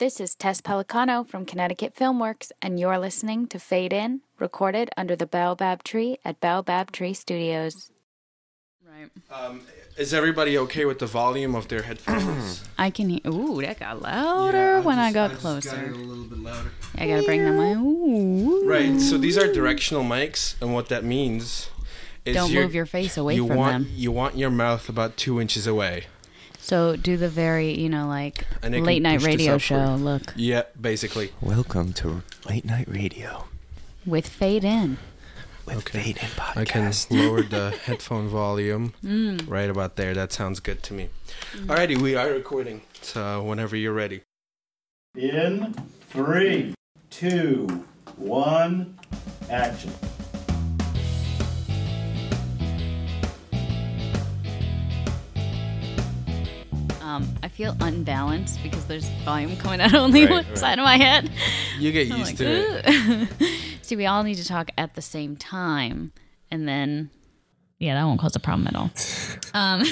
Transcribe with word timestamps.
This 0.00 0.18
is 0.18 0.34
Tess 0.34 0.62
Pellicano 0.62 1.28
from 1.28 1.44
Connecticut 1.44 1.94
Filmworks, 1.94 2.52
and 2.62 2.80
you're 2.80 2.98
listening 2.98 3.46
to 3.48 3.58
Fade 3.58 3.92
In, 3.92 4.22
recorded 4.38 4.88
under 4.96 5.14
the 5.14 5.26
Baobab 5.26 5.82
Tree 5.82 6.16
at 6.24 6.40
Baobab 6.40 6.90
Tree 6.90 7.12
Studios. 7.12 7.90
Right. 8.82 9.10
Um, 9.30 9.60
is 9.98 10.14
everybody 10.14 10.56
okay 10.56 10.86
with 10.86 11.00
the 11.00 11.06
volume 11.06 11.54
of 11.54 11.68
their 11.68 11.82
headphones? 11.82 12.64
I 12.78 12.88
can 12.88 13.10
hear. 13.10 13.20
Ooh, 13.26 13.60
that 13.60 13.78
got 13.78 14.00
louder 14.00 14.80
when 14.80 14.98
I 14.98 15.12
got 15.12 15.32
closer. 15.32 15.76
Got 15.76 15.88
a 15.88 15.98
little 15.98 16.24
bit 16.24 16.38
louder. 16.38 16.70
I 16.96 17.06
gotta 17.06 17.22
bring 17.22 17.44
them 17.44 17.60
in. 17.60 17.78
Ooh. 17.80 18.66
Right. 18.66 18.98
So 18.98 19.18
these 19.18 19.36
are 19.36 19.52
directional 19.52 20.02
mics, 20.02 20.54
and 20.62 20.72
what 20.72 20.88
that 20.88 21.04
means 21.04 21.68
is 22.24 22.34
Don't 22.36 22.50
you're- 22.50 22.64
move 22.64 22.74
your 22.74 22.86
face 22.86 23.18
away 23.18 23.34
you 23.34 23.46
from 23.46 23.56
want 23.58 23.84
them. 23.84 23.92
you 23.94 24.10
want 24.12 24.38
your 24.38 24.48
mouth 24.48 24.88
about 24.88 25.18
two 25.18 25.38
inches 25.38 25.66
away. 25.66 26.06
So 26.70 26.94
do 26.94 27.16
the 27.16 27.28
very, 27.28 27.76
you 27.76 27.88
know, 27.88 28.06
like 28.06 28.46
And 28.62 28.72
late 28.86 29.02
night 29.02 29.22
radio 29.22 29.54
upward. 29.54 29.62
show 29.62 29.96
look 29.96 30.22
Yeah, 30.36 30.62
basically. 30.80 31.32
Welcome 31.40 31.92
to 31.94 32.22
Late 32.48 32.64
Night 32.64 32.86
Radio 32.88 33.48
with 34.06 34.28
fade 34.28 34.62
in. 34.62 34.96
with 35.66 35.78
Okay. 35.78 35.98
Fade 36.00 36.18
In 36.18 36.28
Podcast. 36.28 36.56
I 36.56 36.64
can 36.64 36.92
lower 37.10 37.42
the 37.42 37.70
headphone 37.86 38.28
volume 38.28 38.94
Mm. 39.04 39.50
right 39.50 39.68
about 39.68 39.96
there. 39.96 40.14
That 40.14 40.32
sounds 40.32 40.60
good 40.60 40.80
to 40.84 40.94
me. 40.94 41.08
Alrighty, 41.66 42.00
we 42.00 42.14
are 42.14 42.28
recording. 42.30 42.82
So 43.02 43.42
whenever 43.42 43.74
you're 43.74 43.92
ready. 44.04 44.22
In 45.16 45.74
three, 46.08 46.74
two, 47.10 47.84
one, 48.16 48.96
action. 49.50 49.90
Um, 57.10 57.26
I 57.42 57.48
feel 57.48 57.76
unbalanced 57.80 58.62
because 58.62 58.86
there's 58.86 59.08
volume 59.24 59.56
coming 59.56 59.80
out 59.80 59.94
only 60.04 60.22
Right, 60.26 60.30
one 60.30 60.46
right. 60.46 60.58
side 60.58 60.78
of 60.78 60.84
my 60.84 60.96
head. 60.96 61.28
You 61.78 61.90
get 61.90 62.10
I'm 62.12 62.18
used 62.18 62.30
like, 62.30 62.36
to 62.38 62.82
it. 62.88 63.52
See, 63.82 63.96
we 63.96 64.06
all 64.06 64.22
need 64.22 64.36
to 64.36 64.46
talk 64.46 64.70
at 64.78 64.94
the 64.94 65.02
same 65.02 65.34
time, 65.36 66.12
and 66.52 66.68
then 66.68 67.10
yeah, 67.80 67.94
that 67.94 68.04
won't 68.04 68.20
cause 68.20 68.36
a 68.36 68.40
problem 68.40 68.68
at 68.68 68.76
all. 68.76 68.90
um, 69.54 69.82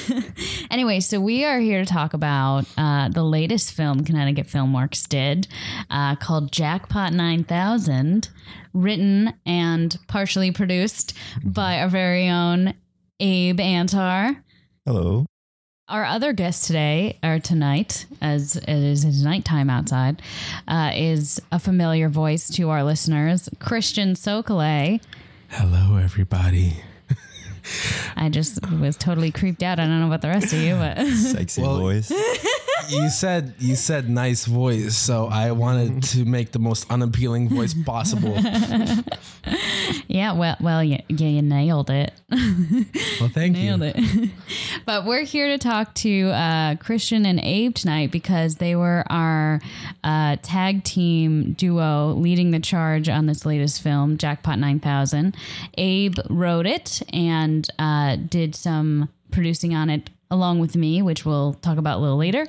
anyway, 0.70 1.00
so 1.00 1.20
we 1.20 1.44
are 1.44 1.58
here 1.58 1.84
to 1.84 1.90
talk 1.90 2.14
about 2.14 2.66
uh, 2.76 3.08
the 3.08 3.24
latest 3.24 3.72
film 3.72 4.04
Connecticut 4.04 4.46
Filmworks 4.46 5.08
did, 5.08 5.48
uh, 5.90 6.14
called 6.14 6.52
Jackpot 6.52 7.12
Nine 7.12 7.42
Thousand, 7.42 8.28
written 8.74 9.32
and 9.44 9.98
partially 10.06 10.52
produced 10.52 11.14
by 11.42 11.80
our 11.80 11.88
very 11.88 12.28
own 12.28 12.74
Abe 13.18 13.58
Antar. 13.58 14.36
Hello. 14.86 15.26
Our 15.88 16.04
other 16.04 16.34
guest 16.34 16.66
today, 16.66 17.18
or 17.22 17.38
tonight, 17.38 18.04
as 18.20 18.56
it 18.56 18.68
is 18.68 19.04
his 19.04 19.24
nighttime 19.24 19.70
outside, 19.70 20.20
uh, 20.66 20.90
is 20.94 21.40
a 21.50 21.58
familiar 21.58 22.10
voice 22.10 22.50
to 22.56 22.68
our 22.68 22.84
listeners, 22.84 23.48
Christian 23.58 24.12
Szokolay. 24.12 25.00
Hello, 25.48 25.96
everybody. 25.96 26.82
I 28.16 28.28
just 28.28 28.60
was 28.70 28.98
totally 28.98 29.30
creeped 29.30 29.62
out. 29.62 29.78
I 29.80 29.84
don't 29.86 30.00
know 30.00 30.06
about 30.06 30.20
the 30.20 30.28
rest 30.28 30.52
of 30.52 30.60
you, 30.60 30.74
but 30.74 30.98
Sexy 31.16 31.62
Well- 31.62 31.78
voice. 31.78 32.12
you 32.88 33.08
said 33.10 33.54
you 33.58 33.76
said 33.76 34.08
nice 34.08 34.44
voice, 34.44 34.96
so 34.96 35.26
I 35.26 35.52
wanted 35.52 36.02
to 36.04 36.24
make 36.24 36.52
the 36.52 36.58
most 36.58 36.90
unappealing 36.90 37.48
voice 37.48 37.74
possible. 37.84 38.36
yeah, 40.08 40.32
well, 40.32 40.56
well, 40.60 40.82
yeah, 40.82 41.00
yeah 41.08 41.28
you 41.28 41.42
nailed 41.42 41.90
it. 41.90 42.12
Well, 42.30 43.30
thank 43.30 43.56
Nailed 43.56 43.80
you. 43.80 43.92
it. 43.94 44.30
but 44.84 45.04
we're 45.04 45.24
here 45.24 45.48
to 45.48 45.58
talk 45.58 45.94
to 45.94 46.28
uh, 46.30 46.76
Christian 46.76 47.26
and 47.26 47.40
Abe 47.40 47.74
tonight 47.74 48.10
because 48.10 48.56
they 48.56 48.76
were 48.76 49.04
our 49.10 49.60
uh, 50.04 50.36
tag 50.42 50.84
team 50.84 51.54
duo 51.54 52.14
leading 52.14 52.50
the 52.50 52.60
charge 52.60 53.08
on 53.08 53.26
this 53.26 53.44
latest 53.44 53.82
film, 53.82 54.18
Jackpot 54.18 54.58
9000. 54.58 55.36
Abe 55.76 56.18
wrote 56.28 56.66
it 56.66 57.02
and 57.12 57.68
uh, 57.78 58.16
did 58.16 58.54
some 58.54 59.08
producing 59.30 59.74
on 59.74 59.90
it 59.90 60.10
along 60.30 60.60
with 60.60 60.76
me, 60.76 61.02
which 61.02 61.24
we'll 61.24 61.54
talk 61.54 61.78
about 61.78 61.98
a 61.98 62.00
little 62.00 62.18
later. 62.18 62.46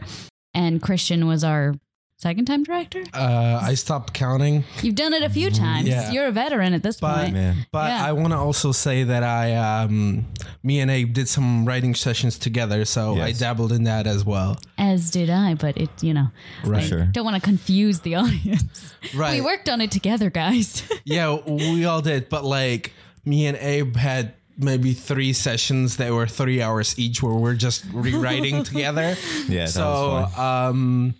And 0.54 0.82
Christian 0.82 1.28
was 1.28 1.44
our 1.44 1.76
second 2.18 2.44
time 2.46 2.64
director. 2.64 3.02
Uh, 3.14 3.60
I 3.64 3.76
stopped 3.76 4.14
counting, 4.14 4.66
You've 4.82 4.96
done 4.96 5.14
it 5.14 5.24
a 5.24 5.30
few 5.30 5.50
times. 5.50 5.88
Yeah. 5.88 6.12
You're 6.12 6.28
a 6.28 6.32
veteran 6.32 6.74
at 6.74 6.84
this 6.84 7.00
but 7.00 7.16
point. 7.22 7.34
Man. 7.34 7.66
but 7.72 7.88
Yeah. 7.88 8.06
I 8.06 8.12
want 8.12 8.32
to 8.34 8.38
also 8.38 8.74
say 8.74 9.04
that 9.06 9.24
I, 9.24 9.56
um, 9.56 10.26
me 10.62 10.82
and 10.82 10.92
Abe 10.92 11.14
did 11.14 11.30
some 11.30 11.66
writing 11.66 11.96
sessions 11.96 12.38
together, 12.38 12.84
so 12.84 13.16
I 13.22 13.32
dabbled 13.32 13.72
in 13.72 13.86
that 13.86 14.06
as 14.06 14.26
well. 14.26 14.58
As 14.78 15.12
did 15.12 15.30
I, 15.30 15.54
but 15.54 15.78
it, 15.78 15.90
you 16.04 16.14
know, 16.14 16.28
Right. 16.66 16.84
I 16.84 16.88
Sure. 16.88 17.06
don't 17.06 17.24
want 17.24 17.36
to 17.36 17.42
confuse 17.42 18.02
the 18.02 18.16
audience. 18.24 18.94
Right. 19.16 19.40
We 19.40 19.46
worked 19.46 19.70
on 19.70 19.80
it 19.80 19.92
together, 19.92 20.30
guys. 20.30 20.84
Yeah, 21.06 21.38
we 21.46 21.86
all 21.86 22.02
did, 22.02 22.28
but 22.28 22.44
like 22.44 22.92
me 23.24 23.48
and 23.48 23.56
Abe 23.58 23.96
had 23.96 24.34
maybe 24.60 24.94
three 24.94 25.34
sessions 25.34 25.98
that 25.98 26.12
were 26.12 26.28
three 26.28 26.62
hours 26.62 26.98
each, 27.00 27.24
where 27.24 27.34
we're 27.34 27.56
just 27.56 27.86
rewriting 27.94 28.64
together. 28.72 29.16
Yeah, 29.48 29.66
so 29.66 30.26
um 30.38 31.16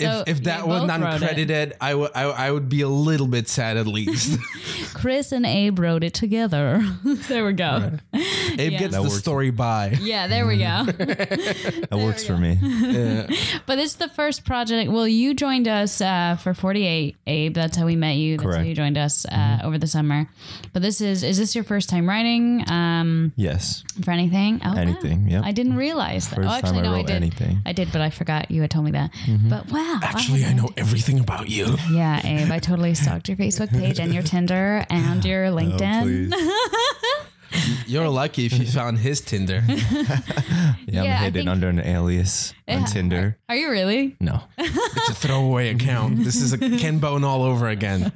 So 0.00 0.22
if 0.26 0.38
if 0.38 0.44
that 0.44 0.66
was 0.68 0.82
both 0.88 1.00
wrote 1.00 1.22
it. 1.22 1.48
uncredited 1.48 1.72
I 1.80 1.94
would 1.94 2.10
I, 2.14 2.22
I 2.24 2.50
would 2.50 2.68
be 2.68 2.82
a 2.82 2.88
little 2.88 3.26
bit 3.26 3.48
sad 3.48 3.76
at 3.76 3.86
least 3.86 4.38
Chris 4.94 5.32
and 5.32 5.44
Abe 5.46 5.78
wrote 5.78 6.04
it 6.04 6.14
together. 6.14 6.84
there 7.28 7.44
we 7.44 7.52
go. 7.52 7.92
abe 8.14 8.72
Yeah. 8.72 8.78
gets 8.78 8.94
That 8.94 9.02
the 9.02 9.08
works. 9.08 9.18
story 9.18 9.50
by 9.50 9.98
Yeah, 10.00 10.26
there 10.28 10.46
we 10.46 10.58
go. 10.58 10.84
That 10.86 11.88
works 11.92 12.24
for 12.24 12.36
me. 12.36 12.58
Yeah. 12.62 13.26
but 13.66 13.76
this 13.76 13.90
is 13.92 13.96
the 13.96 14.08
first 14.08 14.44
project. 14.44 14.90
Well, 14.90 15.06
you 15.08 15.34
joined 15.34 15.68
us 15.68 16.00
uh, 16.00 16.36
for 16.42 16.54
48, 16.54 17.16
Abe. 17.26 17.54
That's 17.54 17.76
how 17.76 17.86
we 17.86 17.96
met 17.96 18.16
you. 18.16 18.36
That's 18.36 18.44
how 18.44 18.50
Correct. 18.52 18.68
you 18.68 18.74
joined 18.74 18.98
us 18.98 19.26
uh, 19.26 19.58
over 19.64 19.78
the 19.78 19.86
summer. 19.86 20.28
But 20.72 20.82
this 20.82 21.00
is, 21.00 21.22
is 21.22 21.38
this 21.38 21.54
your 21.54 21.64
first 21.64 21.88
time 21.88 22.08
writing 22.08 22.64
um, 22.70 23.32
Yes. 23.36 23.84
for 24.04 24.10
anything? 24.10 24.60
Oh, 24.64 24.72
wow. 24.74 24.80
Anything, 24.80 25.28
yep. 25.28 25.44
I 25.44 25.52
didn't 25.52 25.76
realize 25.76 26.28
that. 26.28 26.36
First 26.36 26.48
oh, 26.48 26.52
actually, 26.52 26.70
time 26.72 26.78
I 26.80 26.82
no, 26.82 26.92
I 26.92 26.96
wrote 26.98 27.06
did. 27.06 27.16
anything. 27.16 27.58
I 27.66 27.72
did, 27.72 27.90
but 27.92 28.00
I 28.00 28.10
forgot 28.10 28.50
you 28.50 28.60
had 28.62 28.70
told 28.70 28.84
me 28.84 28.92
that. 28.92 29.10
But 29.48 29.70
wow. 29.70 29.87
Actually 30.02 30.40
had 30.42 30.52
i 30.52 30.54
know 30.54 30.70
everything 30.76 31.18
about 31.20 31.48
you 31.48 31.76
Yeah, 31.90 32.20
Abe, 32.24 32.50
I 32.50 32.58
totally 32.58 32.94
stalked 32.94 33.28
your 33.28 33.36
Facebook 33.36 33.70
page 33.70 33.98
and 34.00 34.12
your 34.12 34.22
Tinder 34.22 34.84
and 34.90 35.24
your 35.24 35.46
Oh, 35.48 35.52
LinkedIn. 35.56 36.30
please. 36.30 37.84
you're 37.86 38.08
lucky 38.08 38.44
if 38.46 38.52
you 38.58 38.66
found 38.66 38.98
his 38.98 39.20
tinder 39.20 39.62
Yeah, 39.68 40.74
Yeah, 40.86 41.02
I 41.02 41.06
I'm 41.16 41.22
hidden 41.24 41.32
think- 41.32 41.48
under 41.48 41.68
an 41.68 41.80
alias 41.80 42.52
Yeah. 42.66 42.78
on 42.80 42.84
Tinder. 42.86 43.36
Are 43.48 43.56
you 43.56 43.70
really? 43.70 44.16
No. 44.20 44.42
it's 44.58 45.08
a 45.10 45.14
throwaway 45.14 45.70
account 45.70 46.24
this 46.24 46.36
is 46.36 46.52
a 46.52 46.58
ken 46.58 46.98
bone 46.98 47.24
all 47.24 47.42
over 47.42 47.68
again 47.68 48.12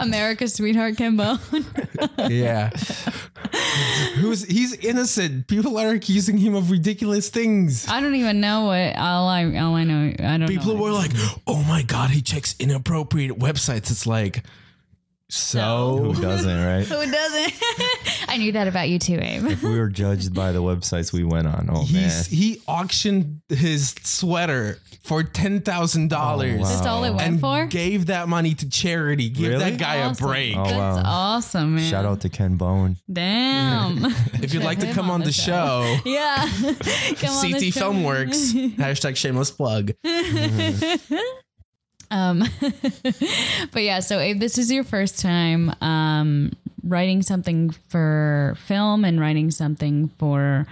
America's 0.00 0.54
sweetheart 0.54 0.96
Ken 0.96 1.16
Bone. 1.16 1.38
yeah 2.28 2.70
who's 4.16 4.44
he's 4.44 4.72
innocent 4.74 5.46
people 5.46 5.78
are 5.78 5.90
accusing 5.90 6.38
him 6.38 6.54
of 6.54 6.70
ridiculous 6.70 7.28
things 7.30 7.88
I 7.88 8.00
don't 8.00 8.14
even 8.14 8.40
know 8.40 8.64
what 8.66 8.96
all 8.96 9.28
I 9.28 9.44
all 9.56 9.74
I 9.74 9.84
know. 9.84 10.12
I 10.18 10.22
don't 10.22 10.40
know. 10.40 10.46
people 10.46 10.74
know. 10.74 10.82
were 10.82 10.92
like 10.92 11.10
oh 11.46 11.62
my 11.64 11.82
god 11.82 12.10
he 12.10 12.20
checks 12.22 12.54
inappropriate 12.58 13.38
websites 13.38 13.90
it's 13.90 14.06
like 14.06 14.44
so 15.30 16.12
Who 16.14 16.20
doesn't, 16.22 16.64
right? 16.64 16.86
Who 16.86 17.10
doesn't? 17.10 17.52
I 18.28 18.36
knew 18.36 18.52
that 18.52 18.66
about 18.68 18.88
you 18.88 18.98
too, 18.98 19.18
Abe. 19.20 19.46
If 19.46 19.62
we 19.62 19.78
were 19.78 19.88
judged 19.88 20.34
by 20.34 20.52
the 20.52 20.60
websites 20.62 21.12
we 21.12 21.24
went 21.24 21.46
on, 21.46 21.68
oh 21.72 21.86
man. 21.92 22.24
He 22.28 22.60
auctioned 22.66 23.40
his 23.48 23.94
sweater 24.02 24.78
for 25.02 25.22
ten 25.22 25.60
thousand 25.60 26.08
dollars. 26.10 26.60
Oh. 26.62 26.64
That's 26.64 26.86
all 26.86 27.04
it 27.04 27.10
went 27.10 27.22
And 27.22 27.40
for. 27.40 27.66
gave 27.66 28.06
that 28.06 28.28
money 28.28 28.54
to 28.54 28.68
charity. 28.68 29.28
Give 29.30 29.50
Really? 29.52 29.70
that 29.70 29.78
guy 29.78 30.02
Awesome. 30.02 30.24
a 30.24 30.28
break. 30.28 30.56
Oh, 30.56 30.64
That's 30.64 30.74
wow. 30.76 31.02
awesome, 31.04 31.74
man. 31.76 31.90
Shout 31.90 32.04
out 32.04 32.20
to 32.22 32.28
Ken 32.28 32.56
Bone. 32.56 32.96
Damn. 33.12 34.06
If 34.44 34.52
you'd 34.52 34.62
like 34.64 34.80
to 34.80 34.92
come 34.92 35.06
on 35.06 35.14
on 35.14 35.20
the 35.20 35.26
the 35.26 35.32
show, 35.32 35.96
yeah. 36.04 36.46
Come 36.58 37.30
on 37.30 37.50
the 37.50 37.52
CT. 37.52 37.72
Filmworks. 37.74 38.74
Hashtag 38.76 39.16
shameless 39.16 39.50
plug. 39.50 39.92
Um, 42.14 42.44
but 43.72 43.82
yeah, 43.82 43.98
so 43.98 44.20
Abe, 44.20 44.38
this 44.38 44.56
is 44.56 44.70
your 44.70 44.84
first 44.84 45.18
time 45.18 45.74
um, 45.80 46.52
writing 46.84 47.22
something 47.22 47.70
for 47.88 48.54
film 48.58 49.04
and 49.04 49.20
writing 49.20 49.50
something 49.50 50.08
for 50.18 50.66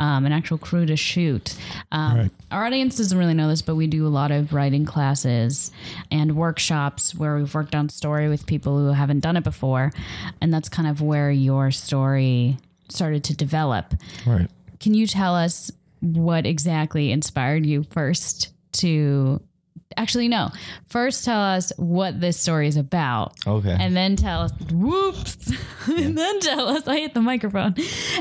um, 0.00 0.26
an 0.26 0.32
actual 0.32 0.58
crew 0.58 0.86
to 0.86 0.96
shoot. 0.96 1.56
Um, 1.92 2.30
Our 2.50 2.64
audience 2.64 2.96
doesn't 2.96 3.16
really 3.16 3.34
know 3.34 3.48
this, 3.48 3.62
but 3.62 3.76
we 3.76 3.86
do 3.86 4.06
a 4.06 4.08
lot 4.08 4.30
of 4.30 4.52
writing 4.52 4.84
classes 4.84 5.70
and 6.10 6.36
workshops 6.36 7.14
where 7.14 7.36
we've 7.36 7.54
worked 7.54 7.74
on 7.74 7.88
story 7.88 8.28
with 8.28 8.46
people 8.46 8.78
who 8.78 8.88
haven't 8.92 9.20
done 9.20 9.36
it 9.36 9.44
before, 9.44 9.92
and 10.40 10.52
that's 10.52 10.68
kind 10.68 10.88
of 10.88 11.00
where 11.00 11.30
your 11.30 11.70
story 11.70 12.56
started 12.88 13.22
to 13.24 13.36
develop. 13.36 13.94
Right. 14.26 14.48
Can 14.80 14.94
you 14.94 15.06
tell 15.06 15.34
us 15.34 15.70
what 16.00 16.46
exactly 16.46 17.12
inspired 17.12 17.66
you 17.66 17.84
first 17.90 18.52
to 18.72 19.40
actually 19.96 20.28
no 20.28 20.50
first 20.86 21.24
tell 21.24 21.40
us 21.40 21.72
what 21.76 22.20
this 22.20 22.38
story 22.38 22.68
is 22.68 22.76
about 22.76 23.34
Okay. 23.46 23.76
and 23.78 23.96
then 23.96 24.16
tell 24.16 24.42
us 24.42 24.52
whoops 24.72 25.52
and 25.88 26.16
then 26.16 26.40
tell 26.40 26.68
us 26.68 26.86
i 26.86 26.96
hit 26.98 27.14
the 27.14 27.20
microphone 27.22 27.74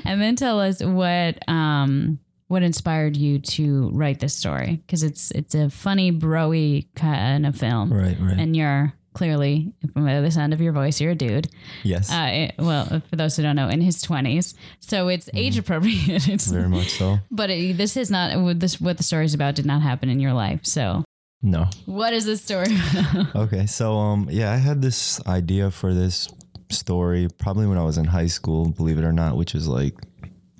and 0.06 0.22
then 0.22 0.36
tell 0.36 0.60
us 0.60 0.81
what 0.84 1.38
um 1.50 2.19
what 2.48 2.64
inspired 2.64 3.18
you 3.18 3.40
to 3.40 3.90
write 3.92 4.19
this 4.22 4.34
story 4.34 4.81
because 4.88 5.04
it's 5.04 5.31
it's 5.31 5.54
a 5.54 5.69
funny, 5.69 6.14
broy 6.14 6.86
kind 6.96 7.46
of 7.46 7.58
film, 7.58 7.92
Right, 7.92 8.16
right. 8.22 8.38
and 8.40 8.56
you're 8.56 8.94
clearly 9.14 9.74
from 9.92 10.06
the 10.06 10.31
sound 10.31 10.54
of 10.54 10.62
your 10.62 10.72
voice, 10.72 11.02
you're 11.02 11.12
a 11.12 11.16
dude. 11.16 11.50
yes, 11.84 12.10
Uh, 12.10 12.28
it- 12.31 12.56
well, 12.58 13.02
for 13.10 13.16
those 13.18 13.36
who 13.36 13.44
don't 13.44 13.58
know, 13.58 13.68
in 13.68 13.81
his 13.81 14.02
twenties, 14.02 14.54
so 14.80 15.10
it's 15.10 15.30
age 15.34 15.58
appropriate. 15.58 16.25
It's, 16.30 16.48
very 16.48 16.69
much 16.69 16.92
so. 16.92 17.18
but 17.30 17.50
it, 17.50 17.75
this 17.75 17.98
is 17.98 18.10
not 18.10 18.31
this 18.60 18.80
what 18.80 18.96
the 18.96 19.04
story 19.04 19.25
is 19.25 19.34
about. 19.34 19.56
Did 19.56 19.66
not 19.66 19.81
happen 19.81 20.08
in 20.10 20.22
your 20.22 20.31
life. 20.34 20.62
So, 20.64 21.04
No. 21.42 21.69
what 21.86 22.13
is 22.13 22.25
this 22.25 22.42
story? 22.42 22.75
Okay, 23.36 23.66
so 23.68 23.94
um, 23.98 24.28
yeah, 24.31 24.51
I 24.51 24.57
had 24.57 24.81
this 24.81 25.25
idea 25.28 25.69
for 25.72 25.94
this 25.94 26.28
story 26.69 27.28
probably 27.38 27.68
when 27.68 27.78
I 27.78 27.84
was 27.84 27.98
in 27.98 28.06
high 28.06 28.28
school, 28.28 28.69
believe 28.69 28.98
it 28.98 29.04
or 29.06 29.13
not, 29.13 29.38
which 29.38 29.54
was 29.54 29.68
like 29.68 29.95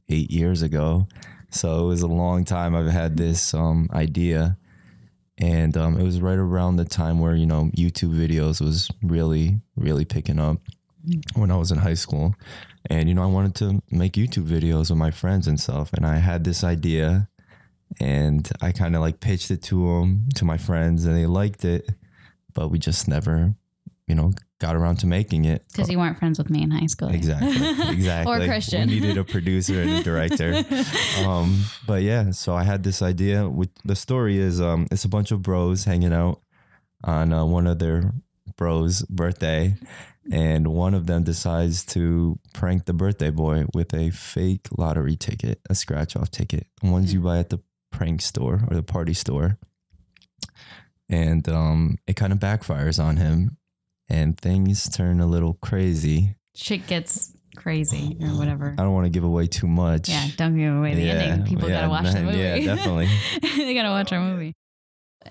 eight 0.10 0.32
years 0.32 0.62
ago. 0.62 1.08
So 1.50 1.84
it 1.84 1.88
was 1.88 2.02
a 2.04 2.08
long 2.08 2.46
time 2.46 2.76
I've 2.76 2.88
had 2.92 3.18
this 3.18 3.54
um 3.54 3.90
idea, 3.94 4.58
and 5.38 5.76
um, 5.78 5.98
it 6.00 6.04
was 6.04 6.22
right 6.22 6.38
around 6.38 6.76
the 6.76 6.86
time 6.86 7.20
where 7.20 7.36
you 7.36 7.46
know 7.46 7.70
YouTube 7.76 8.14
videos 8.16 8.62
was 8.62 8.90
really 9.02 9.60
really 9.76 10.06
picking 10.06 10.40
up 10.40 10.58
when 11.36 11.52
I 11.52 11.58
was 11.58 11.72
in 11.72 11.80
high 11.80 11.96
school, 11.96 12.36
and 12.90 13.10
you 13.10 13.16
know 13.16 13.24
I 13.24 13.28
wanted 13.28 13.56
to 13.56 13.82
make 13.90 14.14
YouTube 14.14 14.46
videos 14.48 14.90
with 14.90 15.00
my 15.00 15.12
friends 15.12 15.48
and 15.48 15.60
stuff, 15.60 15.92
and 15.94 16.06
I 16.06 16.18
had 16.18 16.44
this 16.44 16.64
idea, 16.64 17.30
and 18.00 18.50
I 18.62 18.72
kind 18.72 18.96
of 18.96 19.02
like 19.02 19.20
pitched 19.20 19.52
it 19.52 19.62
to 19.64 20.00
them 20.00 20.30
to 20.36 20.46
my 20.46 20.58
friends, 20.58 21.06
and 21.06 21.16
they 21.16 21.26
liked 21.26 21.66
it 21.66 21.90
but 22.58 22.70
we 22.70 22.80
just 22.80 23.08
never, 23.08 23.54
you 24.08 24.16
know, 24.16 24.32
got 24.60 24.76
around 24.76 24.96
to 24.96 25.06
making 25.06 25.46
it. 25.46 25.64
Because 25.72 25.92
you 25.92 26.00
weren't 26.00 26.18
friends 26.18 26.40
with 26.40 26.50
me 26.50 26.64
in 26.64 26.72
high 26.72 26.88
school. 26.88 27.10
Exactly. 27.10 27.52
Exactly. 27.94 28.34
Or 28.34 28.48
Christian. 28.48 28.90
We 28.90 29.00
needed 29.00 29.18
a 29.20 29.24
producer 29.24 29.80
and 29.80 29.92
a 29.92 30.04
director. 30.04 30.64
um, 31.24 31.66
but 31.86 32.02
yeah, 32.02 32.32
so 32.32 32.56
I 32.56 32.64
had 32.64 32.82
this 32.82 33.04
idea. 33.04 33.48
With 33.48 33.70
the 33.86 33.96
story 33.96 34.40
is, 34.40 34.60
um, 34.60 34.88
it's 34.90 35.06
a 35.06 35.08
bunch 35.08 35.30
of 35.32 35.44
bros 35.44 35.84
hanging 35.84 36.14
out 36.14 36.42
on 37.04 37.32
uh, 37.32 37.46
one 37.46 37.68
of 37.68 37.78
their 37.78 38.12
bros' 38.56 39.04
birthday, 39.04 39.76
and 40.32 40.68
one 40.70 40.96
of 40.96 41.06
them 41.06 41.24
decides 41.24 41.86
to 41.86 42.40
prank 42.56 42.86
the 42.86 42.94
birthday 42.94 43.30
boy 43.30 43.66
with 43.76 43.94
a 43.94 44.10
fake 44.10 44.68
lottery 44.76 45.16
ticket, 45.16 45.62
a 45.70 45.76
scratch-off 45.76 46.32
ticket, 46.32 46.66
ones 46.82 47.14
you 47.14 47.22
buy 47.22 47.38
at 47.38 47.50
the 47.50 47.60
prank 47.98 48.22
store 48.22 48.62
or 48.70 48.76
the 48.76 48.84
party 48.84 49.14
store. 49.14 49.58
And 51.10 51.48
um, 51.50 51.98
it 52.06 52.16
kind 52.16 52.32
of 52.34 52.40
backfires 52.40 53.02
on 53.04 53.18
him, 53.18 53.58
and 54.10 54.38
things 54.38 54.88
turn 54.90 55.20
a 55.22 55.26
little 55.26 55.54
crazy. 55.56 56.36
Shit 56.54 56.86
gets 56.86 57.32
crazy 57.56 58.18
or 58.22 58.28
whatever. 58.38 58.76
I 58.78 58.84
don't 58.84 58.94
want 58.94 59.06
to 59.06 59.10
give 59.10 59.24
away 59.24 59.48
too 59.48 59.68
much. 59.68 60.10
Yeah, 60.10 60.28
don't 60.36 60.58
give 60.58 60.76
away 60.76 60.96
the 60.96 61.02
Yeah, 61.02 61.14
ending. 61.14 61.48
People 61.48 61.70
yeah, 61.70 61.88
gotta 61.88 61.90
watch 61.90 62.14
the 62.14 62.22
movie. 62.24 62.38
yeah, 62.38 62.60
definitely. 62.60 63.08
they 63.42 63.74
gotta 63.74 63.90
watch 63.90 64.12
our 64.12 64.20
movie. 64.20 64.54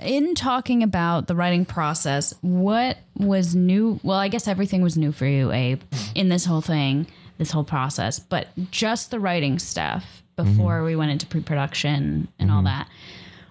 In 0.01 0.35
talking 0.35 0.83
about 0.83 1.27
the 1.27 1.35
writing 1.37 1.65
process, 1.65 2.35
what 2.41 2.99
was 3.17 3.55
new? 3.55 4.01
Well, 4.03 4.19
I 4.19 4.29
guess 4.29 4.49
everything 4.49 4.83
was 4.83 4.97
new 4.97 5.13
for 5.13 5.27
you, 5.27 5.53
Abe, 5.53 5.83
in 6.15 6.29
this 6.31 6.47
whole 6.47 6.61
thing, 6.63 7.07
this 7.39 7.51
whole 7.51 7.65
process. 7.65 8.19
But 8.19 8.49
just 8.71 9.11
the 9.11 9.21
writing 9.21 9.59
stuff 9.59 10.23
before 10.37 10.77
mm-hmm. 10.77 10.85
we 10.85 10.97
went 10.97 11.11
into 11.11 11.27
pre-production 11.27 12.29
and 12.39 12.51
all 12.51 12.59
mm-hmm. 12.59 12.67
that. 12.67 12.89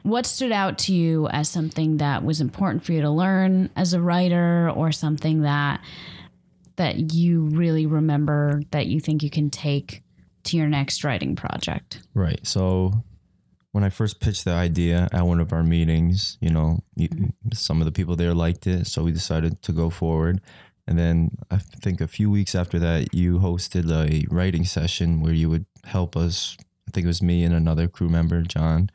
What 0.04 0.28
stood 0.28 0.52
out 0.52 0.78
to 0.80 0.94
you 0.94 1.28
as 1.30 1.50
something 1.50 1.98
that 1.98 2.24
was 2.24 2.40
important 2.40 2.86
for 2.86 2.94
you 2.94 3.02
to 3.02 3.10
learn 3.10 3.72
as 3.76 3.94
a 3.94 4.02
writer, 4.02 4.70
or 4.70 4.92
something 4.92 5.42
that 5.42 5.82
that 6.76 7.14
you 7.14 7.46
really 7.46 7.86
remember 7.86 8.62
that 8.72 8.86
you 8.86 9.00
think 9.00 9.24
you 9.24 9.30
can 9.30 9.50
take 9.50 10.04
to 10.44 10.58
your 10.58 10.68
next 10.68 11.04
writing 11.04 11.36
project? 11.36 12.04
Right. 12.14 12.46
So 12.46 13.04
when 13.72 13.84
I 13.84 13.90
first 13.90 14.20
pitched 14.20 14.46
the 14.46 14.52
idea 14.52 15.10
at 15.12 15.26
one 15.26 15.40
of 15.40 15.52
our 15.52 15.64
meetings, 15.64 16.38
you 16.40 16.52
know, 16.52 16.80
you, 16.96 17.10
mm-hmm. 17.10 17.52
some 17.54 17.82
of 17.82 17.86
the 17.86 17.92
people 17.92 18.16
there 18.16 18.34
liked 18.34 18.68
it, 18.68 18.86
so 18.88 19.04
we 19.04 19.12
decided 19.12 19.62
to 19.64 19.72
go 19.72 19.90
forward. 19.90 20.40
And 20.88 21.00
then 21.00 21.32
I 21.50 21.58
think 21.58 22.00
a 22.00 22.08
few 22.08 22.30
weeks 22.30 22.54
after 22.54 22.78
that, 22.78 23.14
you 23.14 23.40
hosted 23.40 23.90
a 23.92 24.24
writing 24.30 24.66
session 24.66 25.20
where 25.20 25.34
you 25.34 25.50
would 25.50 25.66
help 25.84 26.16
us. 26.16 26.58
I 26.96 27.00
think 27.00 27.06
it 27.06 27.08
was 27.08 27.22
me 27.22 27.44
and 27.44 27.54
another 27.54 27.90
crew 27.90 28.08
member, 28.08 28.42
John, 28.42 28.90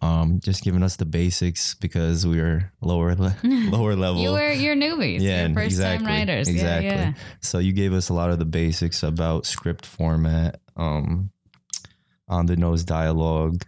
um, 0.00 0.38
just 0.38 0.62
giving 0.62 0.84
us 0.84 0.94
the 0.94 1.04
basics 1.04 1.74
because 1.74 2.24
we 2.24 2.40
were 2.40 2.70
lower 2.80 3.16
le- 3.16 3.36
lower 3.42 3.96
level. 3.96 4.22
You 4.22 4.30
were 4.30 4.52
you're 4.52 4.76
newbies. 4.76 5.22
yeah, 5.22 5.46
you're 5.46 5.54
first 5.54 5.66
exactly, 5.66 6.06
time 6.06 6.28
writers. 6.28 6.46
Exactly. 6.46 6.86
Yeah, 6.86 7.00
yeah. 7.08 7.12
So 7.40 7.58
you 7.58 7.72
gave 7.72 7.94
us 7.94 8.10
a 8.10 8.14
lot 8.14 8.30
of 8.30 8.38
the 8.38 8.44
basics 8.44 9.02
about 9.02 9.44
script 9.44 9.84
format, 9.84 10.60
um, 10.76 11.30
on 12.28 12.46
the 12.46 12.54
nose 12.54 12.84
dialogue, 12.84 13.64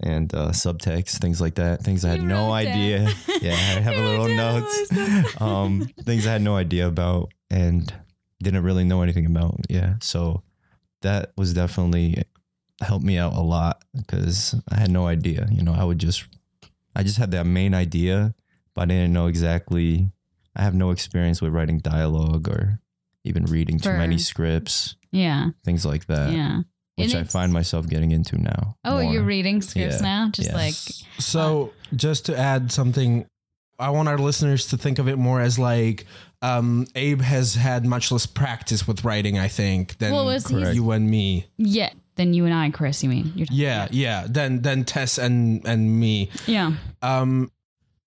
and 0.00 0.34
uh, 0.34 0.48
subtext, 0.48 1.20
things 1.20 1.40
like 1.40 1.54
that. 1.54 1.84
Things 1.84 2.04
I 2.04 2.08
had 2.08 2.24
no 2.24 2.50
idea. 2.50 3.08
Yeah, 3.40 3.52
I 3.52 3.80
have 3.82 3.94
a 3.94 4.00
little 4.00 4.28
notes. 4.28 5.40
um, 5.40 5.88
things 6.04 6.26
I 6.26 6.32
had 6.32 6.42
no 6.42 6.56
idea 6.56 6.88
about 6.88 7.30
and 7.50 7.94
didn't 8.42 8.64
really 8.64 8.82
know 8.82 9.02
anything 9.02 9.26
about. 9.26 9.60
Yeah, 9.68 9.94
so 10.00 10.42
that 11.02 11.30
was 11.36 11.52
definitely 11.52 12.24
helped 12.82 13.04
me 13.04 13.16
out 13.18 13.32
a 13.34 13.40
lot 13.40 13.82
because 13.96 14.54
I 14.70 14.78
had 14.78 14.90
no 14.90 15.06
idea. 15.06 15.46
You 15.50 15.62
know, 15.62 15.72
I 15.72 15.84
would 15.84 15.98
just, 15.98 16.24
I 16.94 17.02
just 17.02 17.18
had 17.18 17.30
that 17.32 17.46
main 17.46 17.74
idea, 17.74 18.34
but 18.74 18.82
I 18.82 18.84
didn't 18.86 19.12
know 19.12 19.26
exactly. 19.26 20.10
I 20.54 20.62
have 20.62 20.74
no 20.74 20.90
experience 20.90 21.40
with 21.42 21.52
writing 21.52 21.78
dialogue 21.78 22.48
or 22.48 22.80
even 23.24 23.44
reading 23.46 23.78
too 23.78 23.92
many 23.92 24.18
scripts, 24.18 24.96
Yeah. 25.10 25.50
things 25.64 25.84
like 25.84 26.06
that, 26.06 26.32
Yeah. 26.32 26.62
which 26.96 27.14
I 27.14 27.24
find 27.24 27.52
myself 27.52 27.88
getting 27.88 28.10
into 28.12 28.40
now. 28.40 28.76
Oh, 28.84 29.02
more. 29.02 29.12
you're 29.12 29.22
reading 29.24 29.60
scripts 29.62 29.96
Yeah. 29.96 30.02
now? 30.02 30.30
Just 30.30 30.50
Yeah. 30.50 30.56
like 30.56 30.74
So, 31.18 31.72
just 31.94 32.26
to 32.26 32.38
add 32.38 32.70
something, 32.72 33.26
I 33.78 33.90
want 33.90 34.08
our 34.08 34.16
listeners 34.18 34.66
to 34.68 34.76
think 34.78 34.98
of 34.98 35.08
it 35.08 35.16
more 35.18 35.40
as 35.40 35.58
like 35.58 36.06
um, 36.42 36.86
Abe 36.94 37.22
has 37.22 37.54
had 37.54 37.84
much 37.86 38.12
less 38.12 38.26
practice 38.26 38.86
with 38.86 39.04
writing, 39.04 39.38
I 39.38 39.48
think, 39.48 39.96
than 39.98 40.12
Well, 40.12 40.26
was 40.26 40.50
you 40.50 40.90
and 40.92 41.10
me. 41.10 41.46
yeah. 41.56 41.90
Then 42.16 42.34
you 42.34 42.44
and 42.46 42.54
I, 42.54 42.70
Chris, 42.70 43.02
you 43.02 43.08
mean? 43.10 43.32
You're 43.36 43.46
talking- 43.46 43.58
Yeah, 43.60 43.88
yeah. 43.90 44.26
Than 44.28 44.62
than 44.62 44.84
Tess 44.84 45.18
and 45.18 45.66
and 45.66 46.00
me. 46.00 46.30
Yeah. 46.46 46.72
Um, 47.02 47.50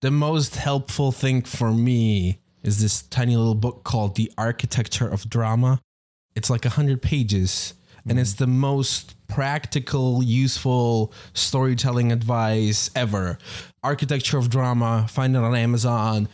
the 0.02 0.12
most 0.12 0.56
helpful 0.56 1.12
thing 1.12 1.42
for 1.44 1.72
me 1.72 2.40
is 2.64 2.82
this 2.82 3.02
tiny 3.04 3.36
little 3.38 3.56
book 3.56 3.84
called 3.84 4.16
The 4.16 4.32
Architecture 4.38 5.08
of 5.08 5.30
Drama. 5.30 5.82
It's 6.36 6.50
like 6.50 6.66
a 6.66 6.70
hundred 6.70 7.02
pages, 7.02 7.74
and 8.08 8.20
it's 8.20 8.34
the 8.34 8.48
most 8.48 9.16
practical, 9.28 10.24
useful 10.24 11.14
storytelling 11.34 12.12
advice 12.12 12.90
ever. 12.96 13.38
Architecture 13.84 14.38
of 14.38 14.50
Drama. 14.50 15.06
Find 15.10 15.36
it 15.36 15.40
on 15.40 15.56
Amazon. 15.56 16.28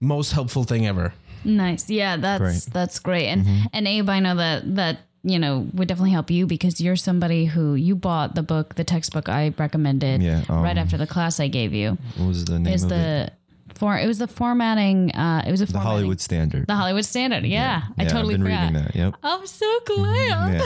Most 0.00 0.32
helpful 0.32 0.64
thing 0.64 0.86
ever. 0.86 1.12
Nice. 1.44 1.88
Yeah, 1.90 2.16
that's 2.16 2.40
Great. 2.40 2.72
that's 2.72 2.98
great. 2.98 3.26
And 3.26 3.46
and 3.72 3.86
Abe, 3.88 4.08
I 4.08 4.20
know 4.20 4.36
that 4.36 4.74
that 4.76 4.98
you 5.28 5.38
know 5.38 5.66
would 5.74 5.88
definitely 5.88 6.10
help 6.12 6.30
you 6.30 6.46
because 6.46 6.80
you're 6.80 6.96
somebody 6.96 7.44
who 7.46 7.74
you 7.74 7.94
bought 7.96 8.34
the 8.34 8.42
book, 8.42 8.74
the 8.76 8.84
textbook 8.84 9.28
I 9.28 9.54
recommended 9.58 10.22
Yeah, 10.22 10.42
right 10.48 10.72
um, 10.76 10.78
after 10.78 10.96
the 10.96 11.06
class 11.06 11.40
I 11.40 11.48
gave 11.48 11.72
you. 11.72 11.98
What 12.16 12.28
was 12.28 12.44
the 12.44 12.58
name 12.58 12.72
Is 12.72 12.84
of 12.84 12.92
it? 12.92 12.94
the 12.94 13.32
for 13.74 13.96
it 13.96 14.06
was 14.06 14.18
the 14.18 14.26
formatting 14.26 15.12
uh 15.12 15.44
it 15.46 15.50
was 15.50 15.60
a 15.60 15.66
The 15.66 15.78
Hollywood 15.78 16.20
Standard. 16.20 16.66
the 16.66 16.74
Hollywood 16.74 17.04
Standard. 17.04 17.44
Yeah, 17.46 17.82
I 17.98 18.02
Yeah, 18.02 18.08
totally 18.08 18.34
I've 18.34 18.40
been 18.40 18.46
forgot. 18.46 18.60
reading 18.68 18.82
that. 18.82 18.96
Yep. 18.96 19.14
I'm 19.22 19.46
so 19.46 19.80
glad. 19.86 20.62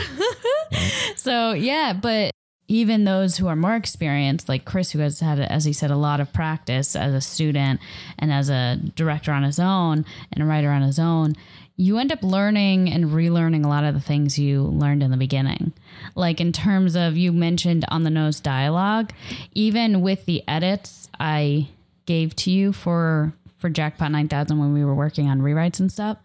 Yeah. 0.70 0.88
so 1.16 1.52
yeah, 1.52 1.92
but 1.92 2.30
even 2.68 3.04
those 3.04 3.36
who 3.36 3.48
are 3.48 3.56
more 3.56 3.74
experienced, 3.76 4.48
like 4.48 4.64
Chris, 4.64 4.92
who 4.92 5.00
has 5.00 5.20
had, 5.20 5.38
as 5.40 5.64
he 5.66 5.74
said, 5.74 5.90
a 5.90 5.96
lot 5.96 6.20
of 6.20 6.32
practice 6.32 6.96
as 6.96 7.12
a 7.12 7.20
student 7.20 7.80
and 8.18 8.32
as 8.32 8.48
a 8.48 8.78
director 8.96 9.30
on 9.32 9.42
his 9.42 9.58
own 9.58 10.06
and 10.32 10.42
a 10.42 10.46
writer 10.46 10.70
on 10.70 10.80
his 10.80 10.98
own, 10.98 11.34
you 11.82 11.98
end 11.98 12.12
up 12.12 12.22
learning 12.22 12.90
and 12.90 13.06
relearning 13.06 13.64
a 13.64 13.68
lot 13.68 13.82
of 13.84 13.94
the 13.94 14.00
things 14.00 14.38
you 14.38 14.62
learned 14.62 15.02
in 15.02 15.10
the 15.10 15.16
beginning. 15.16 15.72
Like 16.14 16.40
in 16.40 16.52
terms 16.52 16.94
of 16.96 17.16
you 17.16 17.32
mentioned 17.32 17.84
on 17.88 18.04
the 18.04 18.10
nose 18.10 18.40
dialogue, 18.40 19.12
even 19.52 20.00
with 20.00 20.24
the 20.26 20.42
edits 20.46 21.08
I 21.18 21.68
gave 22.06 22.36
to 22.36 22.50
you 22.50 22.72
for 22.72 23.32
for 23.58 23.68
Jackpot 23.70 24.10
9000 24.10 24.58
when 24.58 24.72
we 24.72 24.84
were 24.84 24.94
working 24.94 25.28
on 25.28 25.40
rewrites 25.40 25.78
and 25.78 25.90
stuff, 25.90 26.18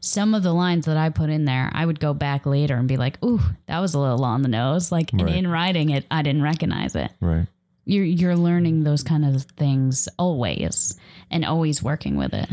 some 0.00 0.34
of 0.34 0.42
the 0.42 0.52
lines 0.52 0.84
that 0.84 0.98
I 0.98 1.08
put 1.08 1.30
in 1.30 1.46
there, 1.46 1.70
I 1.72 1.86
would 1.86 1.98
go 2.00 2.12
back 2.12 2.44
later 2.44 2.76
and 2.76 2.86
be 2.86 2.98
like, 2.98 3.16
"Ooh, 3.24 3.40
that 3.66 3.80
was 3.80 3.94
a 3.94 3.98
little 3.98 4.24
on 4.24 4.42
the 4.42 4.48
nose." 4.48 4.92
Like 4.92 5.12
and 5.12 5.22
Right. 5.22 5.34
in 5.36 5.48
writing 5.48 5.88
it, 5.90 6.04
I 6.10 6.20
didn't 6.22 6.42
recognize 6.42 6.94
it. 6.94 7.10
Right. 7.20 7.46
You're 7.86 8.04
you're 8.04 8.36
learning 8.36 8.84
those 8.84 9.02
kind 9.02 9.24
of 9.24 9.42
things 9.56 10.08
always 10.18 10.98
and 11.30 11.44
always 11.44 11.82
working 11.82 12.16
with 12.16 12.34
it. 12.34 12.48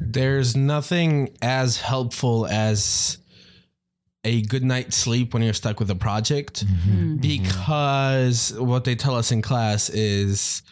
There's 0.00 0.56
nothing 0.56 1.36
as 1.42 1.80
helpful 1.80 2.46
as 2.46 3.18
a 4.24 4.42
good 4.42 4.64
night's 4.64 4.96
sleep 4.96 5.32
when 5.32 5.42
you're 5.42 5.52
stuck 5.52 5.80
with 5.80 5.90
a 5.90 5.94
project. 5.94 6.66
Mm-hmm. 6.66 7.16
Because 7.16 8.52
what 8.58 8.84
they 8.84 8.94
tell 8.94 9.14
us 9.14 9.32
in 9.32 9.42
class 9.42 9.88
is 9.90 10.62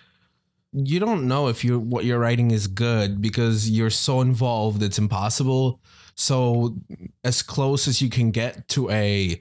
you 0.73 1.00
don't 1.00 1.26
know 1.26 1.49
if 1.49 1.64
you 1.64 1.78
what 1.78 2.04
you're 2.04 2.18
writing 2.18 2.50
is 2.50 2.66
good 2.66 3.23
because 3.23 3.71
you're 3.71 3.90
so 3.90 4.21
involved 4.21 4.83
it's 4.83 4.99
impossible. 4.99 5.80
So 6.14 6.76
as 7.25 7.42
close 7.42 7.88
as 7.88 8.00
you 8.00 8.09
can 8.09 8.30
get 8.30 8.68
to 8.68 8.90
a 8.90 9.40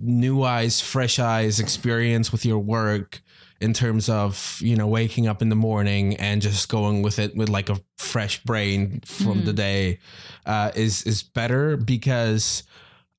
new 0.00 0.42
eyes, 0.42 0.80
fresh 0.80 1.18
eyes 1.18 1.60
experience 1.60 2.32
with 2.32 2.44
your 2.44 2.58
work 2.58 3.20
in 3.60 3.72
terms 3.72 4.08
of 4.08 4.58
you 4.60 4.76
know 4.76 4.86
waking 4.86 5.26
up 5.26 5.42
in 5.42 5.48
the 5.48 5.56
morning 5.56 6.16
and 6.16 6.42
just 6.42 6.68
going 6.68 7.02
with 7.02 7.18
it 7.18 7.36
with 7.36 7.48
like 7.48 7.68
a 7.68 7.78
fresh 8.14 8.40
brain 8.44 9.00
from 9.04 9.44
the 9.44 9.52
day 9.52 9.98
uh, 10.46 10.70
is 10.76 11.02
is 11.02 11.24
better 11.24 11.76
because 11.76 12.62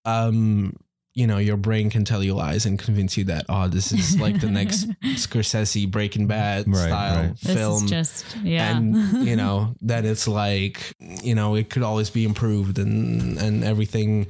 um 0.06 0.74
you 1.14 1.28
know 1.28 1.38
your 1.38 1.58
brain 1.58 1.90
can 1.90 2.06
tell 2.06 2.24
you 2.24 2.34
lies 2.34 2.66
and 2.66 2.80
convince 2.80 3.18
you 3.18 3.26
that 3.26 3.44
oh 3.50 3.68
this 3.68 3.92
is 3.92 4.18
like 4.22 4.40
the 4.40 4.50
next 4.50 4.88
Scorsese 5.04 5.92
Breaking 5.92 6.28
Bad 6.28 6.66
Right, 6.66 6.78
style 6.78 7.24
right. 7.24 7.38
This 7.42 7.58
film 7.58 7.84
is 7.84 7.92
just 7.92 8.38
yeah. 8.42 8.78
and 8.78 9.28
you 9.28 9.36
know 9.42 9.76
that 9.82 10.06
it's 10.06 10.30
like 10.30 10.96
you 11.00 11.36
know 11.36 11.56
it 11.56 11.70
could 11.70 11.84
always 11.84 12.10
be 12.10 12.24
improved 12.24 12.80
and 12.80 13.38
and 13.38 13.66
everything 13.66 14.28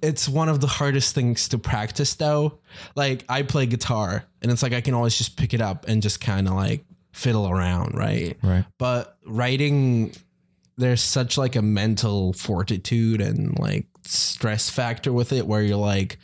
it's 0.00 0.30
one 0.30 0.48
of 0.48 0.62
the 0.62 0.66
hardest 0.66 1.14
things 1.14 1.46
to 1.48 1.58
practice 1.58 2.14
though 2.14 2.58
like 2.96 3.26
i 3.28 3.42
play 3.42 3.66
guitar 3.66 4.24
and 4.40 4.50
it's 4.50 4.62
like 4.62 4.72
i 4.72 4.80
can 4.80 4.94
always 4.94 5.16
just 5.18 5.36
pick 5.36 5.52
it 5.52 5.60
up 5.60 5.84
and 5.88 6.00
just 6.00 6.22
kind 6.22 6.48
of 6.48 6.54
like 6.54 6.86
fiddle 7.12 7.48
around 7.48 7.94
right 7.94 8.36
Right. 8.42 8.64
but 8.78 9.16
writing 9.26 10.12
there's 10.78 11.02
such 11.02 11.36
like 11.36 11.54
a 11.56 11.62
mental 11.62 12.32
fortitude 12.32 13.20
and 13.20 13.58
like 13.58 13.86
stress 14.04 14.70
factor 14.70 15.12
with 15.12 15.32
it 15.32 15.46
where 15.46 15.62
you're 15.62 15.76
like 15.76 16.18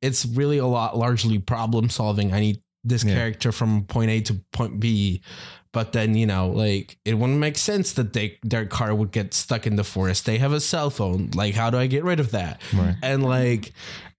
it's 0.00 0.24
really 0.24 0.58
a 0.58 0.66
lot 0.66 0.96
largely 0.96 1.38
problem 1.38 1.90
solving 1.90 2.32
i 2.32 2.40
need 2.40 2.60
this 2.84 3.04
Yeah. 3.04 3.14
character 3.14 3.52
from 3.52 3.84
point 3.84 4.10
a 4.10 4.20
to 4.22 4.40
point 4.52 4.80
b 4.80 5.20
but 5.72 5.92
then 5.92 6.14
you 6.16 6.26
know 6.26 6.48
like 6.48 6.96
it 7.04 7.14
wouldn't 7.18 7.38
make 7.38 7.58
sense 7.58 7.92
that 7.92 8.14
they 8.14 8.38
their 8.42 8.64
car 8.66 8.94
would 8.94 9.12
get 9.12 9.34
stuck 9.34 9.66
in 9.66 9.76
the 9.76 9.84
forest 9.84 10.24
they 10.24 10.38
have 10.38 10.52
a 10.54 10.60
cell 10.60 10.88
phone 10.88 11.30
like 11.34 11.54
how 11.54 11.68
do 11.68 11.76
i 11.76 11.86
get 11.86 12.02
rid 12.02 12.18
of 12.18 12.30
that 12.30 12.60
Right. 12.72 12.96
and 13.02 13.22
like 13.22 13.72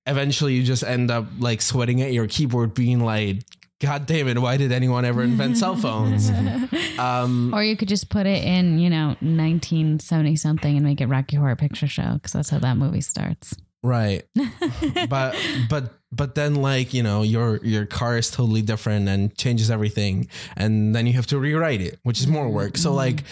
eventually 0.06 0.54
you 0.54 0.63
just 0.63 0.84
end 0.84 1.10
up 1.12 1.25
like 1.40 1.62
sweating 1.62 2.01
at 2.01 2.13
your 2.13 2.28
keyboard 2.28 2.74
being 2.75 3.00
like 3.00 3.40
god 3.82 4.06
damn 4.06 4.28
it 4.28 4.40
why 4.40 4.56
did 4.56 4.72
anyone 4.72 5.04
ever 5.04 5.22
invent 5.24 5.58
cell 5.58 5.76
phones 5.76 6.30
um 7.00 7.54
Or 7.54 7.64
you 7.64 7.76
could 7.76 7.90
just 7.90 8.10
put 8.10 8.26
it 8.26 8.44
in, 8.44 8.80
you 8.80 8.90
know, 8.90 9.08
1970 9.20 10.36
something 10.36 10.76
and 10.78 10.86
make 10.86 11.02
it 11.02 11.08
Rocky 11.08 11.36
Horror 11.36 11.56
Picture 11.56 11.88
Show 11.88 12.14
because 12.14 12.32
that's 12.34 12.50
how 12.50 12.60
that 12.60 12.78
movie 12.78 13.02
starts. 13.02 13.56
Right. 13.84 14.24
but 15.10 15.36
but 15.70 15.94
but 16.12 16.36
then 16.36 16.56
like, 16.56 16.94
you 16.94 17.02
know, 17.04 17.24
your 17.24 17.58
your 17.64 17.86
car 17.86 18.18
is 18.18 18.30
totally 18.30 18.62
different 18.62 19.10
and 19.10 19.36
changes 19.36 19.72
everything 19.72 20.28
and 20.56 20.94
then 20.96 21.08
you 21.08 21.14
have 21.14 21.28
to 21.28 21.40
rewrite 21.40 21.82
it, 21.82 22.00
which 22.04 22.20
is 22.20 22.28
more 22.28 22.48
work. 22.50 22.78
So 22.78 22.94
like 22.94 23.24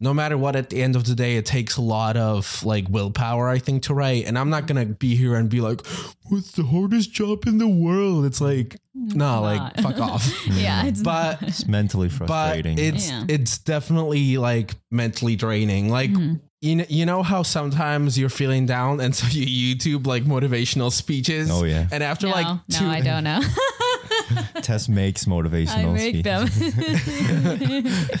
no 0.00 0.14
matter 0.14 0.38
what 0.38 0.54
at 0.54 0.70
the 0.70 0.80
end 0.82 0.94
of 0.96 1.04
the 1.04 1.14
day 1.14 1.36
it 1.36 1.44
takes 1.46 1.76
a 1.76 1.82
lot 1.82 2.16
of 2.16 2.62
like 2.64 2.86
willpower 2.88 3.48
I 3.48 3.58
think 3.58 3.82
to 3.84 3.94
write 3.94 4.26
and 4.26 4.38
I'm 4.38 4.48
not 4.50 4.66
going 4.66 4.86
to 4.88 4.94
be 4.94 5.16
here 5.16 5.34
and 5.34 5.48
be 5.48 5.60
like 5.60 5.84
what's 6.28 6.52
the 6.52 6.62
hardest 6.64 7.12
job 7.12 7.46
in 7.46 7.58
the 7.58 7.66
world? 7.68 8.24
It's 8.24 8.40
like 8.40 8.76
no, 8.94 9.42
like 9.42 9.76
fuck 9.80 9.98
off. 10.00 10.24
Yeah. 10.46 10.86
It's, 10.86 11.02
But 11.02 11.42
It's 11.42 11.66
mentally 11.66 12.08
but 12.08 12.26
frustrating. 12.26 12.78
it's 12.78 13.08
Yeah. 13.10 13.24
it's 13.28 13.58
definitely 13.58 14.38
like 14.38 14.74
mentally 14.90 15.34
draining. 15.36 15.88
Like 15.90 16.10
Mm-hmm. 16.10 16.34
you 16.60 16.76
know, 16.76 16.84
you 16.88 17.06
know 17.06 17.22
how 17.22 17.42
sometimes 17.42 18.16
you're 18.18 18.28
feeling 18.30 18.66
down 18.66 19.00
and 19.00 19.14
so 19.14 19.26
you 19.30 19.74
YouTube 19.76 20.06
like 20.06 20.24
motivational 20.24 20.90
speeches. 20.92 21.50
Oh, 21.50 21.64
yeah. 21.64 21.86
And 21.92 22.02
after 22.04 22.26
no, 22.28 22.32
like 22.34 22.46
no, 22.80 22.88
I 22.88 23.00
don't 23.00 23.24
know. 23.24 23.40
Tess 24.62 24.88
makes 24.88 25.24
motivational. 25.24 25.68
I 25.76 25.84
motivational 25.84 25.94
make 25.94 26.14
speech. 26.14 26.24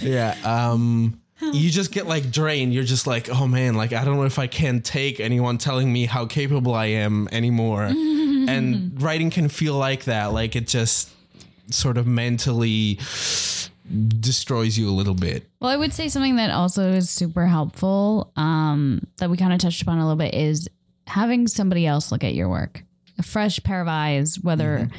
yeah, 0.00 0.34
um 0.44 1.20
you 1.40 1.70
just 1.70 1.92
get 1.92 2.06
like 2.06 2.30
drained. 2.30 2.74
You're 2.74 2.84
just 2.84 3.06
like, 3.06 3.28
"Oh 3.30 3.46
man, 3.46 3.74
like 3.74 3.92
I 3.92 4.04
don't 4.04 4.16
know 4.16 4.24
if 4.24 4.38
I 4.38 4.46
can 4.46 4.80
take 4.82 5.20
anyone 5.20 5.58
telling 5.58 5.92
me 5.92 6.06
how 6.06 6.26
capable 6.26 6.74
I 6.74 6.86
am 6.86 7.28
anymore." 7.32 7.84
and 8.48 9.00
writing 9.00 9.30
can 9.30 9.48
feel 9.48 9.74
like 9.74 10.04
that. 10.04 10.32
Like 10.32 10.56
it 10.56 10.66
just 10.66 11.10
sort 11.70 11.98
of 11.98 12.06
mentally 12.06 12.98
destroys 14.20 14.76
you 14.78 14.88
a 14.88 14.92
little 14.92 15.14
bit. 15.14 15.46
Well, 15.60 15.70
I 15.70 15.76
would 15.76 15.92
say 15.94 16.08
something 16.08 16.36
that 16.36 16.50
also 16.50 16.92
is 16.92 17.08
super 17.10 17.46
helpful 17.46 18.32
um, 18.36 19.06
that 19.18 19.30
we 19.30 19.36
kind 19.36 19.52
of 19.52 19.58
touched 19.58 19.82
upon 19.82 19.98
a 19.98 20.02
little 20.02 20.16
bit 20.16 20.34
is 20.34 20.68
having 21.06 21.46
somebody 21.46 21.86
else 21.86 22.12
look 22.12 22.22
at 22.22 22.34
your 22.34 22.48
work, 22.48 22.82
a 23.18 23.22
fresh 23.22 23.62
pair 23.62 23.80
of 23.80 23.88
eyes, 23.88 24.38
whether 24.40 24.78
Mm-hmm. 24.80 24.94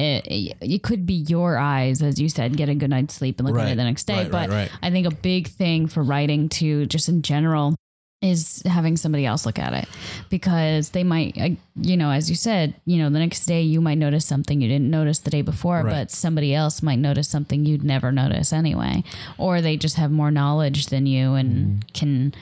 It, 0.00 0.56
it 0.60 0.82
could 0.82 1.04
be 1.06 1.14
your 1.14 1.58
eyes, 1.58 2.02
as 2.02 2.20
you 2.20 2.28
said, 2.28 2.56
get 2.56 2.68
a 2.68 2.74
good 2.74 2.90
night's 2.90 3.14
sleep 3.14 3.38
and 3.38 3.48
look 3.48 3.58
at 3.58 3.68
it 3.68 3.76
the 3.76 3.84
next 3.84 4.04
day. 4.04 4.22
right, 4.22 4.30
but 4.30 4.48
right, 4.48 4.68
right. 4.68 4.70
I 4.82 4.90
think 4.90 5.06
a 5.06 5.10
big 5.14 5.48
thing 5.48 5.86
for 5.86 6.02
writing 6.02 6.48
too, 6.48 6.86
just 6.86 7.08
in 7.08 7.22
general, 7.22 7.74
is 8.22 8.62
having 8.66 8.98
somebody 8.98 9.24
else 9.24 9.46
look 9.46 9.58
at 9.58 9.72
it 9.72 9.88
because 10.28 10.90
they 10.90 11.02
might, 11.02 11.38
uh, 11.40 11.48
you 11.80 11.96
know, 11.96 12.10
as 12.10 12.28
you 12.28 12.36
said, 12.36 12.74
you 12.84 12.98
know, 12.98 13.08
the 13.08 13.18
next 13.18 13.46
day 13.46 13.62
you 13.62 13.80
might 13.80 13.96
notice 13.96 14.26
something 14.26 14.60
you 14.60 14.68
didn't 14.68 14.90
notice 14.90 15.20
the 15.20 15.30
day 15.30 15.40
before, 15.40 15.76
Right. 15.82 15.90
but 15.90 16.10
somebody 16.10 16.54
else 16.54 16.82
might 16.82 16.98
notice 16.98 17.28
something 17.28 17.64
you'd 17.64 17.82
never 17.82 18.12
notice 18.12 18.52
anyway, 18.52 19.04
or 19.38 19.62
they 19.62 19.78
just 19.78 19.96
have 19.96 20.10
more 20.10 20.30
knowledge 20.30 20.86
than 20.88 21.06
you 21.06 21.32
and 21.34 21.90
can 21.94 22.34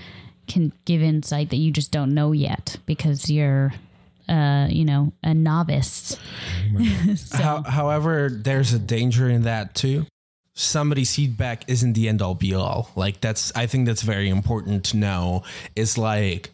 can 0.48 0.72
give 0.86 1.02
insight 1.02 1.50
that 1.50 1.58
you 1.58 1.70
just 1.70 1.92
don't 1.92 2.12
know 2.14 2.32
yet 2.32 2.78
because 2.86 3.28
you're, 3.30 3.72
uh, 4.28 4.66
you 4.70 4.84
know, 4.84 5.12
a 5.22 5.34
novice. 5.34 6.16
so, 7.16 7.36
How, 7.36 7.62
however, 7.62 8.28
there's 8.30 8.72
a 8.72 8.78
danger 8.78 9.28
in 9.28 9.42
that 9.42 9.74
too. 9.74 10.06
Somebody's 10.54 11.14
feedback 11.14 11.64
isn't 11.68 11.92
the 11.92 12.08
end 12.08 12.20
all 12.20 12.34
be 12.34 12.52
all. 12.54 12.90
Like 12.96 13.20
that's 13.20 13.52
I 13.54 13.66
think 13.66 13.86
that's 13.86 14.02
very 14.02 14.28
important 14.28 14.84
to 14.86 14.96
know. 14.96 15.44
It's 15.76 15.96
like 15.96 16.50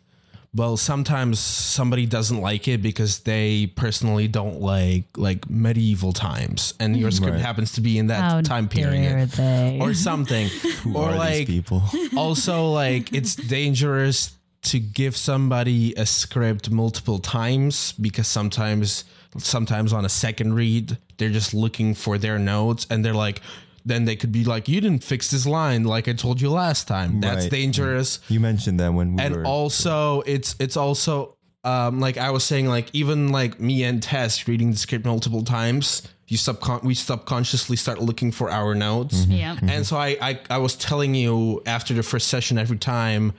well, 0.57 0.77
sometimes 0.77 1.41
somebody 1.41 2.07
doesn't 2.07 2.41
like 2.41 2.69
it 2.69 2.81
because 2.81 3.21
they 3.21 3.67
personally 3.75 4.29
don't 4.29 4.61
like 4.61 5.05
like 5.17 5.51
medieval 5.51 6.13
times 6.13 6.75
and 6.79 6.97
your 6.97 7.11
script 7.11 7.33
Right. 7.35 7.41
happens 7.43 7.73
to 7.73 7.81
be 7.81 7.99
in 7.99 8.07
that 8.07 8.21
how 8.21 8.41
time 8.41 8.67
dare 8.67 8.91
period 8.93 9.31
they? 9.31 9.79
or 9.81 9.95
something. 9.95 10.47
Who 10.83 10.97
or 10.97 11.11
are 11.11 11.17
like 11.17 11.47
these 11.49 11.63
people? 11.63 11.83
also 12.17 12.71
like 12.71 13.13
it's 13.13 13.35
dangerous 13.35 14.33
to 14.65 14.79
give 14.81 15.17
somebody 15.17 15.95
a 15.97 16.07
script 16.07 16.71
multiple 16.71 17.19
times 17.19 17.93
because 17.93 18.27
sometimes 18.27 19.05
sometimes 19.39 19.93
on 19.93 20.05
a 20.05 20.09
second 20.09 20.55
read 20.55 20.97
they're 21.19 21.31
just 21.31 21.53
looking 21.55 21.95
for 21.95 22.19
their 22.19 22.39
notes 22.39 22.87
and 22.91 23.05
they're 23.05 23.15
like 23.15 23.41
then 23.85 24.05
they 24.07 24.17
could 24.17 24.33
be 24.33 24.45
like 24.45 24.69
you 24.69 24.81
didn't 24.81 25.03
fix 25.05 25.31
this 25.31 25.47
line 25.47 25.85
like 25.85 26.07
i 26.09 26.13
told 26.13 26.41
you 26.41 26.49
last 26.51 26.87
time 26.89 27.21
that's 27.21 27.45
Right. 27.45 27.51
dangerous 27.51 28.21
You 28.29 28.41
mentioned 28.41 28.79
that 28.81 28.93
when 28.95 29.17
we 29.17 29.23
and 29.23 29.35
were 29.37 29.45
also 29.45 30.23
it's 30.23 30.55
it's 30.59 30.77
also 30.77 31.37
um 31.65 31.99
like 32.01 32.17
i 32.17 32.31
was 32.31 32.45
saying 32.45 32.67
like 32.69 32.89
even 32.93 33.29
like 33.33 33.59
me 33.61 33.83
and 33.85 34.03
tess 34.03 34.47
reading 34.49 34.71
the 34.71 34.77
script 34.77 35.05
multiple 35.05 35.43
times 35.43 36.03
you 36.29 36.39
subcon 36.39 36.83
we 36.85 36.95
subconsciously 36.95 37.77
start 37.77 38.01
looking 38.01 38.31
for 38.33 38.51
our 38.51 38.75
notes 38.75 39.27
yeah. 39.27 39.57
and 39.63 39.85
so 39.85 39.97
I, 39.99 40.17
I 40.23 40.41
I 40.49 40.59
was 40.59 40.75
telling 40.77 41.15
you 41.15 41.63
after 41.67 41.93
the 41.93 42.03
first 42.03 42.29
session 42.29 42.57
every 42.57 42.79
time, 42.79 43.33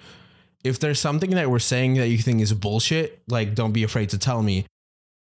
if 0.66 0.80
there's 0.80 1.00
something 1.00 1.30
that 1.30 1.50
we're 1.50 1.60
saying 1.60 1.94
that 1.94 2.08
you 2.08 2.18
think 2.18 2.42
is 2.42 2.52
bullshit, 2.52 3.22
like 3.28 3.54
don't 3.54 3.72
be 3.72 3.84
afraid 3.84 4.10
to 4.10 4.18
tell 4.18 4.42
me. 4.42 4.66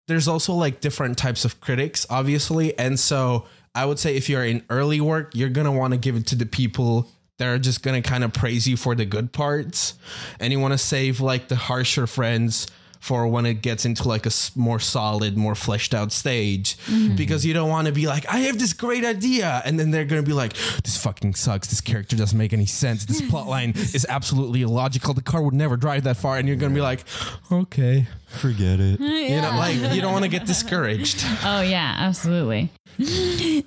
There's 0.08 0.28
also 0.28 0.54
like 0.54 0.82
different 0.82 1.18
types 1.18 1.44
of 1.46 1.60
critics, 1.60 2.06
obviously. 2.10 2.78
And 2.78 3.00
so 3.00 3.46
I 3.74 3.86
would 3.86 3.98
say 3.98 4.16
if 4.16 4.30
you're 4.30 4.46
in 4.46 4.64
early 4.70 5.02
work, 5.02 5.32
you're 5.34 5.50
gonna 5.50 5.72
want 5.72 5.94
to 5.94 5.98
give 5.98 6.16
it 6.16 6.28
to 6.28 6.36
the 6.36 6.46
people 6.46 7.10
that 7.40 7.48
are 7.48 7.58
just 7.58 7.82
gonna 7.82 8.04
kind 8.04 8.24
of 8.24 8.34
praise 8.34 8.68
you 8.68 8.78
for 8.78 8.94
the 8.94 9.04
good 9.04 9.34
parts. 9.34 9.96
And 10.40 10.54
you 10.54 10.60
want 10.60 10.74
to 10.74 10.78
save 10.78 11.20
like 11.20 11.48
the 11.48 11.56
harsher 11.56 12.06
friends 12.06 12.68
for 13.02 13.28
when 13.28 13.48
it 13.48 13.64
gets 13.64 13.84
into 13.84 14.08
like 14.08 14.28
a 14.28 14.32
more 14.56 14.80
solid, 14.80 15.36
more 15.36 15.56
fleshed 15.56 15.94
out 15.94 16.12
stage, 16.12 16.78
mm-hmm. 16.86 17.16
because 17.16 17.44
you 17.44 17.52
don't 17.52 17.68
want 17.68 17.88
to 17.88 17.92
be 17.92 18.06
like, 18.06 18.28
I 18.32 18.42
have 18.42 18.60
this 18.60 18.74
great 18.74 19.04
idea, 19.04 19.62
and 19.66 19.80
then 19.80 19.90
they're 19.90 20.06
gonna 20.06 20.22
be 20.22 20.34
like, 20.34 20.54
this 20.84 20.98
fucking 20.98 21.34
sucks. 21.34 21.68
This 21.68 21.82
character 21.82 22.16
doesn't 22.16 22.38
make 22.38 22.54
any 22.54 22.68
sense. 22.68 23.06
This 23.06 23.20
plot 23.30 23.48
line 23.48 23.72
is 23.72 24.06
absolutely 24.08 24.62
illogical. 24.62 25.16
The 25.16 25.24
car 25.24 25.42
would 25.42 25.56
never 25.56 25.78
drive 25.78 26.04
that 26.04 26.18
far, 26.18 26.38
and 26.38 26.48
you're 26.48 26.58
gonna 26.58 26.76
be 26.76 26.82
like, 26.82 27.04
okay, 27.52 28.08
forget 28.28 28.80
it. 28.80 29.00
you 29.00 29.42
know, 29.42 29.52
like 29.58 29.76
you 29.94 30.00
don't 30.00 30.14
want 30.14 30.24
to 30.24 30.30
get 30.30 30.46
discouraged. 30.46 31.26
Oh 31.44 31.62
yeah, 31.62 31.96
absolutely. 31.98 32.70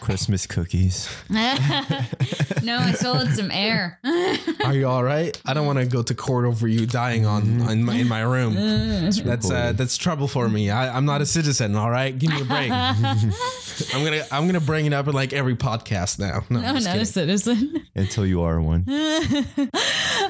Christmas 0.00 0.46
cookies. 0.46 1.08
no, 1.30 2.78
I 2.78 2.94
swallowed 2.96 3.32
some 3.32 3.50
air. 3.50 3.98
Are 4.64 4.74
you 4.74 4.86
all 4.86 5.02
right? 5.02 5.40
I 5.44 5.54
don't 5.54 5.66
want 5.66 5.78
to 5.78 5.86
go 5.86 6.02
to 6.02 6.14
court 6.14 6.44
over 6.44 6.66
you 6.68 6.86
dying 6.86 7.26
on 7.26 7.60
in 7.70 7.84
my, 7.84 7.94
in 7.96 8.08
my 8.08 8.20
room. 8.22 8.54
That's 9.24 9.50
uh, 9.50 9.72
that's 9.72 9.96
trouble 9.96 10.28
for 10.28 10.48
me. 10.48 10.70
I, 10.70 10.94
I'm 10.96 11.04
not 11.04 11.20
a 11.20 11.26
citizen. 11.26 11.76
All 11.76 11.90
right, 11.90 12.16
give 12.16 12.30
me 12.30 12.40
a 12.40 12.44
break. 12.44 12.70
I'm 12.70 14.04
gonna 14.04 14.22
I'm 14.30 14.46
gonna 14.46 14.60
bring 14.60 14.86
it 14.86 14.92
up 14.92 15.08
in 15.08 15.14
like 15.14 15.32
every 15.32 15.56
podcast 15.56 16.18
now. 16.18 16.44
No, 16.48 16.60
I'm 16.60 16.66
I'm 16.66 16.74
just 16.76 16.86
not 16.86 16.98
a 16.98 17.06
citizen. 17.06 17.86
Until 17.94 18.26
you 18.26 18.42
are 18.42 18.60
one. 18.60 18.84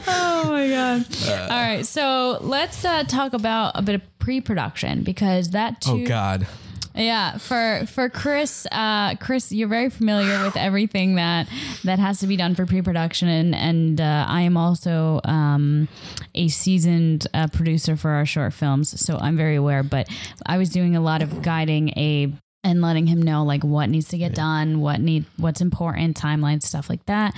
Oh 0.07 0.45
my 0.49 0.69
god! 0.69 1.07
All 1.51 1.61
right, 1.61 1.85
so 1.87 2.39
let's 2.41 2.85
uh, 2.85 3.05
talk 3.05 3.33
about 3.33 3.73
a 3.75 3.83
bit 3.83 3.95
of 3.97 4.19
pre-production 4.19 5.03
because 5.03 5.51
that 5.51 5.81
too. 5.81 6.05
Oh 6.05 6.07
God. 6.07 6.47
Yeah, 6.95 7.39
for 7.39 7.87
for 7.87 8.09
Chris, 8.09 8.69
uh, 8.71 9.17
Chris, 9.17 9.51
you're 9.51 9.69
very 9.69 9.91
familiar 9.91 10.45
with 10.45 10.57
everything 10.57 11.17
that 11.17 11.49
that 11.83 11.99
has 11.99 12.21
to 12.21 12.29
be 12.29 12.37
done 12.37 12.55
for 12.55 12.67
pre-production, 12.67 13.29
and 13.29 13.55
and 13.55 14.01
uh, 14.01 14.27
I 14.29 14.43
am 14.43 14.57
also 14.57 15.21
um, 15.25 15.89
a 16.37 16.47
seasoned 16.47 17.27
uh, 17.35 17.49
producer 17.49 17.97
for 17.97 18.11
our 18.11 18.25
short 18.25 18.53
films, 18.53 19.01
so 19.01 19.19
I'm 19.19 19.37
very 19.37 19.57
aware. 19.57 19.83
But 19.83 20.09
I 20.47 20.57
was 20.57 20.71
doing 20.71 20.95
a 20.95 21.01
lot 21.01 21.21
of 21.21 21.43
guiding 21.43 21.93
Abe 21.99 22.37
and 22.63 22.81
letting 22.81 23.07
him 23.09 23.21
know 23.21 23.45
like 23.45 23.65
what 23.65 23.89
needs 23.89 24.09
to 24.09 24.19
get 24.19 24.35
done, 24.35 24.81
what 24.81 25.01
need, 25.01 25.25
what's 25.37 25.61
important, 25.61 26.17
timelines, 26.17 26.63
stuff 26.63 26.89
like 26.89 27.05
that. 27.07 27.35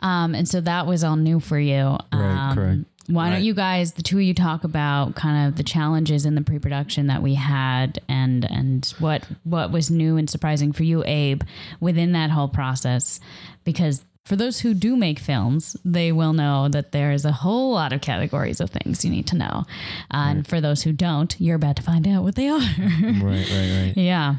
Um, 0.00 0.34
and 0.34 0.48
so 0.48 0.60
that 0.62 0.86
was 0.86 1.04
all 1.04 1.16
new 1.16 1.40
for 1.40 1.58
you. 1.58 1.96
Right, 2.12 2.48
um, 2.50 2.54
correct. 2.54 2.80
Why 3.08 3.24
Right. 3.28 3.34
don't 3.36 3.44
you 3.44 3.54
guys, 3.54 3.92
the 3.92 4.02
two 4.02 4.18
of 4.18 4.22
you, 4.22 4.34
talk 4.34 4.64
about 4.64 5.14
kind 5.14 5.48
of 5.48 5.56
the 5.56 5.62
challenges 5.62 6.24
in 6.26 6.34
the 6.34 6.42
pre-production 6.42 7.06
that 7.08 7.22
we 7.22 7.34
had, 7.34 7.98
and 8.08 8.44
and 8.44 8.86
what 8.98 9.24
what 9.44 9.72
was 9.72 9.90
new 9.90 10.16
and 10.18 10.28
surprising 10.28 10.72
for 10.72 10.84
you, 10.84 11.02
Abe, 11.06 11.42
within 11.80 12.12
that 12.12 12.30
whole 12.30 12.48
process? 12.48 13.18
Because 13.64 14.04
for 14.26 14.36
those 14.36 14.60
who 14.60 14.74
do 14.74 14.94
make 14.94 15.18
films, 15.18 15.74
they 15.86 16.12
will 16.12 16.34
know 16.34 16.68
that 16.68 16.92
there 16.92 17.12
is 17.12 17.24
a 17.24 17.32
whole 17.32 17.72
lot 17.72 17.94
of 17.94 18.02
categories 18.02 18.60
of 18.60 18.68
things 18.68 19.02
you 19.02 19.10
need 19.10 19.26
to 19.28 19.36
know, 19.36 19.64
uh, 20.12 20.28
and 20.28 20.46
for 20.46 20.60
those 20.60 20.82
who 20.82 20.92
don't, 20.92 21.34
you're 21.40 21.56
about 21.56 21.76
to 21.76 21.82
find 21.82 22.06
out 22.06 22.22
what 22.22 22.34
they 22.34 22.48
are. 22.48 22.60
Right, 22.78 23.48
right, 23.50 23.84
right. 23.86 23.92
yeah. 23.96 24.36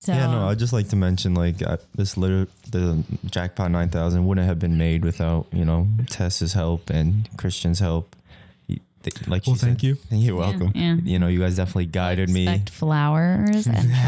So 0.00 0.12
Yeah, 0.12 0.26
no, 0.30 0.48
I'd 0.48 0.58
just 0.60 0.72
like 0.72 0.88
to 0.90 0.96
mention 0.96 1.34
like 1.34 1.60
uh, 1.60 1.78
this 1.96 2.16
liter- 2.16 2.46
the 2.70 3.02
Jackpot 3.26 3.70
9000 3.72 4.24
wouldn't 4.26 4.46
have 4.46 4.58
been 4.60 4.78
made 4.78 5.04
without, 5.04 5.46
you 5.52 5.64
know, 5.64 5.88
Tess's 6.08 6.52
help 6.52 6.88
and 6.88 7.28
Christian's 7.36 7.80
help. 7.80 8.14
He- 8.68 8.80
they- 9.02 9.10
Like 9.26 9.44
she 9.44 9.50
Well, 9.50 9.56
thank 9.58 9.80
said- 9.80 9.82
you. 9.88 9.98
You're 10.10 10.36
welcome. 10.36 10.70
yeah. 10.74 10.96
You 11.02 11.18
know, 11.18 11.26
you 11.26 11.40
guys 11.40 11.56
definitely 11.56 11.86
guided 11.86 12.30
me. 12.30 12.42
expect 12.46 12.70
flowers 12.70 13.66
and 13.66 13.92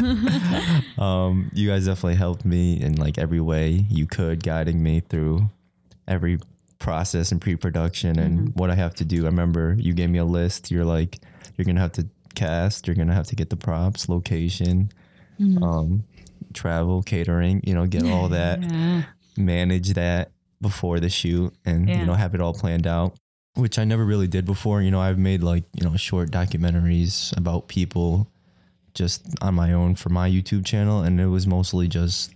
chocolate. 0.00 0.84
Um, 0.98 1.50
you 1.54 1.66
guys 1.68 1.86
definitely 1.86 2.16
helped 2.16 2.44
me 2.44 2.78
in 2.80 2.96
like 2.96 3.16
every 3.16 3.40
way 3.40 3.86
you 3.88 4.06
could, 4.06 4.42
guiding 4.42 4.82
me 4.82 5.00
through 5.00 5.48
every 6.06 6.38
process 6.78 7.32
and 7.32 7.40
pre-production 7.40 8.18
and 8.18 8.54
what 8.54 8.68
I 8.70 8.74
have 8.74 8.94
to 8.96 9.04
do. 9.06 9.22
I 9.22 9.26
remember 9.26 9.76
you 9.78 9.94
gave 9.94 10.10
me 10.10 10.18
a 10.18 10.24
list. 10.26 10.70
You're 10.70 10.84
like, 10.84 11.18
you're 11.56 11.64
gonna 11.64 11.80
have 11.80 11.92
to 11.92 12.06
cast. 12.34 12.86
You're 12.86 12.96
gonna 12.96 13.14
have 13.14 13.26
to 13.28 13.36
get 13.36 13.50
the 13.50 13.56
props, 13.56 14.08
location, 14.08 14.90
um, 15.62 16.04
travel, 16.54 17.02
catering. 17.02 17.60
You 17.64 17.74
know, 17.74 17.86
get 17.86 18.04
all 18.04 18.28
that, 18.30 18.62
Yeah. 18.62 19.02
manage 19.36 19.90
that 19.94 20.30
before 20.60 21.00
the 21.00 21.08
shoot, 21.08 21.54
and 21.64 21.88
Yeah. 21.88 22.00
you 22.00 22.06
know, 22.06 22.14
have 22.14 22.34
it 22.34 22.40
all 22.40 22.54
planned 22.54 22.86
out. 22.86 23.16
Which 23.54 23.78
I 23.78 23.84
never 23.84 24.04
really 24.04 24.28
did 24.28 24.44
before. 24.44 24.80
You 24.82 24.90
know, 24.90 25.00
I've 25.00 25.18
made 25.18 25.42
like 25.42 25.64
you 25.74 25.84
know 25.84 25.96
short 25.96 26.30
documentaries 26.30 27.36
about 27.36 27.68
people 27.68 28.28
just 28.94 29.22
on 29.40 29.54
my 29.54 29.72
own 29.72 29.94
for 29.94 30.08
my 30.08 30.28
YouTube 30.30 30.64
channel, 30.64 31.02
and 31.02 31.20
it 31.20 31.26
was 31.26 31.46
mostly 31.46 31.88
just 31.88 32.32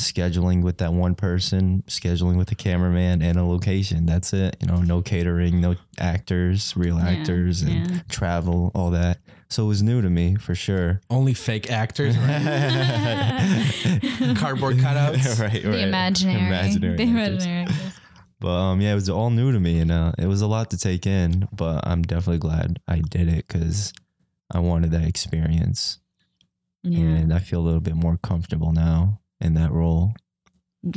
scheduling 0.00 0.62
with 0.62 0.78
that 0.78 0.92
one 0.92 1.14
person, 1.14 1.82
scheduling 1.86 2.36
with 2.36 2.50
a 2.50 2.54
cameraman 2.54 3.22
and 3.22 3.38
a 3.38 3.44
location. 3.44 4.06
That's 4.06 4.32
it. 4.32 4.56
You 4.60 4.66
know, 4.66 4.76
no 4.82 5.02
catering, 5.02 5.60
no 5.60 5.76
actors, 5.98 6.74
real 6.76 6.98
Yeah, 6.98 7.08
actors, 7.08 7.62
and 7.62 7.90
yeah. 7.90 8.00
travel, 8.08 8.70
all 8.74 8.90
that. 8.90 9.18
So 9.48 9.64
it 9.64 9.68
was 9.68 9.82
new 9.82 10.00
to 10.00 10.08
me 10.10 10.36
for 10.36 10.54
sure. 10.54 11.00
Only 11.10 11.34
fake 11.34 11.70
actors, 11.70 12.16
right? 12.16 12.30
Cardboard 14.36 14.76
cutouts. 14.76 15.24
right, 15.40 15.52
right. 15.52 15.62
The 15.62 15.82
imaginary. 15.82 16.46
Imaginary 16.46 16.96
the 16.96 17.02
actors. 17.02 17.44
imaginary. 17.44 17.62
actors. 17.64 17.92
But 18.38 18.56
um, 18.58 18.80
yeah, 18.80 18.92
it 18.92 18.94
was 18.94 19.10
all 19.10 19.28
new 19.30 19.52
to 19.52 19.60
me, 19.60 19.80
and 19.80 19.90
uh, 19.92 20.12
it 20.18 20.26
was 20.26 20.40
a 20.40 20.46
lot 20.46 20.70
to 20.70 20.78
take 20.78 21.06
in. 21.06 21.46
But 21.52 21.86
I'm 21.86 22.02
definitely 22.02 22.38
glad 22.38 22.80
I 22.88 23.00
did 23.00 23.28
it 23.28 23.46
because 23.48 23.92
I 24.50 24.60
wanted 24.60 24.92
that 24.92 25.04
experience, 25.04 25.98
Yeah. 26.82 27.00
and 27.00 27.34
I 27.34 27.38
feel 27.40 27.60
a 27.60 27.66
little 27.66 27.80
bit 27.80 27.96
more 27.96 28.16
comfortable 28.16 28.72
now 28.72 29.19
in 29.40 29.54
that 29.54 29.72
role. 29.72 30.12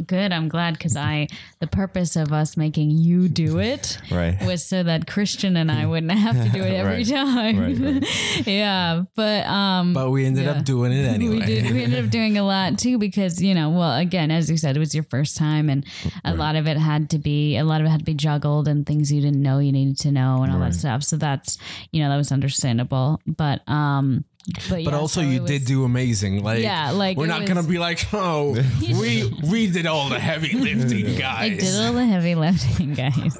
Good. 0.05 0.31
I'm 0.31 0.47
glad 0.47 0.75
because 0.75 0.95
I, 0.95 1.27
the 1.59 1.67
purpose 1.67 2.15
of 2.15 2.31
us 2.31 2.55
making 2.55 2.91
you 2.91 3.27
do 3.27 3.59
it 3.59 3.97
Right. 4.09 4.41
was 4.41 4.65
so 4.65 4.81
that 4.81 5.07
Christian 5.07 5.57
and 5.57 5.69
I 5.69 5.85
wouldn't 5.85 6.09
have 6.13 6.41
to 6.41 6.49
do 6.57 6.63
it 6.63 6.71
every 6.77 6.99
Right. 7.03 7.05
time. 7.05 7.59
Right, 7.59 8.03
yeah. 8.47 9.03
But, 9.13 9.45
um, 9.45 9.91
But 9.93 10.09
we 10.11 10.25
ended 10.25 10.45
Yeah. 10.45 10.51
up 10.51 10.63
doing 10.63 10.93
it 10.93 11.03
anyway. 11.05 11.39
We 11.39 11.45
did. 11.45 11.69
We 11.73 11.83
ended 11.83 12.05
up 12.05 12.09
doing 12.11 12.37
a 12.37 12.43
lot 12.45 12.79
too 12.79 12.97
because 12.97 13.41
you 13.43 13.53
know, 13.53 13.71
well, 13.71 13.97
again, 13.97 14.31
as 14.31 14.49
you 14.49 14.55
said, 14.55 14.77
it 14.77 14.79
was 14.79 14.95
your 14.95 15.03
first 15.03 15.35
time, 15.35 15.69
and 15.69 15.85
a 16.23 16.33
lot 16.33 16.55
of 16.55 16.65
it 16.65 16.77
had 16.77 17.09
to 17.09 17.19
be 17.19 17.57
a 17.57 17.65
lot 17.65 17.81
of 17.81 17.87
it 17.87 17.89
had 17.89 17.99
to 17.99 18.05
be 18.05 18.13
juggled 18.13 18.69
and 18.69 18.85
things 18.85 19.11
you 19.11 19.19
didn't 19.19 19.41
know 19.41 19.59
you 19.59 19.73
needed 19.73 19.99
to 19.99 20.13
know 20.13 20.43
and 20.43 20.53
all 20.53 20.59
Right. 20.59 20.71
that 20.71 20.77
stuff. 20.79 21.03
So 21.03 21.17
that's 21.17 21.57
you 21.91 22.01
know 22.01 22.07
that 22.09 22.15
was 22.15 22.31
understandable, 22.31 23.19
but 23.27 23.67
um, 23.67 24.23
but, 24.45 24.67
But 24.69 24.83
yeah, 24.83 24.95
also, 24.97 25.21
so 25.21 25.27
you 25.27 25.43
it 25.43 25.47
did 25.47 25.65
do 25.65 25.83
amazing. 25.85 26.43
Like, 26.43 26.63
Yeah, 26.63 26.91
like, 26.91 27.15
we're 27.17 27.27
not 27.27 27.41
was- 27.41 27.47
gonna 27.49 27.63
be 27.63 27.79
like, 27.79 28.05
oh, 28.13 28.57
we 28.81 29.31
we 29.49 29.67
did 29.67 29.85
all 29.85 30.09
the 30.09 30.19
heavy 30.19 30.53
lifting, 30.57 31.15
guys. 31.15 31.39
I 31.39 31.49
did 31.49 31.75
all 31.85 31.93
the 31.93 32.05
heavy 32.05 32.35
lifting, 32.35 32.93
guys. 32.93 33.37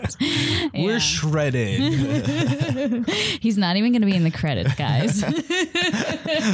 We're 0.74 0.94
Yeah. 0.94 1.00
shredded. 1.00 3.08
He's 3.42 3.58
not 3.58 3.76
even 3.76 3.92
going 3.92 4.02
to 4.02 4.06
be 4.08 4.16
in 4.16 4.24
the 4.24 4.32
credits, 4.32 4.74
guys. 4.76 5.22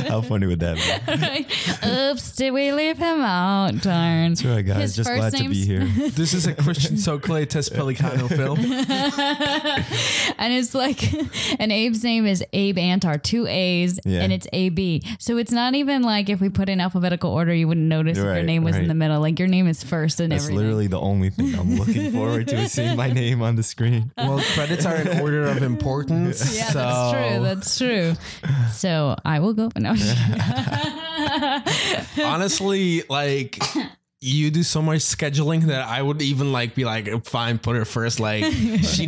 How 0.07 0.21
funny 0.21 0.47
would 0.47 0.59
that 0.62 0.77
be? 0.77 1.88
Oops, 1.88 2.35
did 2.35 2.51
we 2.51 2.71
leave 2.71 2.97
him 2.97 3.21
out? 3.21 3.79
Darn. 3.81 4.29
That's 4.31 4.43
right, 4.45 4.65
guys. 4.65 4.81
His 4.81 4.95
Just 4.95 5.09
glad 5.13 5.33
to 5.35 5.49
be 5.49 5.63
here. 5.65 5.85
this 6.09 6.33
is 6.33 6.47
a 6.47 6.55
Christian 6.55 6.97
Socrates 6.97 7.69
Pellicano 7.69 8.27
film. 8.27 8.59
and 10.38 10.53
it's 10.53 10.73
like, 10.73 11.03
and 11.59 11.71
Abe's 11.71 12.03
name 12.03 12.25
is 12.25 12.43
Abe 12.53 12.77
Antar, 12.77 13.21
two 13.21 13.45
A's, 13.47 13.99
Yeah. 14.05 14.21
and 14.21 14.33
it's 14.39 14.47
AB. 14.54 15.04
So 15.19 15.38
it's 15.38 15.52
not 15.52 15.75
even 15.75 16.02
like 16.02 16.30
if 16.30 16.39
we 16.39 16.47
put 16.49 16.69
in 16.69 16.80
alphabetical 16.80 17.30
order, 17.32 17.54
you 17.54 17.67
wouldn't 17.67 17.88
notice 17.88 18.17
if 18.17 18.23
your 18.23 18.41
name 18.43 18.63
was 18.63 18.75
in 18.78 18.88
the 18.88 18.93
middle. 18.93 19.19
Like 19.19 19.38
your 19.38 19.49
name 19.49 19.67
is 19.67 19.84
first 19.84 20.21
and 20.21 20.32
That's 20.32 20.43
everything. 20.43 20.63
literally 20.63 20.88
the 20.88 20.99
only 20.99 21.30
thing 21.30 21.54
I'm 21.56 21.75
looking 21.75 22.12
forward 22.13 22.47
to 22.47 22.56
is 22.56 22.71
seeing 22.71 22.95
my 22.95 23.10
name 23.12 23.41
on 23.41 23.58
the 23.58 23.63
screen. 23.63 24.12
Well, 24.17 24.39
credits 24.54 24.86
are 24.86 24.95
in 24.95 25.19
order 25.21 25.45
of 25.45 25.62
importance. 25.62 26.56
yeah, 26.58 26.69
so 26.69 26.80
that's 27.43 27.78
true. 27.78 28.13
That's 28.13 28.58
true. 28.58 28.69
So 28.71 29.15
I 29.25 29.39
will 29.39 29.54
go. 29.54 29.69
No, 29.78 29.91
honestly, 32.23 33.04
like 33.10 33.60
you 34.21 34.51
do 34.51 34.63
so 34.63 34.82
much 34.82 34.99
scheduling 34.99 35.63
that 35.67 35.88
I 35.88 36.01
would 36.01 36.21
even 36.21 36.51
like 36.51 36.75
be 36.75 36.84
like, 36.84 37.25
fine, 37.25 37.58
put 37.58 37.75
her 37.77 37.86
first. 37.86 38.19
Like 38.19 38.43
she, 38.84 39.08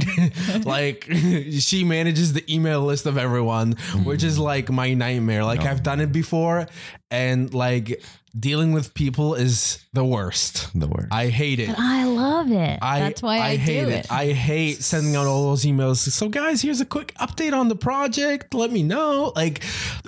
like 0.63 1.05
she 1.59 1.83
manages 1.83 2.33
the 2.33 2.53
email 2.53 2.81
list 2.81 3.05
of 3.05 3.17
everyone, 3.17 3.73
which 4.03 4.23
is 4.23 4.37
mm. 4.37 4.43
like 4.43 4.69
my 4.69 4.93
nightmare. 4.93 5.43
Like 5.43 5.61
I've 5.61 5.83
done 5.83 5.99
it 5.99 6.13
before, 6.13 6.67
and 7.09 7.53
like 7.53 8.01
dealing 8.39 8.73
with 8.73 8.93
people 8.93 9.35
is 9.35 9.83
the 9.93 10.03
worst. 10.05 10.69
The 10.77 10.87
worst. 10.87 11.07
I 11.11 11.27
hate 11.27 11.59
it. 11.59 11.69
I 11.77 12.05
love 12.05 12.51
it. 12.51 12.79
I, 12.81 12.99
That's 12.99 13.21
why 13.21 13.39
I, 13.39 13.55
hate 13.55 13.81
do 13.81 13.89
it. 13.89 14.05
it. 14.05 14.11
I 14.11 14.27
hate 14.31 14.81
sending 14.83 15.15
out 15.15 15.27
all 15.27 15.49
those 15.49 15.63
emails. 15.65 15.97
So, 15.97 16.29
guys, 16.29 16.61
here's 16.61 16.81
a 16.81 16.85
quick 16.85 17.13
update 17.15 17.53
on 17.53 17.67
the 17.67 17.75
project. 17.75 18.53
Let 18.53 18.71
me 18.71 18.83
know. 18.83 19.33
Like, 19.35 19.63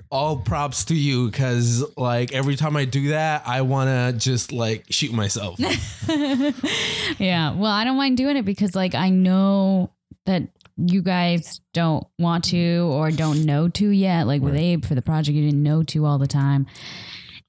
all 0.10 0.38
props 0.38 0.86
to 0.86 0.96
you 0.96 1.30
because, 1.30 1.84
like, 1.98 2.34
every 2.34 2.56
time 2.56 2.76
I 2.76 2.86
do 2.86 3.10
that, 3.10 3.44
I 3.46 3.62
want 3.62 3.90
to 3.90 4.18
just 4.18 4.52
like 4.52 4.86
shoot 4.90 5.12
myself. 5.14 5.60
Yeah. 7.20 7.54
Well, 7.54 7.72
I 7.72 7.84
don't 7.84 7.98
mind 7.98 8.18
doing 8.18 8.38
it 8.38 8.46
because 8.46 8.76
like 8.76 8.96
I 8.96 9.10
know 9.10 9.92
that 10.26 10.44
you 10.78 11.02
guys 11.02 11.62
don't 11.74 12.06
want 12.18 12.46
to 12.46 12.90
or 12.92 13.12
don't 13.12 13.46
know 13.46 13.70
to 13.70 13.90
yet. 13.90 14.26
Like 14.28 14.42
with 14.42 14.56
Abe 14.56 14.84
for 14.84 14.96
the 14.96 15.02
project, 15.02 15.36
you 15.36 15.44
didn't 15.46 15.62
know 15.64 15.84
to 15.84 16.06
all 16.06 16.18
the 16.18 16.28
time. 16.28 16.66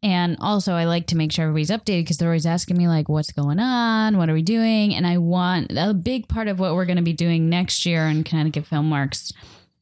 And 0.04 0.36
also, 0.38 0.74
I 0.74 0.84
like 0.84 1.06
to 1.08 1.16
make 1.16 1.32
sure 1.32 1.46
everybody's 1.46 1.70
updated 1.70 2.02
because 2.02 2.18
they're 2.18 2.28
always 2.28 2.44
asking 2.44 2.76
me, 2.76 2.88
like, 2.88 3.08
what's 3.08 3.32
going 3.32 3.58
on? 3.58 4.18
What 4.18 4.28
are 4.28 4.34
we 4.34 4.42
doing? 4.42 4.94
And 4.94 5.06
I 5.06 5.16
want 5.16 5.72
a 5.74 5.94
big 5.94 6.28
part 6.28 6.46
of 6.46 6.60
what 6.60 6.74
we're 6.74 6.84
going 6.84 6.98
to 6.98 7.02
be 7.02 7.14
doing 7.14 7.48
next 7.48 7.86
year 7.86 8.06
in 8.06 8.22
Connecticut 8.22 8.66
Filmworks, 8.70 9.32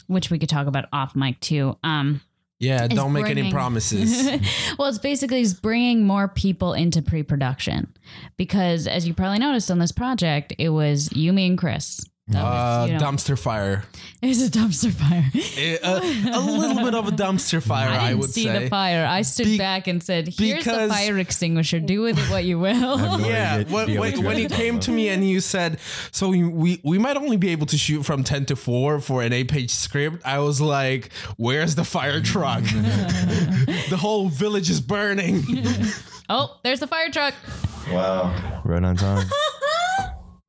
which 0.07 0.31
we 0.31 0.39
could 0.39 0.49
talk 0.49 0.69
about 0.69 0.85
off 0.93 1.17
mic 1.17 1.41
too. 1.41 1.77
Um, 1.83 2.21
yeah, 2.61 2.87
don't 2.87 3.13
make 3.13 3.27
any 3.27 3.51
promises. 3.51 4.25
well, 4.79 4.89
it's 4.89 4.99
basically 4.99 5.43
just 5.43 5.61
bringing 5.61 6.07
more 6.07 6.29
people 6.29 6.73
into 6.73 7.03
pre-production 7.03 7.93
because, 8.37 8.87
as 8.87 9.09
you 9.09 9.15
probably 9.15 9.41
noticed 9.41 9.73
on 9.73 9.81
this 9.81 9.91
project, 9.91 10.55
it 10.57 10.69
was 10.69 11.13
you, 11.13 11.33
me, 11.33 11.49
and 11.49 11.59
Chris. 11.59 12.07
That 12.29 12.39
Uh, 12.39 12.43
was, 12.45 12.89
you 12.91 12.95
know, 12.99 13.01
dumpster 13.05 13.37
fire. 13.39 13.83
it 14.23 14.29
was 14.29 14.41
a 14.47 14.49
dumpster 14.51 14.93
fire. 14.93 15.25
It- 15.35 15.81
a, 15.83 16.39
a 16.39 16.41
little 16.41 16.77
bit 16.85 16.95
of 16.95 17.09
a 17.09 17.11
dumpster 17.11 17.61
fire, 17.67 17.89
I 17.89 17.97
I, 17.97 18.09
didn't 18.11 18.21
would 18.21 18.31
see 18.31 18.45
say. 18.45 18.63
the 18.65 18.69
fire. 18.71 19.05
I 19.05 19.23
stood 19.23 19.47
Be- 19.47 19.59
back 19.59 19.89
and 19.89 20.01
said, 20.01 20.29
"Here's 20.29 20.65
the 20.65 20.87
fire 20.89 21.19
extinguisher. 21.19 21.81
Do 21.81 22.03
with 22.03 22.19
it 22.19 22.31
what 22.31 22.45
you 22.45 22.61
will." 22.61 22.97
no 22.99 23.19
yeah, 23.29 23.55
idea- 23.57 23.75
when, 23.75 23.83
idea 23.85 23.99
what 23.99 24.07
when, 24.13 24.13
you're 24.13 24.23
when 24.23 24.39
you 24.39 24.49
came 24.49 24.79
to 24.81 24.93
me 24.93 25.09
and 25.09 25.29
you 25.29 25.41
said, 25.41 25.81
so 26.13 26.29
we, 26.29 26.45
we 26.45 26.81
we 26.85 26.97
might 26.97 27.17
only 27.17 27.37
be 27.37 27.49
able 27.51 27.67
to 27.67 27.77
shoot 27.77 28.05
from 28.05 28.23
10 28.23 28.47
to 28.47 28.57
4 28.57 29.01
for 29.01 29.23
an 29.23 29.33
eight 29.33 29.49
page 29.51 29.71
script, 29.73 30.23
I 30.25 30.39
was 30.39 30.61
like, 30.61 31.13
where's 31.37 31.75
the 31.75 31.85
fire 31.85 32.21
truck? 32.21 32.63
the 32.63 33.97
whole 33.99 34.29
village 34.29 34.71
is 34.71 34.81
burning. 34.81 35.43
oh, 36.29 36.57
there's 36.63 36.79
the 36.79 36.87
fire 36.87 37.11
truck. 37.11 37.35
Wow. 37.91 38.63
Right 38.65 38.85
on 38.85 38.95
time. 38.97 39.27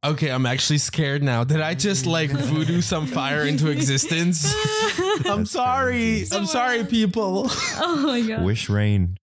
Okay, 0.05 0.29
I'm 0.29 0.45
actually 0.45 0.79
scared 0.79 1.23
now. 1.23 1.43
Did 1.45 1.61
I 1.61 1.75
just 1.75 2.05
like 2.05 2.29
voodoo 2.31 2.81
some 2.81 3.07
fire 3.07 3.45
into 3.47 3.69
existence? 3.69 4.53
I'm 5.25 5.45
sorry. 5.45 6.25
I'm 6.31 6.45
sorry, 6.45 6.83
people. 6.83 7.49
Oh 7.77 8.03
my 8.05 8.21
god. 8.21 8.43
Wish 8.43 8.69
rain. 8.69 9.17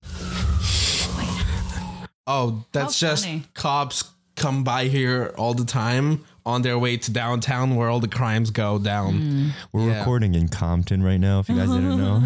Oh, 2.27 2.65
that's 2.73 3.01
How 3.01 3.09
just 3.09 3.25
funny. 3.27 3.43
cops 3.55 4.05
come 4.37 4.65
by 4.65 4.85
here 4.87 5.35
all 5.37 5.53
the 5.55 5.65
time 5.65 6.25
on 6.47 6.63
their 6.63 6.79
way 6.79 6.97
to 6.97 7.11
downtown 7.13 7.77
where 7.77 7.89
all 7.91 8.01
the 8.01 8.09
crimes 8.09 8.51
go 8.51 8.79
down. 8.79 9.15
Hmm. 9.21 9.49
We're 9.73 9.89
Yeah. 9.91 9.99
recording 9.99 10.35
in 10.35 10.49
Compton 10.49 11.03
right 11.03 11.19
now. 11.21 11.41
If 11.41 11.49
you 11.49 11.57
guys 11.57 11.69
didn't 11.69 11.99
know. 11.99 12.23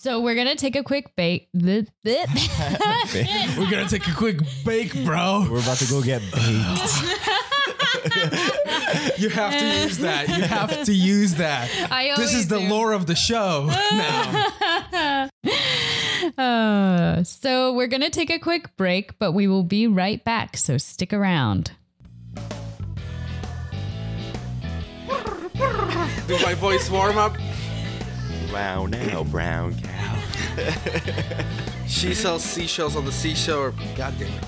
So 0.00 0.20
we're 0.20 0.36
gonna 0.36 0.54
take 0.54 0.76
a 0.76 0.84
quick 0.84 1.16
bake. 1.16 1.48
We're 1.54 1.84
gonna 3.68 3.88
take 3.88 4.06
a 4.06 4.14
quick 4.14 4.38
bake, 4.64 4.94
bro. 5.04 5.44
We're 5.50 5.58
about 5.58 5.78
to 5.78 5.88
go 5.90 6.00
get 6.00 6.22
baked. 6.30 6.94
You 9.18 9.28
have 9.30 9.58
to 9.58 9.66
use 9.82 9.98
that. 9.98 10.28
You 10.28 10.44
have 10.44 10.84
to 10.84 10.92
use 10.92 11.34
that. 11.34 11.68
I 11.90 12.14
This 12.16 12.32
is 12.32 12.46
the 12.46 12.60
do. 12.60 12.68
lore 12.68 12.92
of 12.92 13.06
the 13.06 13.16
show 13.16 13.66
now. 13.92 15.28
Uh, 16.38 17.24
so 17.24 17.72
we're 17.72 17.88
gonna 17.88 18.08
take 18.08 18.30
a 18.30 18.38
quick 18.38 18.76
break, 18.76 19.18
but 19.18 19.32
we 19.32 19.48
will 19.48 19.64
be 19.64 19.88
right 19.88 20.22
back. 20.22 20.56
So 20.56 20.78
stick 20.78 21.12
around. 21.12 21.72
Do 26.28 26.38
my 26.44 26.54
voice 26.54 26.88
warm 26.88 27.18
up. 27.18 27.36
Wow, 28.52 28.86
now 28.86 29.24
brown 29.24 29.74
cow. 29.80 30.22
She 31.88 32.14
sells 32.14 32.44
seashells 32.44 32.96
on 32.96 33.06
the 33.06 33.12
seashore. 33.12 33.72
God 33.96 34.14
damn 34.18 34.28
it. 34.28 34.44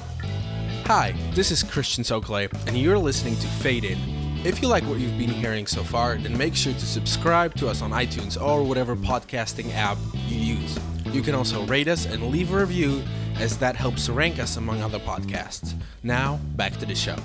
Hi, 0.87 1.15
this 1.33 1.51
is 1.51 1.63
Christian 1.63 2.05
Szokolay, 2.05 2.53
and 2.67 2.77
you're 2.77 2.99
listening 2.99 3.35
to 3.37 3.47
Fade 3.47 3.85
In. 3.85 3.99
If 4.45 4.61
you 4.61 4.69
like 4.69 4.85
what 4.85 4.99
you've 4.99 5.17
been 5.17 5.31
hearing 5.31 5.67
so 5.67 5.83
far, 5.83 6.17
then 6.19 6.37
make 6.37 6.55
sure 6.55 6.75
to 6.75 6.87
subscribe 6.87 7.55
to 7.57 7.69
us 7.69 7.81
on 7.81 7.93
iTunes 7.93 8.41
or 8.41 8.63
whatever 8.63 8.95
podcasting 8.95 9.75
app 9.75 9.97
you 10.29 10.37
use. 10.37 10.79
You 11.07 11.23
can 11.23 11.35
also 11.35 11.65
rate 11.65 11.89
us 11.89 12.05
and 12.05 12.31
leave 12.31 12.53
a 12.53 12.61
review, 12.61 13.03
as 13.39 13.57
that 13.57 13.75
helps 13.75 14.11
rank 14.11 14.39
us 14.39 14.59
among 14.59 14.83
other 14.83 14.99
podcasts. 14.99 15.75
Now, 16.03 16.39
back 16.57 16.77
to 16.79 16.87
the 16.87 16.95
show. 16.95 17.17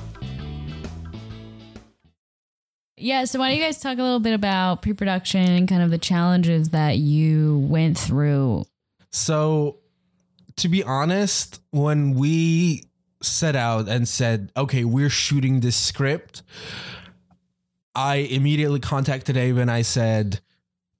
Yeah. 2.97 3.25
So 3.25 3.39
why 3.39 3.49
don't 3.49 3.57
you 3.57 3.63
guys 3.63 3.79
talk 3.79 3.97
a 3.97 4.01
little 4.01 4.19
bit 4.19 4.33
about 4.33 4.81
pre-production 4.81 5.41
and 5.41 5.67
kind 5.67 5.81
of 5.81 5.91
the 5.91 5.97
challenges 5.97 6.69
that 6.69 6.97
you 6.97 7.59
went 7.59 7.97
through? 7.97 8.65
So, 9.11 9.77
to 10.57 10.69
be 10.69 10.83
honest, 10.83 11.61
when 11.71 12.13
we 12.13 12.83
set 13.21 13.55
out 13.55 13.87
and 13.87 14.07
said, 14.07 14.51
okay, 14.55 14.85
we're 14.85 15.09
shooting 15.09 15.59
this 15.59 15.75
script, 15.75 16.41
I 17.93 18.17
immediately 18.17 18.79
contacted 18.79 19.37
Abe 19.37 19.57
and 19.57 19.71
I 19.71 19.81
said, 19.81 20.41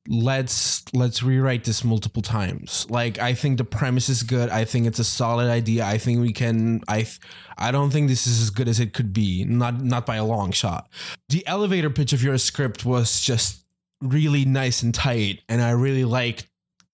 let's 0.07 0.83
let's 0.93 1.23
rewrite 1.23 1.63
this 1.63 1.83
multiple 1.83 2.21
times. 2.21 2.85
Like 2.89 3.17
i 3.19 3.33
think 3.33 3.57
the 3.57 3.63
premise 3.63 4.07
is 4.09 4.23
good. 4.23 4.49
I 4.49 4.63
think 4.65 4.85
it's 4.87 4.99
a 4.99 5.03
solid 5.03 5.49
idea. 5.49 5.85
I 5.85 5.97
think 5.97 6.19
we 6.21 6.31
can 6.33 6.81
i 6.87 7.01
th- 7.03 7.19
i 7.57 7.71
don't 7.71 7.89
think 7.91 8.07
this 8.09 8.27
is 8.27 8.41
as 8.41 8.49
good 8.49 8.67
as 8.67 8.79
it 8.79 8.93
could 8.93 9.13
be. 9.13 9.43
Not 9.45 9.81
not 9.81 10.05
by 10.05 10.17
a 10.17 10.25
long 10.25 10.51
shot. 10.51 10.89
The 11.29 11.45
elevator 11.47 11.89
pitch 11.89 12.13
of 12.13 12.21
your 12.23 12.37
script 12.37 12.85
was 12.85 13.21
just 13.21 13.63
really 14.01 14.45
nice 14.45 14.83
and 14.83 14.93
tight 14.93 15.41
and 15.49 15.61
i 15.61 15.71
really 15.71 16.03
liked 16.05 16.47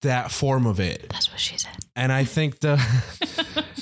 that 0.03 0.31
form 0.31 0.65
of 0.65 0.79
it. 0.79 1.09
That's 1.09 1.29
what 1.29 1.39
she 1.39 1.57
said. 1.57 1.73
and 1.95 2.11
I 2.11 2.23
think 2.23 2.59
the 2.59 2.79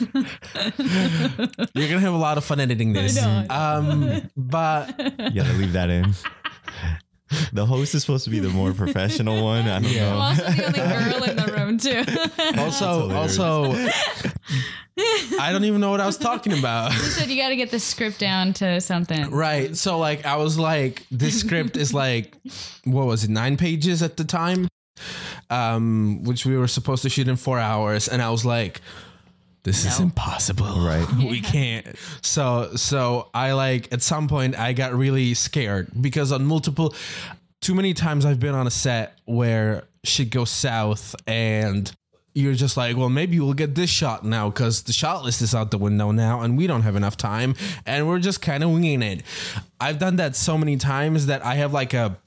you're 1.74 1.88
gonna 1.88 2.00
have 2.00 2.14
a 2.14 2.16
lot 2.16 2.38
of 2.38 2.44
fun 2.44 2.60
editing 2.60 2.92
this. 2.92 3.22
Um, 3.50 4.22
but 4.36 4.98
You 4.98 5.30
gotta 5.42 5.52
leave 5.54 5.72
that 5.74 5.90
in. 5.90 6.14
The 7.52 7.64
host 7.66 7.94
is 7.94 8.02
supposed 8.02 8.24
to 8.24 8.30
be 8.30 8.40
the 8.40 8.48
more 8.48 8.72
professional 8.72 9.42
one. 9.44 9.68
I 9.68 9.80
don't 9.80 9.90
Yeah. 9.92 10.08
I'm 10.10 10.14
know. 10.14 10.20
also 10.20 10.42
the 10.44 10.66
only 10.66 10.78
girl 11.10 11.24
in 11.24 11.36
the 11.36 11.52
room 11.56 11.78
too. 11.78 12.60
also, 12.60 13.10
also, 13.12 13.72
I 15.38 15.52
don't 15.52 15.64
even 15.64 15.80
know 15.80 15.90
what 15.90 16.00
I 16.00 16.06
was 16.06 16.18
talking 16.18 16.58
about. 16.58 16.92
you 16.92 16.98
said 16.98 17.28
you 17.28 17.36
got 17.36 17.48
to 17.50 17.56
get 17.56 17.70
the 17.70 17.78
script 17.80 18.18
down 18.18 18.52
to 18.54 18.80
something. 18.80 19.30
Right. 19.30 19.76
So 19.76 19.98
like 19.98 20.26
I 20.26 20.36
was 20.36 20.58
like 20.58 21.06
this 21.10 21.40
script 21.40 21.76
is 21.76 21.94
like 21.94 22.36
what 22.84 23.06
was 23.06 23.24
it 23.24 23.30
9 23.30 23.56
pages 23.56 24.02
at 24.02 24.16
the 24.16 24.24
time 24.24 24.68
um 25.48 26.22
which 26.24 26.44
we 26.44 26.56
were 26.56 26.68
supposed 26.68 27.02
to 27.02 27.08
shoot 27.08 27.28
in 27.28 27.36
4 27.36 27.58
hours 27.58 28.08
and 28.08 28.20
I 28.20 28.30
was 28.30 28.44
like 28.44 28.80
this 29.62 29.84
is 29.84 30.00
impossible. 30.00 30.80
Right. 30.80 31.06
we 31.18 31.40
can't. 31.40 31.86
So 32.22 32.70
so 32.76 33.28
I 33.34 33.52
like 33.52 33.92
at 33.92 34.02
some 34.02 34.28
point 34.28 34.58
I 34.58 34.72
got 34.72 34.94
really 34.94 35.34
scared 35.34 35.90
because 36.00 36.32
on 36.32 36.44
multiple 36.44 36.94
too 37.60 37.74
many 37.74 37.92
times 37.92 38.24
I've 38.24 38.40
been 38.40 38.54
on 38.54 38.66
a 38.66 38.70
set 38.70 39.18
where 39.26 39.84
shit 40.02 40.30
goes 40.30 40.50
south 40.50 41.14
and 41.26 41.92
you're 42.32 42.54
just 42.54 42.76
like, 42.76 42.96
well, 42.96 43.08
maybe 43.08 43.38
we'll 43.40 43.52
get 43.54 43.74
this 43.74 43.90
shot 43.90 44.24
now 44.24 44.48
because 44.48 44.84
the 44.84 44.92
shot 44.92 45.24
list 45.24 45.42
is 45.42 45.54
out 45.54 45.70
the 45.70 45.78
window 45.78 46.10
now 46.12 46.40
and 46.40 46.56
we 46.56 46.66
don't 46.66 46.82
have 46.82 46.96
enough 46.96 47.16
time 47.16 47.54
and 47.84 48.06
we're 48.08 48.20
just 48.20 48.40
kind 48.40 48.62
of 48.62 48.70
winging 48.70 49.02
it. 49.02 49.22
I've 49.80 49.98
done 49.98 50.16
that 50.16 50.36
so 50.36 50.56
many 50.56 50.76
times 50.76 51.26
that 51.26 51.44
I 51.44 51.56
have 51.56 51.72
like 51.72 51.92
a 51.92 52.18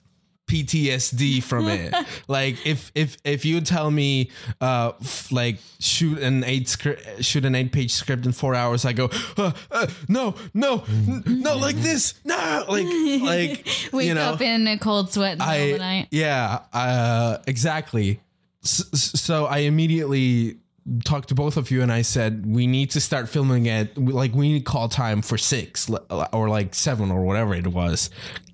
PTSD 0.48 1.42
from 1.42 1.68
it. 1.68 1.94
like 2.28 2.66
if 2.66 2.92
if 2.96 3.18
if 3.24 3.46
you 3.46 3.62
tell 3.62 3.90
me 3.92 4.30
uh 4.62 4.92
f- 5.02 5.32
like 5.32 5.58
shoot 5.80 6.20
an 6.20 6.44
eight 6.44 6.68
script 6.68 7.24
shoot 7.24 7.46
an 7.46 7.56
eight 7.56 7.72
page 7.72 7.92
script 7.94 8.26
in 8.26 8.32
four 8.32 8.54
hours, 8.56 8.86
I 8.86 8.94
go 8.94 9.10
uh, 9.38 9.52
uh, 9.72 9.88
no 10.08 10.36
no 10.54 10.84
n- 10.90 11.24
not 11.26 11.58
like 11.60 11.76
this 11.78 12.14
no 12.26 12.66
like 12.68 12.86
like 13.22 13.68
Wake 13.94 14.08
you 14.08 14.14
know 14.14 14.34
up 14.34 14.42
in 14.42 14.68
a 14.68 14.78
cold 14.78 15.12
sweat 15.12 15.34
in 15.34 15.38
the 15.40 15.46
middle 15.46 15.66
of 15.66 15.72
the 15.74 15.78
night. 15.80 16.08
yeah, 16.12 16.60
uh, 16.74 17.38
exactly. 17.48 18.20
S- 18.64 18.86
s- 18.94 19.22
So 19.22 19.46
I 19.46 19.60
immediately 19.60 20.58
talked 21.06 21.30
to 21.30 21.36
both 21.36 21.58
of 21.58 21.72
you 21.72 21.82
and 21.82 21.92
I 21.92 22.02
said 22.02 22.46
we 22.46 22.68
need 22.68 22.92
to 22.92 23.00
start 23.02 23.30
filming 23.30 23.66
it. 23.68 23.98
Like 23.98 24.34
we 24.34 24.52
need 24.52 24.66
call 24.66 24.90
time 24.90 25.22
for 25.22 25.38
six 25.38 25.90
uh, 25.90 26.28
or 26.34 26.50
like 26.50 26.76
seven 26.76 27.12
or 27.12 27.24
whatever 27.24 27.54
it 27.56 27.68
was. 27.68 28.10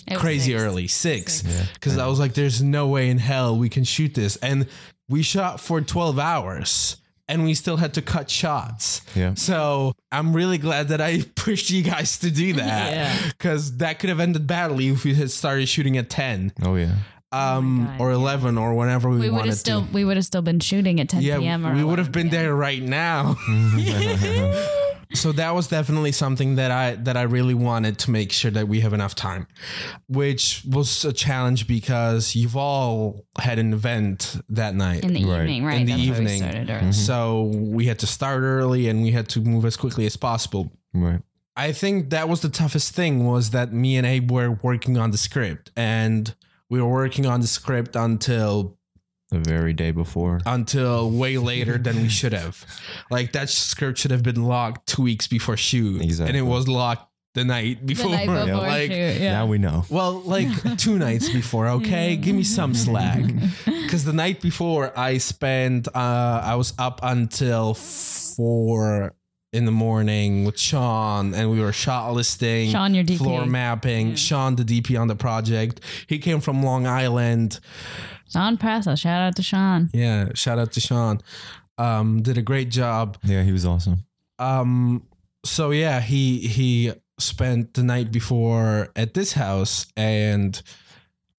It 0.07 0.13
was 0.13 0.21
Crazy 0.21 0.51
six. 0.51 0.63
early 0.63 0.87
six 0.87 1.43
because 1.73 1.97
I 1.97 2.07
was 2.07 2.19
like, 2.19 2.33
"There's 2.33 2.63
no 2.63 2.87
way 2.87 3.09
in 3.09 3.19
hell 3.19 3.55
we 3.57 3.69
can 3.69 3.83
shoot 3.83 4.15
this," 4.15 4.37
and 4.37 4.67
we 5.07 5.21
shot 5.21 5.59
for 5.59 5.81
twelve 5.81 6.17
hours. 6.17 6.97
And 7.27 7.43
we 7.43 7.53
still 7.53 7.77
had 7.77 7.93
to 7.93 8.01
cut 8.01 8.27
shots. 8.27 9.01
Yeah. 9.15 9.35
So 9.35 9.93
I'm 10.11 10.35
really 10.35 10.57
glad 10.57 10.87
that 10.87 10.99
I 10.99 11.21
pushed 11.35 11.69
you 11.69 11.83
guys 11.83 12.17
to 12.19 12.31
do 12.31 12.53
that. 12.53 12.91
Yeah. 12.93 13.29
Because 13.37 13.77
that 13.77 13.99
could 13.99 14.09
have 14.09 14.19
ended 14.19 14.47
badly 14.47 14.87
if 14.87 15.03
we 15.03 15.13
had 15.13 15.29
started 15.29 15.69
shooting 15.69 15.95
at 15.95 16.09
10 16.09 16.53
Oh 16.63 16.73
yeah. 16.75 16.95
Um, 17.31 17.85
God, 17.97 18.01
or 18.01 18.11
11 18.11 18.57
or 18.57 18.73
whenever 18.73 19.09
we, 19.09 19.17
We 19.19 19.29
would 19.29 19.37
wanted 19.37 19.49
have 19.49 19.57
still 19.59 19.85
to. 19.85 19.91
we 19.93 20.03
would 20.05 20.17
have 20.17 20.25
still 20.25 20.41
been 20.41 20.59
shooting 20.59 20.99
at 20.99 21.09
10 21.09 21.21
Yeah, 21.21 21.37
p.m. 21.39 21.65
or 21.65 21.73
we 21.75 21.83
would 21.83 21.99
have 21.99 22.11
been 22.11 22.29
p.m. 22.29 22.41
there 22.43 22.55
right 22.55 22.81
now. 22.81 23.35
so 25.13 25.31
that 25.33 25.55
was 25.55 25.67
definitely 25.67 26.11
something 26.11 26.55
that 26.55 26.71
I 26.71 26.95
that 26.95 27.17
I 27.17 27.23
really 27.23 27.53
wanted 27.53 27.97
to 27.99 28.11
make 28.11 28.31
sure 28.31 28.51
that 28.51 28.67
we 28.67 28.81
have 28.81 28.93
enough 28.93 29.15
time, 29.15 29.47
which 30.07 30.63
was 30.67 31.03
a 31.05 31.11
challenge 31.13 31.67
because 31.67 32.35
you've 32.35 32.55
all 32.55 33.25
had 33.39 33.59
an 33.59 33.73
event 33.73 34.37
that 34.49 34.75
night. 34.75 35.03
in 35.03 35.13
the 35.13 35.25
Right. 35.25 35.41
evening, 35.41 35.65
right? 35.65 35.81
In 35.81 35.85
the 35.87 35.93
That's 35.93 36.01
why 36.19 36.25
we 36.25 36.35
evening. 36.35 36.41
Mm-hmm. 36.67 36.91
So 36.91 37.43
we 37.55 37.85
had 37.85 37.99
to 37.99 38.07
start 38.07 38.41
early 38.41 38.87
and 38.87 39.01
we 39.01 39.11
had 39.11 39.27
to 39.29 39.41
move 39.41 39.65
as 39.65 39.77
quickly 39.77 40.05
as 40.05 40.15
possible. 40.15 40.71
Right. 40.93 41.21
I 41.55 41.73
think 41.73 42.09
that 42.11 42.29
was 42.29 42.41
the 42.41 42.49
toughest 42.49 42.95
thing 42.95 43.25
was 43.25 43.49
that 43.49 43.73
me 43.73 43.97
and 43.97 44.05
Abe 44.07 44.31
were 44.31 44.51
working 44.63 44.97
on 44.97 45.11
the 45.11 45.17
script 45.17 45.71
and 45.75 46.33
we 46.69 46.81
were 46.81 46.89
working 46.89 47.25
on 47.25 47.41
the 47.41 47.47
script 47.47 47.95
until 47.95 48.77
The 49.31 49.39
very 49.39 49.73
day 49.73 49.91
before. 49.91 50.39
until 50.45 51.09
way 51.11 51.37
later 51.37 51.77
than 51.77 51.97
we 52.01 52.09
should 52.09 52.33
have. 52.33 52.65
Like 53.11 53.31
that 53.33 53.49
script 53.49 53.97
should 53.99 54.11
have 54.11 54.23
been 54.23 54.43
locked 54.43 54.87
two 54.87 55.01
weeks 55.03 55.27
before 55.27 55.57
shoot, 55.57 56.01
Exactly. 56.01 56.29
and 56.29 56.37
it 56.37 56.49
was 56.49 56.67
locked 56.67 57.05
the 57.35 57.43
night 57.45 57.79
The 57.81 57.93
before. 57.93 58.11
night 58.11 58.27
before 58.27 58.45
Like, 58.77 58.91
shoot, 58.91 59.21
yeah. 59.21 59.33
Now 59.33 59.45
we 59.47 59.57
know. 59.59 59.85
well, 59.89 60.19
like 60.21 60.49
two 60.77 60.97
nights 60.97 61.29
before. 61.29 61.67
Okay, 61.79 62.15
give 62.17 62.35
me 62.35 62.43
some 62.43 62.73
slack. 62.73 63.23
Because 63.65 64.03
the 64.03 64.13
night 64.13 64.41
before, 64.41 64.91
I 64.97 65.17
spent. 65.19 65.87
Uh, 65.89 66.41
I 66.43 66.55
was 66.55 66.73
up 66.79 66.99
until 67.03 67.73
four 67.75 69.13
in 69.51 69.65
the 69.65 69.71
morning 69.71 70.45
with 70.45 70.59
Sean, 70.59 71.33
and 71.33 71.49
we 71.49 71.59
were 71.59 71.71
shot 71.71 72.13
listing, 72.13 72.69
Sean, 72.69 72.93
your 72.93 73.03
DP. 73.03 73.17
floor 73.17 73.45
mapping. 73.45 74.15
Sean, 74.15 74.55
the 74.55 74.63
DP 74.63 74.99
on 74.99 75.07
the 75.07 75.15
project, 75.15 75.81
he 76.07 76.19
came 76.19 76.39
from 76.39 76.63
Long 76.63 76.85
Island. 76.85 77.59
Sean 78.31 78.57
Pressa, 78.57 78.97
shout 78.97 79.21
out 79.21 79.35
to 79.37 79.43
Sean. 79.43 79.89
Yeah, 79.93 80.29
shout 80.35 80.59
out 80.59 80.71
to 80.73 80.79
Sean. 80.79 81.19
Um, 81.77 82.21
did 82.21 82.37
a 82.37 82.41
great 82.43 82.69
job. 82.69 83.17
Yeah, 83.23 83.43
he 83.43 83.51
was 83.51 83.65
awesome. 83.65 84.05
Um, 84.37 85.07
so 85.43 85.71
yeah, 85.71 85.99
he 86.01 86.39
he 86.39 86.93
spent 87.17 87.73
the 87.73 87.83
night 87.83 88.11
before 88.11 88.89
at 88.95 89.13
this 89.13 89.33
house 89.33 89.85
and 89.97 90.61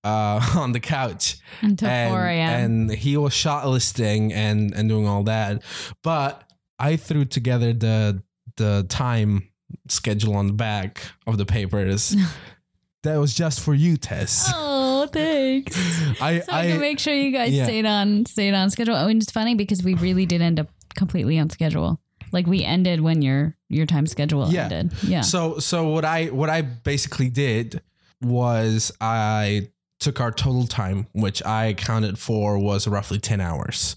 uh 0.04 0.40
on 0.56 0.72
the 0.72 0.80
couch 0.80 1.38
Until 1.62 1.88
and, 1.88 2.10
4 2.10 2.26
a.m. 2.26 2.64
and 2.64 2.90
he 2.90 3.16
was 3.16 3.32
shot 3.32 3.66
listing 3.66 4.32
and 4.32 4.74
and 4.74 4.88
doing 4.88 5.06
all 5.06 5.22
that 5.24 5.62
but 6.02 6.49
i 6.80 6.96
threw 6.96 7.24
together 7.24 7.72
the 7.72 8.22
the 8.56 8.84
time 8.88 9.48
schedule 9.88 10.34
on 10.34 10.46
the 10.48 10.52
back 10.52 11.00
of 11.26 11.38
the 11.38 11.46
papers. 11.46 12.16
that 13.02 13.16
was 13.16 13.32
just 13.34 13.60
for 13.60 13.74
you, 13.74 13.96
Tess. 13.96 14.50
Oh, 14.54 15.06
thanks. 15.06 15.76
I, 16.20 16.40
So 16.40 16.52
I, 16.52 16.66
can 16.66 16.80
make 16.80 16.98
sure 16.98 17.14
you 17.14 17.30
guys 17.30 17.52
yeah. 17.52 17.64
stayed 17.64 17.86
on 17.86 18.26
stayed 18.26 18.54
on 18.54 18.70
schedule. 18.70 18.96
Oh, 18.96 19.06
and 19.06 19.22
it's 19.22 19.30
funny 19.32 19.54
because 19.54 19.82
we 19.82 19.94
really 19.94 20.26
did 20.26 20.42
end 20.42 20.60
up 20.60 20.68
completely 20.96 21.38
on 21.38 21.50
schedule. 21.50 22.00
Like 22.32 22.46
we 22.46 22.64
ended 22.64 23.00
when 23.00 23.22
your 23.22 23.56
your 23.68 23.86
time 23.86 24.06
schedule 24.06 24.50
Yeah. 24.50 24.64
ended. 24.64 24.92
Yeah. 25.02 25.22
So 25.22 25.58
so 25.58 25.88
what 25.88 26.04
I 26.04 26.26
what 26.26 26.50
I 26.50 26.62
basically 26.62 27.28
did 27.30 27.80
was 28.20 28.92
I 29.00 29.70
took 29.98 30.20
our 30.20 30.30
total 30.32 30.66
time, 30.66 31.06
which 31.12 31.44
I 31.44 31.74
counted 31.74 32.18
for 32.18 32.58
was 32.58 32.88
roughly 32.88 33.18
10 33.18 33.40
hours. 33.40 33.96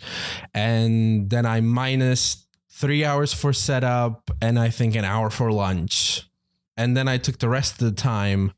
And 0.53 1.29
then 1.29 1.45
I 1.45 1.61
minus 1.61 2.45
three 2.73 3.05
hours 3.05 3.31
for 3.33 3.53
setup 3.53 4.31
and 4.41 4.57
I 4.57 4.69
think 4.69 4.95
an 4.95 5.05
hour 5.05 5.29
for 5.29 5.51
lunch. 5.51 6.27
And 6.75 6.97
then 6.97 7.07
I 7.07 7.17
took 7.17 7.37
the 7.37 7.47
rest 7.47 7.73
of 7.73 7.87
the 7.87 8.01
time 8.01 8.53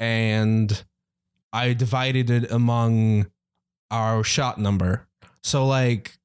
and 0.00 0.82
I 1.52 1.72
divided 1.72 2.28
it 2.28 2.50
among 2.50 3.30
our 3.90 4.24
shot 4.24 4.58
number. 4.58 5.06
So 5.42 5.64
like 5.64 6.18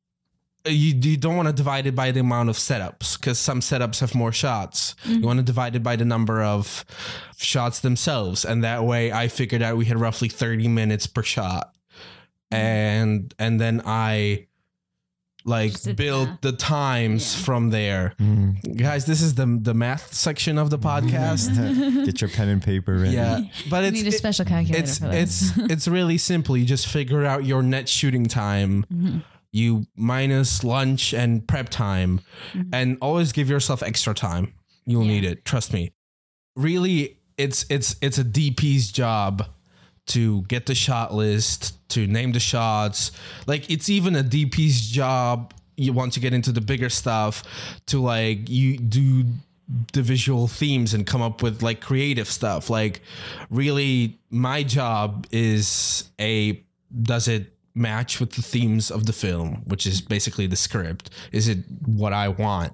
you, 0.66 0.96
you 1.00 1.16
don't 1.16 1.36
want 1.36 1.48
to 1.48 1.54
divide 1.54 1.86
it 1.86 1.96
by 1.96 2.10
the 2.10 2.22
amount 2.22 2.50
of 2.50 2.56
setups 2.56 3.20
because 3.20 3.38
some 3.38 3.60
setups 3.60 4.00
have 4.00 4.16
more 4.16 4.32
shots. 4.32 4.96
You 5.04 5.18
mm-hmm. 5.18 5.26
want 5.26 5.38
to 5.38 5.44
divide 5.44 5.76
it 5.76 5.84
by 5.84 5.96
the 5.96 6.06
number 6.06 6.42
of 6.42 6.84
shots 7.38 7.82
themselves. 7.82 8.44
And 8.44 8.64
that 8.64 8.84
way 8.84 9.12
I 9.12 9.28
figured 9.28 9.62
out 9.62 9.78
we 9.78 9.86
had 9.86 10.00
roughly 10.00 10.28
30 10.28 10.68
minutes 10.70 11.06
per 11.06 11.22
shot. 11.22 11.76
Mm-hmm. 12.52 12.56
And 12.56 13.34
and 13.38 13.62
then 13.62 13.84
I 13.86 14.48
like 15.46 15.72
build 15.74 15.84
did 15.84 15.96
built 15.96 16.28
math. 16.30 16.42
the 16.42 16.52
times 16.54 17.36
Yeah. 17.38 17.46
from 17.46 17.70
there. 17.70 18.14
Mm. 18.20 18.78
Guys, 18.78 19.06
this 19.06 19.22
is 19.22 19.36
the 19.36 19.46
the 19.62 19.74
math 19.74 20.14
section 20.14 20.58
of 20.58 20.70
the 20.72 20.80
podcast. 20.80 21.54
Get 22.06 22.20
your 22.22 22.30
pen 22.30 22.50
and 22.50 22.62
paper 22.64 22.96
ready. 22.96 23.16
yeah. 23.16 23.42
But 23.70 23.84
you 23.84 23.88
it's 23.90 24.04
need 24.04 24.08
a 24.08 24.12
special 24.12 24.46
calculator 24.46 24.84
it's 24.84 24.98
for 25.00 25.12
it's 25.12 25.52
it's 25.72 25.88
really 25.88 26.18
simple. 26.18 26.58
You 26.58 26.66
just 26.66 26.88
figure 26.88 27.24
out 27.26 27.46
your 27.46 27.62
net 27.64 27.88
shooting 27.88 28.26
time. 28.26 28.86
Mm-hmm. 28.92 29.20
You 29.52 29.86
minus 29.96 30.64
lunch 30.66 31.14
and 31.14 31.48
prep 31.48 31.70
time, 31.70 32.20
Mm-hmm. 32.54 32.70
and 32.74 32.98
always 33.02 33.32
give 33.32 33.50
yourself 33.50 33.82
extra 33.84 34.14
time. 34.14 34.54
You'll 34.86 35.04
Yeah. 35.04 35.08
need 35.14 35.24
it. 35.24 35.46
Trust 35.46 35.72
me. 35.72 35.94
Really, 36.56 37.20
it's 37.38 37.66
it's 37.70 37.96
it's 38.02 38.18
a 38.18 38.24
DP's 38.24 38.92
job 38.92 39.46
to 40.08 40.44
get 40.44 40.66
the 40.66 40.76
shot 40.76 41.14
list, 41.14 41.78
to 41.90 42.08
name 42.08 42.32
the 42.32 42.40
shots. 42.40 43.12
Like 43.48 43.70
it's 43.70 43.90
even 43.90 44.16
a 44.16 44.24
DP's 44.24 44.90
job. 44.90 45.54
You 45.78 45.94
want 45.94 46.14
to 46.14 46.20
get 46.20 46.34
into 46.34 46.52
the 46.52 46.62
bigger 46.62 46.90
stuff 46.90 47.44
to 47.88 48.02
like 48.02 48.50
you 48.50 48.78
do 48.78 49.26
the 49.94 50.02
visual 50.02 50.48
themes 50.48 50.94
and 50.94 51.08
come 51.08 51.22
up 51.22 51.42
with 51.42 51.64
like 51.64 51.82
creative 51.82 52.28
stuff. 52.28 52.70
Like 52.70 53.02
really 53.50 54.20
my 54.30 54.64
job 54.64 55.28
is 55.32 56.10
a 56.20 56.62
does 57.02 57.28
it 57.28 57.52
match 57.74 58.20
with 58.20 58.32
the 58.34 58.42
themes 58.42 58.90
of 58.90 59.06
the 59.06 59.14
film, 59.14 59.64
which 59.66 59.86
is 59.86 60.02
basically 60.02 60.48
the 60.48 60.56
script? 60.56 61.10
Is 61.32 61.48
it 61.48 61.60
what 61.86 62.14
I 62.14 62.30
want? 62.30 62.74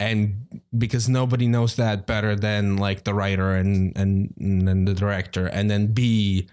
And 0.00 0.62
because 0.76 1.08
nobody 1.08 1.46
knows 1.46 1.76
that 1.76 2.06
better 2.06 2.34
than 2.36 2.76
like 2.76 3.04
the 3.04 3.14
writer 3.14 3.54
and 3.54 3.96
and 3.96 4.34
and 4.38 4.88
the 4.88 4.94
director, 4.94 5.46
and 5.46 5.70
then 5.70 5.88
B, 5.88 6.48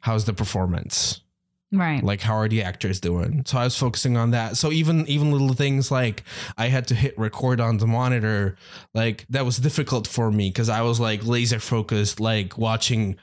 how's 0.00 0.24
the 0.24 0.32
performance? 0.32 1.22
right. 1.72 2.04
like 2.04 2.20
how 2.20 2.34
are 2.34 2.48
the 2.48 2.62
actors 2.62 3.00
doing 3.00 3.42
so 3.46 3.58
i 3.58 3.64
was 3.64 3.76
focusing 3.76 4.16
on 4.16 4.30
that 4.30 4.56
so 4.56 4.70
even 4.70 5.06
even 5.08 5.32
little 5.32 5.54
things 5.54 5.90
like 5.90 6.22
i 6.58 6.68
had 6.68 6.86
to 6.86 6.94
hit 6.94 7.18
record 7.18 7.60
on 7.60 7.78
the 7.78 7.86
monitor 7.86 8.56
like 8.94 9.26
that 9.30 9.44
was 9.44 9.56
difficult 9.56 10.06
for 10.06 10.30
me 10.30 10.48
because 10.48 10.68
i 10.68 10.82
was 10.82 11.00
like 11.00 11.24
laser 11.24 11.58
focused 11.58 12.20
like 12.20 12.58
watching 12.58 13.16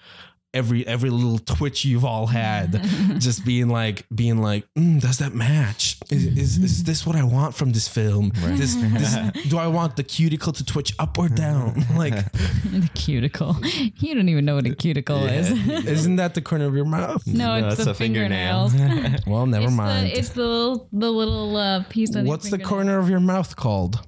every 0.53 0.85
every 0.87 1.09
little 1.11 1.37
twitch 1.37 1.85
you've 1.85 2.03
all 2.03 2.25
had 2.27 2.81
just 3.19 3.45
being 3.45 3.69
like 3.69 4.05
being 4.13 4.37
like 4.41 4.65
mm, 4.77 4.99
does 4.99 5.19
that 5.19 5.33
match 5.33 5.97
is, 6.09 6.25
is, 6.25 6.57
is 6.57 6.83
this 6.85 7.05
what 7.05 7.15
i 7.15 7.21
want 7.23 7.53
from 7.53 7.71
this 7.71 7.87
film 7.87 8.31
this, 8.57 8.73
this 8.75 9.15
do 9.47 9.59
i 9.59 9.67
want 9.67 9.95
the 9.95 10.03
cuticle 10.03 10.51
to 10.51 10.65
twitch 10.65 10.91
up 10.97 11.19
or 11.19 11.29
down 11.29 11.75
like 11.95 12.13
the 12.33 12.89
cuticle. 12.95 13.55
You 14.01 14.15
don't 14.15 14.29
even 14.29 14.45
know 14.45 14.55
what 14.55 14.65
a 14.65 14.73
cuticle 14.73 15.25
is. 15.25 15.51
isn't 15.85 16.15
that 16.15 16.33
the 16.33 16.41
corner 16.41 16.65
of 16.65 16.73
your 16.75 16.85
mouth 16.85 17.25
no, 17.27 17.59
No, 17.59 17.67
it's 17.67 17.77
that's 17.77 17.85
the 17.85 17.91
a 17.91 17.93
fingernail. 17.93 18.69
fingernails. 18.69 19.25
well 19.27 19.45
never 19.45 19.65
it's 19.65 19.73
mind 19.75 20.07
The, 20.07 20.17
it's 20.17 20.29
the 20.29 20.47
little, 20.47 20.87
the 20.91 21.11
little 21.11 21.55
uh, 21.57 21.83
piece 21.89 22.15
on 22.15 22.25
your 22.25 22.31
what's 22.31 22.49
the 22.49 22.57
corner 22.59 22.97
of 22.97 23.07
your 23.09 23.19
mouth 23.19 23.55
called 23.55 24.01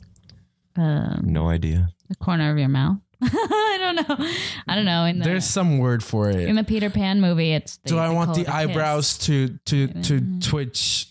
Um, 0.76 1.22
No 1.26 1.50
idea. 1.50 1.90
the 2.10 2.16
corner 2.16 2.52
of 2.52 2.58
your 2.58 2.70
mouth. 2.70 2.98
I 3.34 3.78
don't 3.80 3.96
know. 4.20 4.28
I 4.68 4.76
don't 4.76 4.86
know. 4.86 5.06
In 5.06 5.20
the 5.20 5.26
There's 5.26 5.46
some 5.46 5.78
word 5.78 6.04
for 6.04 6.30
it. 6.30 6.48
in 6.50 6.56
the 6.56 6.64
Peter 6.64 6.90
Pan 6.90 7.22
movie, 7.22 7.52
it's 7.54 7.78
Do 7.78 7.98
I 7.98 8.10
want 8.10 8.34
the 8.36 8.42
a 8.42 8.46
kiss. 8.46 8.54
eyebrows 8.54 9.18
to 9.20 9.58
to 9.66 9.88
to 9.88 10.40
twitch 10.40 11.08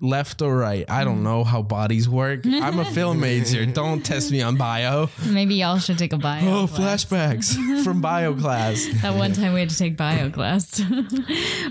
left 0.00 0.40
or 0.40 0.56
right? 0.56 0.88
I 0.88 1.02
don't 1.02 1.24
know 1.24 1.42
how 1.42 1.62
bodies 1.62 2.08
work. 2.08 2.46
I'm 2.46 2.78
a 2.78 2.84
film 2.94 3.18
major. 3.18 3.66
Don't 3.66 4.04
test 4.06 4.30
me 4.30 4.40
on 4.40 4.56
bio. 4.56 5.08
Maybe 5.26 5.56
y'all 5.56 5.78
should 5.78 5.98
take 5.98 6.12
a 6.12 6.18
bio. 6.18 6.62
Oh, 6.62 6.66
class. 6.68 7.04
flashbacks 7.04 7.82
from 7.84 8.00
bio 8.00 8.34
class. 8.34 8.86
That 9.02 9.16
one 9.16 9.32
time 9.32 9.52
we 9.52 9.60
had 9.60 9.70
to 9.70 9.76
take 9.76 9.96
bio 9.96 10.30
class. 10.30 10.80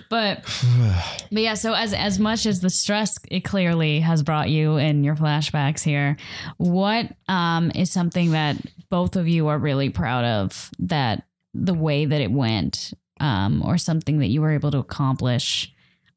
but 0.10 0.44
but 1.32 1.42
yeah, 1.42 1.54
so 1.54 1.74
as 1.74 1.94
as 1.94 2.20
much 2.20 2.46
as 2.46 2.60
the 2.60 2.70
stress 2.70 3.18
it 3.32 3.46
clearly 3.46 4.02
has 4.02 4.24
brought 4.24 4.50
you 4.50 4.76
in 4.78 5.04
your 5.06 5.16
flashbacks 5.16 5.84
here, 5.84 6.18
what 6.58 7.06
um 7.30 7.72
is 7.74 7.90
something 7.92 8.32
that 8.32 8.58
both 8.90 9.16
of 9.16 9.28
you 9.28 9.48
are 9.48 9.58
really 9.60 9.90
proud 9.90 10.26
of 10.26 10.70
that 10.80 11.24
the 11.54 11.74
way 11.74 12.06
that 12.06 12.22
it 12.22 12.32
went 12.32 12.94
um 13.20 13.62
or 13.66 13.78
something 13.78 14.20
that 14.20 14.28
you 14.28 14.42
were 14.42 14.52
able 14.52 14.72
to 14.72 14.78
accomplish 14.78 15.72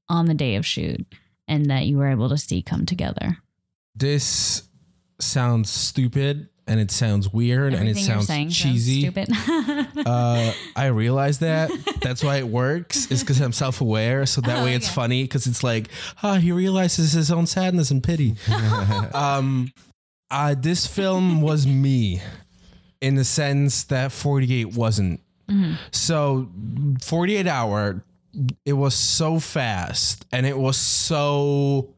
on 0.09 0.27
the 0.27 0.35
day 0.35 0.57
of 0.57 0.67
shoot 0.67 1.07
and 1.49 1.67
that 1.71 1.87
you 1.87 1.97
were 1.97 2.09
able 2.09 2.29
to 2.29 2.37
see 2.39 2.63
come 2.63 2.87
together. 2.87 3.39
This 3.95 4.63
sounds 5.21 5.71
stupid 5.71 6.49
and 6.67 6.79
it 6.81 6.91
sounds 6.91 7.33
weird 7.33 7.75
and 7.75 7.89
it 7.89 7.97
sounds 7.97 8.29
cheesy. 8.29 9.03
sounds 9.03 9.39
stupid. 9.39 10.07
uh, 10.07 10.53
I 10.77 10.87
realize 10.87 11.41
that. 11.41 11.71
That's 12.01 12.23
why 12.23 12.37
it 12.37 12.47
works. 12.47 13.11
Is 13.11 13.21
because 13.23 13.41
I'm 13.41 13.53
self 13.53 13.81
aware. 13.81 14.27
So 14.27 14.41
that 14.43 14.63
way 14.63 14.75
it's 14.75 14.87
Oh, 14.87 14.91
okay. 14.91 14.95
funny 14.95 15.23
because 15.25 15.47
it's 15.47 15.65
like, 15.65 15.89
ah, 16.23 16.37
he 16.37 16.53
realizes 16.53 17.13
his 17.13 17.31
own 17.33 17.47
sadness 17.47 17.91
and 17.91 18.03
pity. 18.03 18.37
um, 19.15 19.73
uh, 20.31 20.55
this 20.59 20.87
film 20.87 21.43
was 21.43 21.67
me 21.67 22.23
in 23.03 23.17
the 23.17 23.25
sense 23.25 23.85
that 23.85 24.13
48 24.13 24.75
wasn't. 24.75 25.21
Mm-hmm. 25.49 25.75
So 25.91 26.49
48 27.03 27.47
hour, 27.47 28.05
it 28.65 28.73
was 28.73 28.95
so 28.95 29.39
fast 29.41 30.25
and 30.33 30.47
it 30.47 30.57
was 30.57 30.79
so 30.79 31.95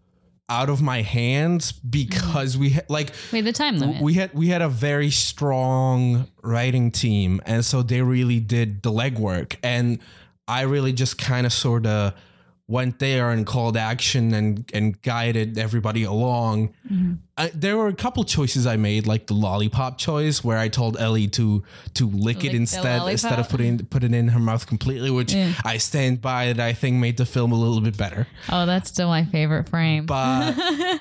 out 0.49 0.69
of 0.69 0.83
my 0.83 1.03
hands 1.03 1.73
because 1.73 2.57
we 2.59 2.71
had 2.71 2.89
like 2.91 3.13
Wait, 3.33 3.43
the 3.43 3.53
time 3.53 3.79
limit. 3.79 4.03
we 4.03 4.15
had 4.15 4.35
we 4.35 4.49
had 4.49 4.61
a 4.61 4.69
very 4.69 5.11
strong 5.11 6.29
writing 6.43 6.91
team 6.91 7.41
and 7.47 7.65
so 7.65 7.83
they 7.83 8.03
really 8.03 8.41
did 8.41 8.83
the 8.83 8.91
legwork 8.91 9.57
and 9.63 9.99
i 10.47 10.61
really 10.61 10.93
just 10.93 11.17
kind 11.17 11.47
of 11.47 11.53
sort 11.53 11.87
of 11.87 12.13
went 12.67 12.99
there 12.99 13.31
and 13.31 13.45
called 13.47 13.77
action 13.77 14.33
and 14.33 14.71
and 14.73 15.01
guided 15.03 15.59
everybody 15.59 16.03
along 16.03 16.73
I, 17.37 17.51
there 17.55 17.77
were 17.77 17.89
a 17.89 17.95
couple 17.95 18.25
choices 18.25 18.67
i 18.67 18.77
made 18.77 19.07
like 19.07 19.27
the 19.27 19.35
lollipop 19.35 19.99
choice 19.99 20.43
where 20.43 20.57
i 20.57 20.69
told 20.69 20.97
ellie 20.99 21.29
to 21.29 21.63
to 21.95 22.09
lick, 22.09 22.39
Lick 22.39 22.45
it 22.47 22.55
instead 22.55 23.07
instead 23.07 23.39
of 23.39 23.51
putting 23.51 23.85
put 23.85 24.03
it 24.03 24.15
in 24.15 24.29
her 24.29 24.39
mouth 24.39 24.67
completely 24.67 25.11
which 25.11 25.35
Yeah. 25.35 25.53
i 25.63 25.77
stand 25.77 26.23
by 26.23 26.55
that 26.55 26.61
i 26.61 26.73
think 26.73 26.97
made 26.97 27.19
the 27.19 27.27
film 27.27 27.53
a 27.53 27.57
little 27.57 27.83
bit 27.83 27.99
better 27.99 28.27
oh, 28.49 28.65
that's 28.65 28.89
still 28.89 29.09
my 29.09 29.25
favorite 29.27 29.69
frame. 29.69 30.07
but 30.07 30.57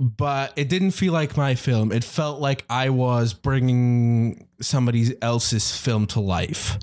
but 0.00 0.52
it 0.56 0.68
didn't 0.68 0.90
feel 0.90 1.12
like 1.12 1.36
my 1.36 1.54
film. 1.54 1.92
It 1.92 2.02
felt 2.02 2.40
like 2.40 2.64
I 2.68 2.90
was 2.90 3.34
bringing 3.34 4.48
somebody 4.60 5.14
else's 5.22 5.76
film 5.76 6.06
to 6.08 6.20
life, 6.20 6.76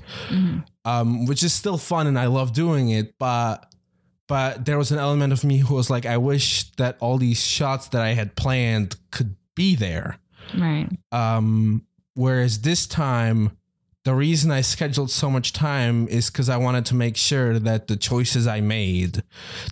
um, 0.86 1.26
which 1.26 1.42
is 1.42 1.52
still 1.52 1.76
fun 1.76 2.06
and 2.06 2.18
I 2.18 2.26
love 2.26 2.54
doing 2.54 2.88
it. 2.90 3.18
But 3.18 3.69
but 4.30 4.64
there 4.64 4.78
was 4.78 4.92
an 4.92 4.98
element 5.00 5.32
of 5.32 5.42
me 5.42 5.58
who 5.58 5.74
was 5.74 5.90
like, 5.90 6.06
I 6.06 6.16
wish 6.16 6.70
that 6.76 6.96
all 7.00 7.18
these 7.18 7.44
shots 7.44 7.88
that 7.88 8.00
I 8.00 8.10
had 8.10 8.36
planned 8.36 8.94
could 9.10 9.34
be 9.56 9.74
there. 9.74 10.18
right. 10.56 10.88
Um, 11.10 11.84
whereas 12.14 12.60
this 12.60 12.86
time, 12.86 13.58
the 14.04 14.14
reason 14.14 14.52
I 14.52 14.60
scheduled 14.60 15.10
so 15.10 15.30
much 15.30 15.52
time 15.52 16.06
is 16.06 16.30
because 16.30 16.48
I 16.48 16.58
wanted 16.58 16.86
to 16.86 16.94
make 16.94 17.16
sure 17.16 17.58
that 17.58 17.88
the 17.88 17.96
choices 17.96 18.46
I 18.46 18.60
made, 18.60 19.24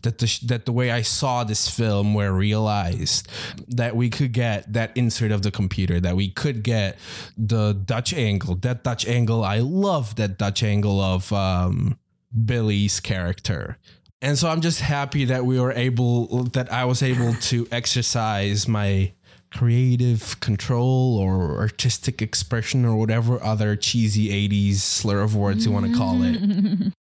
that 0.03 0.19
the 0.19 0.27
sh- 0.27 0.41
that 0.41 0.67
the 0.67 0.73
way 0.73 0.91
I 0.91 1.03
saw 1.03 1.45
this 1.45 1.71
film 1.71 2.13
were 2.13 2.33
realized, 2.33 3.29
that 3.69 3.95
we 3.95 4.11
could 4.11 4.33
get 4.33 4.73
that 4.73 4.91
insert 4.97 5.31
of 5.31 5.43
the 5.43 5.53
computer, 5.53 6.01
that 6.01 6.17
we 6.17 6.31
could 6.31 6.65
get 6.65 6.99
the 7.37 7.75
Dutch 7.75 8.13
angle, 8.13 8.57
that 8.57 8.83
Dutch 8.83 9.07
angle. 9.07 9.45
I 9.45 9.61
love 9.61 10.17
that 10.17 10.37
Dutch 10.37 10.65
angle 10.65 11.01
of 11.01 11.33
um, 11.33 11.97
Billy's 12.45 12.99
character. 12.99 13.79
And 14.21 14.37
so 14.37 14.49
I'm 14.49 14.61
just 14.61 14.81
happy 14.81 15.25
that 15.27 15.45
we 15.47 15.61
were 15.61 15.73
able, 15.73 16.27
that 16.55 16.73
I 16.73 16.85
was 16.85 17.03
able 17.03 17.35
to 17.35 17.69
exercise 17.71 18.67
my 18.67 19.13
creative 19.53 20.39
control 20.41 21.17
or 21.19 21.59
artistic 21.59 22.21
expression 22.21 22.85
or 22.85 22.97
whatever 22.97 23.43
other 23.43 23.77
cheesy 23.77 24.29
80s 24.49 24.77
slur 24.77 25.21
of 25.21 25.35
words 25.37 25.65
you 25.65 25.73
want 25.73 25.87
to 25.91 25.97
call 25.97 26.23
it. 26.23 26.93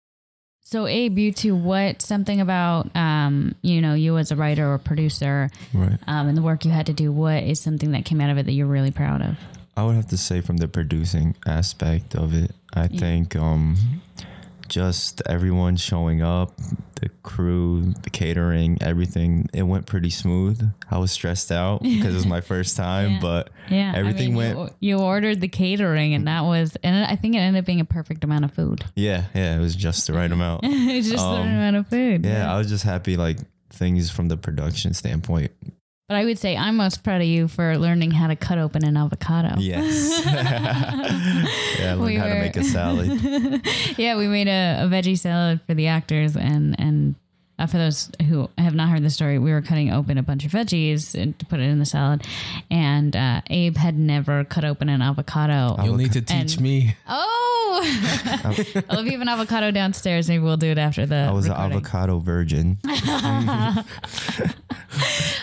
So 0.70 0.86
Abe, 0.86 1.18
you 1.18 1.32
two, 1.32 1.56
what 1.56 2.02
something 2.02 2.42
about 2.42 2.94
um, 2.94 3.56
you 3.62 3.82
know, 3.82 3.94
you 3.94 4.18
as 4.18 4.32
a 4.34 4.36
writer 4.36 4.70
or 4.70 4.78
producer, 4.78 5.50
Right. 5.74 5.98
um, 6.08 6.28
and 6.28 6.36
the 6.38 6.42
work 6.42 6.66
you 6.66 6.72
had 6.72 6.88
to 6.88 6.94
do, 6.94 7.10
what 7.10 7.42
is 7.44 7.62
something 7.62 7.92
that 7.94 8.04
came 8.04 8.20
out 8.20 8.30
of 8.30 8.38
it 8.38 8.48
that 8.48 8.52
you're 8.52 8.68
really 8.68 8.92
proud 8.92 9.22
of? 9.22 9.38
I 9.78 9.84
would 9.86 9.96
have 9.96 10.08
to 10.10 10.18
say 10.18 10.42
from 10.42 10.58
the 10.58 10.68
producing 10.68 11.38
aspect 11.46 12.16
of 12.16 12.34
it, 12.34 12.52
I 12.74 12.90
think 12.90 13.34
um 13.38 13.78
just 14.68 15.22
everyone 15.26 15.76
showing 15.76 16.22
up, 16.22 16.56
the 17.02 17.10
crew, 17.24 17.94
the 18.04 18.10
catering, 18.10 18.78
everything, 18.82 19.48
it 19.54 19.64
went 19.64 19.86
pretty 19.86 20.10
smooth. 20.10 20.68
I 20.90 20.98
was 20.98 21.12
stressed 21.12 21.52
out 21.52 21.84
because 21.84 22.14
it 22.14 22.14
was 22.14 22.26
my 22.26 22.42
first 22.42 22.76
time, 22.86 23.12
Yeah. 23.14 23.20
but 23.22 23.50
Yeah, 23.70 23.94
everything 23.96 24.28
I 24.36 24.40
mean, 24.40 24.58
went 24.58 24.74
You, 24.80 24.96
you 24.98 25.00
ordered 25.00 25.42
the 25.42 25.48
catering, 25.48 26.14
and 26.14 26.28
that 26.28 26.42
was, 26.44 26.76
and 26.84 27.06
I 27.06 27.16
think 27.16 27.36
it 27.36 27.40
ended 27.40 27.60
up 27.62 27.66
being 27.66 27.80
a 27.82 27.86
perfect 27.86 28.24
amount 28.24 28.46
of 28.46 28.52
food. 28.54 28.84
yeah, 28.96 29.26
yeah, 29.36 29.56
it 29.56 29.60
was 29.60 29.76
just 29.76 30.08
the 30.08 30.14
right 30.14 30.32
amount. 30.32 30.64
Just 30.64 31.10
the 31.12 31.16
right 31.18 31.42
Um, 31.42 31.48
amount 31.48 31.76
of 31.76 31.88
food. 31.88 32.26
Yeah, 32.26 32.52
I 32.54 32.58
was 32.58 32.68
just 32.70 32.84
happy 32.84 33.18
like 33.18 33.38
things 33.70 34.10
from 34.10 34.28
the 34.30 34.38
production 34.38 34.94
standpoint. 34.94 35.52
But 36.08 36.16
I 36.16 36.24
would 36.24 36.40
say 36.40 36.56
I'm 36.56 36.78
most 36.78 37.04
proud 37.04 37.20
of 37.20 37.28
you 37.28 37.50
for 37.50 37.78
learning 37.78 38.12
how 38.12 38.28
to 38.28 38.36
cut 38.38 38.58
open 38.58 38.86
an 38.86 38.96
avocado. 38.96 39.56
Yes. 39.58 40.22
yeah, 40.26 41.92
I 41.92 41.94
learned 41.96 42.02
We 42.02 42.16
how 42.16 42.28
to 42.28 42.40
make 42.40 42.56
a 42.56 42.64
salad. 42.64 43.68
yeah, 43.98 44.16
we 44.16 44.28
made 44.28 44.48
a, 44.48 44.86
a 44.86 44.88
veggie 44.88 45.18
salad 45.20 45.60
for 45.68 45.74
the 45.74 45.88
actors, 45.88 46.38
and 46.38 46.80
and 46.80 47.16
uh, 47.60 47.66
for 47.68 47.78
those 47.78 48.12
who 48.28 48.50
have 48.58 48.76
not 48.76 48.90
heard 48.90 49.04
the 49.04 49.10
story, 49.10 49.40
we 49.40 49.52
were 49.52 49.62
cutting 49.62 49.92
open 49.92 50.18
a 50.18 50.24
bunch 50.24 50.46
of 50.46 50.52
veggies 50.52 51.20
and 51.20 51.38
to 51.40 51.46
put 51.46 51.60
it 51.60 51.64
in 51.64 51.80
the 51.80 51.86
salad, 51.86 52.24
and 52.70 53.16
uh, 53.16 53.42
Abe 53.50 53.78
had 53.78 53.98
never 53.98 54.44
cut 54.44 54.64
open 54.66 54.90
an 54.90 55.02
avocado. 55.02 55.76
You'll 55.84 55.96
need 55.98 56.14
to 56.14 56.22
teach 56.22 56.56
And- 56.56 56.62
me. 56.62 56.96
Oh, 57.08 57.80
well, 58.90 59.00
if 59.00 59.06
you 59.06 59.12
have 59.12 59.22
an 59.22 59.28
avocado 59.30 59.72
downstairs, 59.72 60.28
maybe 60.30 60.44
we'll 60.44 60.58
do 60.58 60.68
it 60.68 60.78
after 60.78 61.06
the. 61.06 61.16
I 61.16 61.32
was 61.32 61.48
recording. 61.48 61.72
an 61.72 61.78
avocado 61.78 62.20
virgin. 62.20 62.78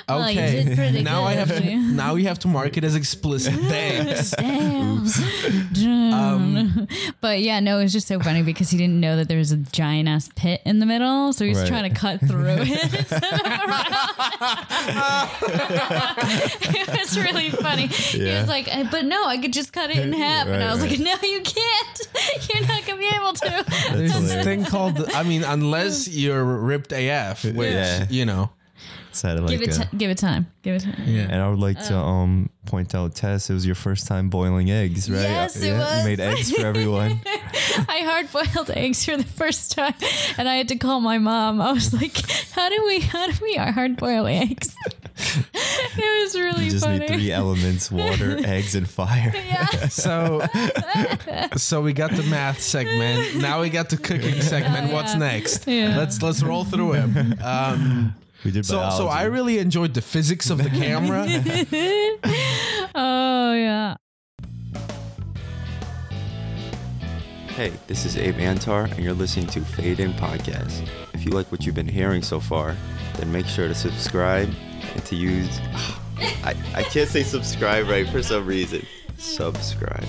Okay. 0.07 1.00
now 1.03 1.22
I 1.24 1.33
have 1.35 1.48
to 1.48 1.77
now 1.77 2.14
we 2.14 2.24
have 2.24 2.38
to 2.40 2.48
mark 2.48 2.77
it 2.77 2.85
as 2.85 2.94
explicit. 2.94 3.55
Thanks. 3.55 4.33
Damn. 4.33 5.07
Damn. 5.72 6.88
but 7.22 7.40
yeah, 7.40 7.61
no, 7.61 7.79
it 7.79 7.85
was 7.85 7.92
just 7.92 8.07
so 8.09 8.20
funny 8.20 8.42
because 8.42 8.68
he 8.70 8.77
didn't 8.77 9.00
know 9.00 9.16
that 9.16 9.29
there 9.29 9.38
was 9.38 9.53
a 9.53 9.57
giant 9.57 10.09
ass 10.09 10.29
pit 10.37 10.61
in 10.66 10.79
the 10.79 10.87
middle, 10.87 11.33
so 11.33 11.44
he 11.44 11.50
was 11.50 11.61
Right. 11.61 11.68
trying 11.68 11.90
to 11.92 11.98
cut 12.04 12.20
through 12.20 12.46
it. 12.46 12.60
it 16.74 16.88
was 17.00 17.18
really 17.18 17.50
funny. 17.50 17.86
He 17.86 18.24
was 18.24 18.48
like, 18.48 18.68
"Uh, 18.70 18.84
"But 18.90 19.04
no, 19.06 19.24
I 19.26 19.38
could 19.38 19.52
just 19.52 19.72
cut 19.72 19.90
it 19.90 19.98
in 19.98 20.12
half," 20.12 20.46
and 20.46 20.62
I 20.62 20.66
Right, 20.66 20.72
was 20.72 20.82
like, 20.82 20.98
"No, 20.98 21.14
you 21.22 21.40
can't. 21.42 22.00
You're 22.52 22.66
not 22.66 22.86
gonna 22.86 23.00
be 23.00 23.10
able 23.14 23.32
to." 23.32 23.64
There's 23.92 24.12
this 24.20 24.44
thing 24.44 24.64
called 24.64 25.04
I 25.14 25.22
mean, 25.22 25.44
unless 25.44 26.08
you're 26.08 26.44
ripped 26.44 26.92
AF, 26.92 27.44
which 27.44 27.72
Yeah. 27.72 28.06
you 28.10 28.24
know. 28.26 28.50
So 29.14 29.29
I 29.29 29.33
like 29.35 29.48
give 29.50 29.62
it, 29.62 29.77
a- 29.77 29.81
ti- 29.85 29.96
give 29.96 30.11
it 30.11 30.18
time. 30.18 30.46
Give 30.62 30.74
it 30.74 30.83
time. 30.83 31.03
Yeah. 31.05 31.22
And 31.31 31.40
I 31.40 31.48
would 31.48 31.59
like 31.61 31.79
to 31.87 31.94
um 31.96 32.50
point 32.66 32.94
out, 32.94 33.14
Tess, 33.14 33.50
it 33.50 33.55
was 33.55 33.64
your 33.66 33.74
first 33.74 34.07
time 34.07 34.29
boiling 34.31 34.70
eggs, 34.70 35.11
right? 35.11 35.20
Yes, 35.20 35.57
it 35.57 35.68
yeah, 35.68 35.79
was. 35.79 35.98
You 35.98 36.05
made 36.11 36.20
eggs 36.20 36.50
for 36.53 36.66
everyone. 36.66 37.20
I 37.27 38.00
hard 38.05 38.33
boiled 38.33 38.70
eggs 38.70 39.05
for 39.05 39.16
the 39.16 39.24
first 39.24 39.72
time, 39.72 39.94
and 40.38 40.48
I 40.48 40.57
had 40.57 40.68
to 40.68 40.77
call 40.77 41.00
my 41.00 41.18
mom. 41.18 41.61
I 41.61 41.72
was 41.72 41.92
like, 41.92 42.16
"How 42.53 42.68
do 42.68 42.83
we? 42.87 43.00
How 43.00 43.27
do 43.27 43.35
we 43.42 43.55
hard 43.57 43.96
boil 43.96 44.27
eggs?" 44.27 44.74
it 45.16 46.22
was 46.24 46.35
really 46.35 46.64
You 46.64 46.70
just 46.72 46.85
funny. 46.85 47.00
need 47.00 47.09
three 47.09 47.31
elements: 47.33 47.90
water, 47.90 48.38
eggs, 48.44 48.74
and 48.74 48.88
fire. 48.88 49.33
yeah. 49.35 49.88
So 49.88 50.44
so 51.57 51.83
we 51.83 51.92
got 51.92 52.11
the 52.12 52.24
math 52.24 52.61
segment. 52.61 53.37
Now 53.37 53.61
we 53.61 53.70
got 53.70 53.90
the 53.90 53.96
cooking 53.96 54.40
segment. 54.40 54.92
What's 54.92 55.12
Yeah. 55.12 55.18
next? 55.18 55.66
Yeah. 55.66 55.96
Let's 55.98 56.22
let's 56.22 56.42
roll 56.42 56.64
through 56.64 56.94
it. 56.94 57.42
Um, 57.42 58.14
We 58.44 58.50
did 58.50 58.66
so 58.66 58.76
biology. 58.76 58.96
so 58.98 59.09
I 59.09 59.22
really 59.24 59.59
enjoyed 59.59 59.94
the 59.94 60.02
physics 60.02 60.50
of 60.50 60.59
the 60.59 60.70
camera. 60.70 61.26
Oh 62.96 63.52
yeah. 63.54 63.96
Hey, 67.48 67.72
this 67.88 68.04
is 68.04 68.16
Abe 68.16 68.37
Antar, 68.37 68.85
and 68.85 68.98
you're 69.00 69.12
listening 69.14 69.46
to 69.48 69.61
Fade 69.62 69.98
In 70.00 70.12
Podcast. 70.12 70.88
If 71.12 71.24
you 71.24 71.33
like 71.33 71.50
what 71.50 71.64
you've 71.66 71.74
been 71.74 71.88
hearing 71.88 72.22
so 72.22 72.38
far, 72.38 72.76
then 73.16 73.33
make 73.33 73.46
sure 73.46 73.66
to 73.66 73.74
subscribe 73.74 74.48
and 74.94 75.04
to 75.07 75.16
use. 75.16 75.61
I, 76.44 76.54
I 76.74 76.83
can't 76.85 77.09
say 77.09 77.22
subscribe 77.24 77.88
right 77.88 78.09
for 78.09 78.22
some 78.22 78.46
reason. 78.46 78.87
Subscribe. 79.18 80.04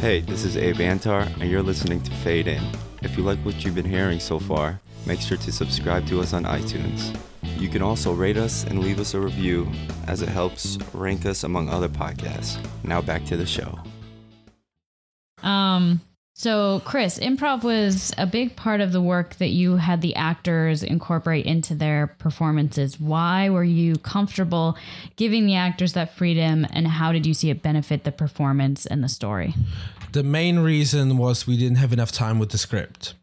Hey, 0.00 0.20
this 0.20 0.44
is 0.44 0.56
Abe 0.56 0.80
Antar, 0.80 1.28
and 1.40 1.48
you're 1.50 1.62
listening 1.62 2.02
to 2.02 2.10
Fade 2.16 2.48
In. 2.48 2.62
If 3.02 3.16
you 3.16 3.22
like 3.22 3.38
what 3.40 3.64
you've 3.64 3.74
been 3.74 3.84
hearing 3.84 4.18
so 4.20 4.38
far, 4.38 4.80
make 5.06 5.20
sure 5.20 5.36
to 5.36 5.52
subscribe 5.52 6.06
to 6.06 6.20
us 6.20 6.32
on 6.32 6.44
iTunes. 6.44 7.16
You 7.58 7.68
can 7.68 7.82
also 7.82 8.12
rate 8.12 8.36
us 8.36 8.64
and 8.64 8.80
leave 8.80 9.00
us 9.00 9.14
a 9.14 9.20
review, 9.20 9.70
as 10.06 10.22
it 10.22 10.28
helps 10.28 10.78
rank 10.92 11.26
us 11.26 11.44
among 11.44 11.68
other 11.68 11.88
podcasts. 11.88 12.58
Now 12.82 13.00
back 13.02 13.24
to 13.26 13.36
the 13.36 13.46
show. 13.46 13.78
Um. 15.42 16.00
So, 16.36 16.82
Chris, 16.84 17.20
improv 17.20 17.62
was 17.62 18.12
a 18.18 18.26
big 18.26 18.56
part 18.56 18.80
of 18.80 18.90
the 18.90 19.00
work 19.00 19.36
that 19.36 19.50
you 19.50 19.76
had 19.76 20.00
the 20.00 20.16
actors 20.16 20.82
incorporate 20.82 21.46
into 21.46 21.76
their 21.76 22.08
performances. 22.18 22.98
Why 22.98 23.48
were 23.50 23.62
you 23.62 23.94
comfortable 23.94 24.76
giving 25.14 25.46
the 25.46 25.54
actors 25.54 25.92
that 25.92 26.16
freedom, 26.16 26.66
and 26.72 26.88
how 26.88 27.12
did 27.12 27.24
you 27.24 27.34
see 27.34 27.50
it 27.50 27.62
benefit 27.62 28.02
the 28.02 28.10
performance 28.10 28.84
and 28.84 29.04
the 29.04 29.08
story? 29.08 29.54
the 30.14 30.22
main 30.22 30.60
reason 30.60 31.18
was 31.18 31.44
we 31.44 31.56
didn't 31.56 31.76
have 31.76 31.92
enough 31.92 32.12
time 32.12 32.38
with 32.38 32.50
the 32.50 32.58
script. 32.58 33.14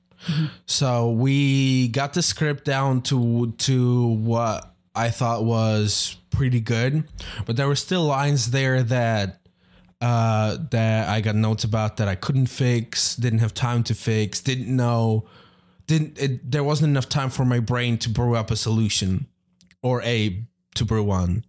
So 0.66 1.12
we 1.12 1.88
got 1.90 2.14
the 2.14 2.22
script 2.22 2.66
down 2.66 3.02
to 3.04 3.54
to 3.60 4.08
what 4.08 4.74
I 4.96 5.10
thought 5.10 5.44
was 5.44 6.18
pretty 6.30 6.60
good, 6.60 7.04
but 7.46 7.56
there 7.56 7.68
were 7.68 7.76
still 7.76 8.04
lines 8.04 8.52
there 8.52 8.84
that 8.84 9.40
uh, 10.00 10.58
that 10.72 11.10
I 11.10 11.22
got 11.22 11.36
notes 11.36 11.64
about 11.64 11.98
that 11.98 12.08
I 12.08 12.16
couldn't 12.16 12.48
fix, 12.48 13.16
didn't 13.16 13.40
have 13.40 13.54
time 13.54 13.84
to 13.84 13.94
fix, 13.94 14.42
didn't 14.42 14.74
know, 14.76 15.28
didn't 15.88 16.20
it, 16.20 16.52
there 16.52 16.64
wasn't 16.64 16.90
enough 16.90 17.10
time 17.10 17.30
for 17.30 17.46
my 17.46 17.60
brain 17.60 17.98
to 18.00 18.10
brew 18.10 18.36
up 18.36 18.52
a 18.52 18.56
solution 18.56 19.28
or 19.84 20.02
a 20.04 20.44
to 20.76 20.86
brew 20.86 21.04
one. 21.04 21.46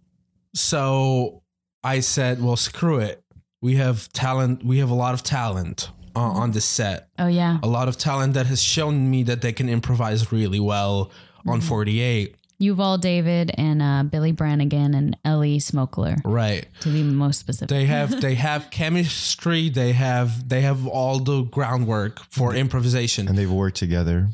So 0.53 1.43
I 1.83 1.99
said, 1.99 2.41
well, 2.41 2.55
screw 2.55 2.99
it. 2.99 3.23
We 3.61 3.75
have 3.75 4.11
talent. 4.13 4.63
We 4.63 4.79
have 4.79 4.89
a 4.89 4.95
lot 4.95 5.13
of 5.13 5.23
talent 5.23 5.89
on, 6.15 6.35
on 6.35 6.51
this 6.51 6.65
set. 6.65 7.09
Oh 7.19 7.27
yeah, 7.27 7.59
A 7.63 7.67
lot 7.67 7.87
of 7.87 7.97
talent 7.97 8.33
that 8.33 8.45
has 8.47 8.61
shown 8.61 9.09
me 9.09 9.23
that 9.23 9.41
they 9.41 9.53
can 9.53 9.69
improvise 9.69 10.31
really 10.31 10.59
well 10.59 11.11
on 11.47 11.61
48. 11.61 12.35
Yuval 12.61 13.01
David 13.01 13.51
and 13.57 13.81
uh, 13.81 14.03
Billy 14.03 14.31
Brannigan 14.31 14.93
and 14.93 15.17
Ellie 15.25 15.57
Smokler, 15.59 16.21
Right. 16.23 16.65
to 16.81 16.89
be 16.89 17.03
most 17.03 17.39
specific. 17.39 17.67
They 17.67 17.85
have 17.85 18.21
they 18.27 18.35
have 18.35 18.69
chemistry. 18.71 19.69
They 19.69 19.91
have 19.93 20.47
they 20.47 20.61
have 20.61 20.87
all 20.87 21.19
the 21.19 21.41
groundwork 21.43 22.19
for 22.29 22.55
improvisation. 22.55 23.27
And 23.27 23.37
they've 23.37 23.51
worked 23.51 23.75
together. 23.77 24.29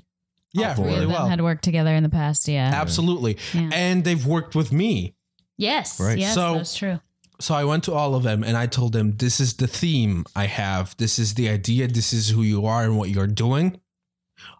yeah, 0.53 0.75
Three 0.75 0.85
really 0.85 1.07
well. 1.07 1.27
had 1.27 1.41
worked 1.41 1.63
together 1.63 1.95
in 1.95 2.03
the 2.03 2.09
past. 2.09 2.47
Yeah. 2.47 2.69
Absolutely. 2.73 3.37
Yeah. 3.53 3.69
And 3.73 4.03
they've 4.03 4.23
worked 4.25 4.53
with 4.53 4.71
me. 4.71 5.15
Yes. 5.57 5.99
Right. 5.99 6.19
Yes, 6.19 6.35
So- 6.35 6.55
that's 6.55 6.75
true. 6.75 6.99
So 7.41 7.55
I 7.55 7.63
went 7.63 7.83
to 7.85 7.93
all 7.93 8.15
of 8.15 8.23
them 8.23 8.43
and 8.43 8.57
I 8.57 8.67
told 8.67 8.91
them, 8.93 9.15
this 9.17 9.39
is 9.39 9.53
the 9.53 9.67
theme 9.67 10.25
I 10.35 10.45
have. 10.47 10.95
This 10.97 11.17
is 11.17 11.35
the 11.35 11.47
idea. 11.49 11.87
This 11.87 12.11
is 12.13 12.29
who 12.29 12.41
you 12.43 12.65
are 12.65 12.83
and 12.83 12.97
what 12.97 13.09
you're 13.09 13.27
doing. 13.27 13.79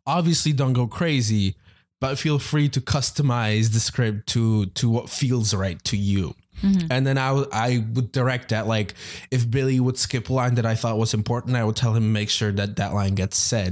Obviously, 0.05 0.53
don't 0.53 0.73
go 0.73 0.87
crazy, 0.87 1.55
but 2.01 2.17
feel 2.17 2.39
free 2.39 2.69
to 2.69 2.81
customize 2.81 3.71
the 3.73 3.79
script 3.79 4.27
to 4.29 4.65
to 4.67 4.89
what 4.89 5.09
feels 5.09 5.53
right 5.53 5.81
to 5.85 5.97
you. 5.97 6.35
And 6.89 7.07
then 7.07 7.17
I 7.17 7.31
would- 7.31 7.47
I 7.53 7.85
would 7.93 8.11
direct 8.11 8.49
that. 8.49 8.67
Like 8.67 8.93
if 9.31 9.49
Billy 9.49 9.79
would 9.79 9.97
skip 9.97 10.29
a 10.29 10.33
line 10.33 10.55
that 10.55 10.65
I 10.65 10.75
thought 10.75 10.97
was 10.97 11.13
important, 11.13 11.55
I 11.55 11.63
would 11.63 11.77
tell 11.77 11.93
him 11.95 12.11
make 12.11 12.29
sure 12.29 12.51
that 12.51 12.75
that 12.75 12.93
line 12.93 13.15
gets 13.15 13.37
said. 13.37 13.71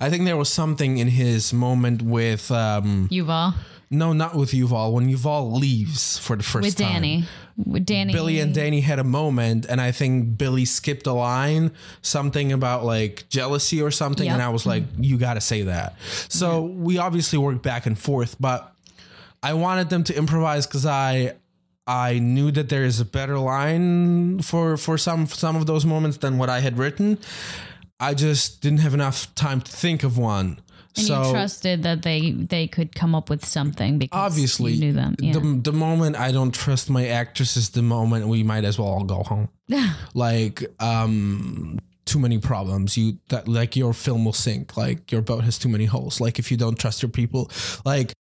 I 0.00 0.08
think 0.10 0.24
there 0.24 0.36
was 0.38 0.48
something 0.48 0.96
in 0.98 1.08
his 1.08 1.52
moment 1.52 2.00
with 2.02 2.50
um 2.50 3.08
Yuval 3.10 3.54
no, 3.90 4.12
not 4.12 4.36
with 4.36 4.52
Yuval. 4.52 4.92
When 4.92 5.08
Yuval 5.08 5.58
leaves 5.58 6.16
for 6.18 6.36
the 6.36 6.42
first 6.42 6.64
with 6.64 6.76
time. 6.76 6.92
Danny. 6.92 7.24
With 7.56 7.84
Danny. 7.84 8.12
Billy 8.12 8.38
and 8.38 8.54
Danny 8.54 8.80
had 8.80 8.98
a 8.98 9.04
moment, 9.04 9.66
and 9.66 9.80
I 9.80 9.90
think 9.90 10.38
Billy 10.38 10.64
skipped 10.64 11.06
a 11.06 11.12
line, 11.12 11.72
something 12.00 12.52
about 12.52 12.84
like 12.84 13.28
jealousy 13.28 13.82
or 13.82 13.90
something, 13.90 14.28
and 14.28 14.40
I 14.40 14.48
was 14.48 14.64
like, 14.64 14.84
"You 14.98 15.18
got 15.18 15.34
to 15.34 15.40
say 15.40 15.62
that." 15.62 15.96
So 16.28 16.62
we 16.62 16.98
obviously 16.98 17.38
worked 17.38 17.62
back 17.62 17.84
and 17.86 17.98
forth, 17.98 18.36
but 18.38 18.72
I 19.42 19.54
wanted 19.54 19.90
them 19.90 20.04
to 20.04 20.16
improvise 20.16 20.66
because 20.66 20.86
I 20.86 21.34
I 21.86 22.20
knew 22.20 22.52
that 22.52 22.68
there 22.68 22.84
is 22.84 23.00
a 23.00 23.04
better 23.04 23.38
line 23.38 24.40
for 24.42 24.76
for 24.76 24.96
some 24.96 25.26
some 25.26 25.56
of 25.56 25.66
those 25.66 25.84
moments 25.84 26.18
than 26.18 26.38
what 26.38 26.48
I 26.48 26.60
had 26.60 26.78
written. 26.78 27.18
I 27.98 28.14
just 28.14 28.62
didn't 28.62 28.78
have 28.78 28.94
enough 28.94 29.34
time 29.34 29.60
to 29.60 29.70
think 29.72 30.04
of 30.04 30.16
one. 30.16 30.60
And 30.96 31.06
so 31.06 31.22
you 31.22 31.30
trusted 31.30 31.82
that 31.84 32.02
they 32.02 32.32
they 32.32 32.66
could 32.66 32.94
come 32.94 33.14
up 33.14 33.30
with 33.30 33.44
something 33.44 33.98
because 33.98 34.18
obviously 34.18 34.72
you 34.72 34.80
knew 34.80 34.92
them. 34.92 35.14
Yeah. 35.18 35.32
the, 35.34 35.60
the 35.62 35.72
moment 35.72 36.16
I 36.16 36.32
don't 36.32 36.52
trust 36.52 36.90
my 36.90 37.06
actresses, 37.06 37.70
the 37.70 37.82
moment 37.82 38.26
we 38.26 38.42
might 38.42 38.64
as 38.64 38.78
well 38.78 38.88
all 38.88 39.04
go 39.04 39.22
home. 39.22 39.48
like 40.14 40.64
um 40.82 41.78
too 42.10 42.18
many 42.18 42.38
problems 42.38 42.96
you 42.96 43.18
that 43.28 43.46
like 43.46 43.76
your 43.76 43.92
film 43.92 44.24
will 44.24 44.32
sink 44.32 44.76
like 44.76 45.12
your 45.12 45.22
boat 45.22 45.44
has 45.44 45.58
too 45.58 45.68
many 45.68 45.84
holes 45.84 46.20
like 46.20 46.40
if 46.40 46.50
you 46.50 46.56
don't 46.56 46.76
trust 46.76 47.02
your 47.02 47.08
people 47.08 47.48
like 47.84 48.12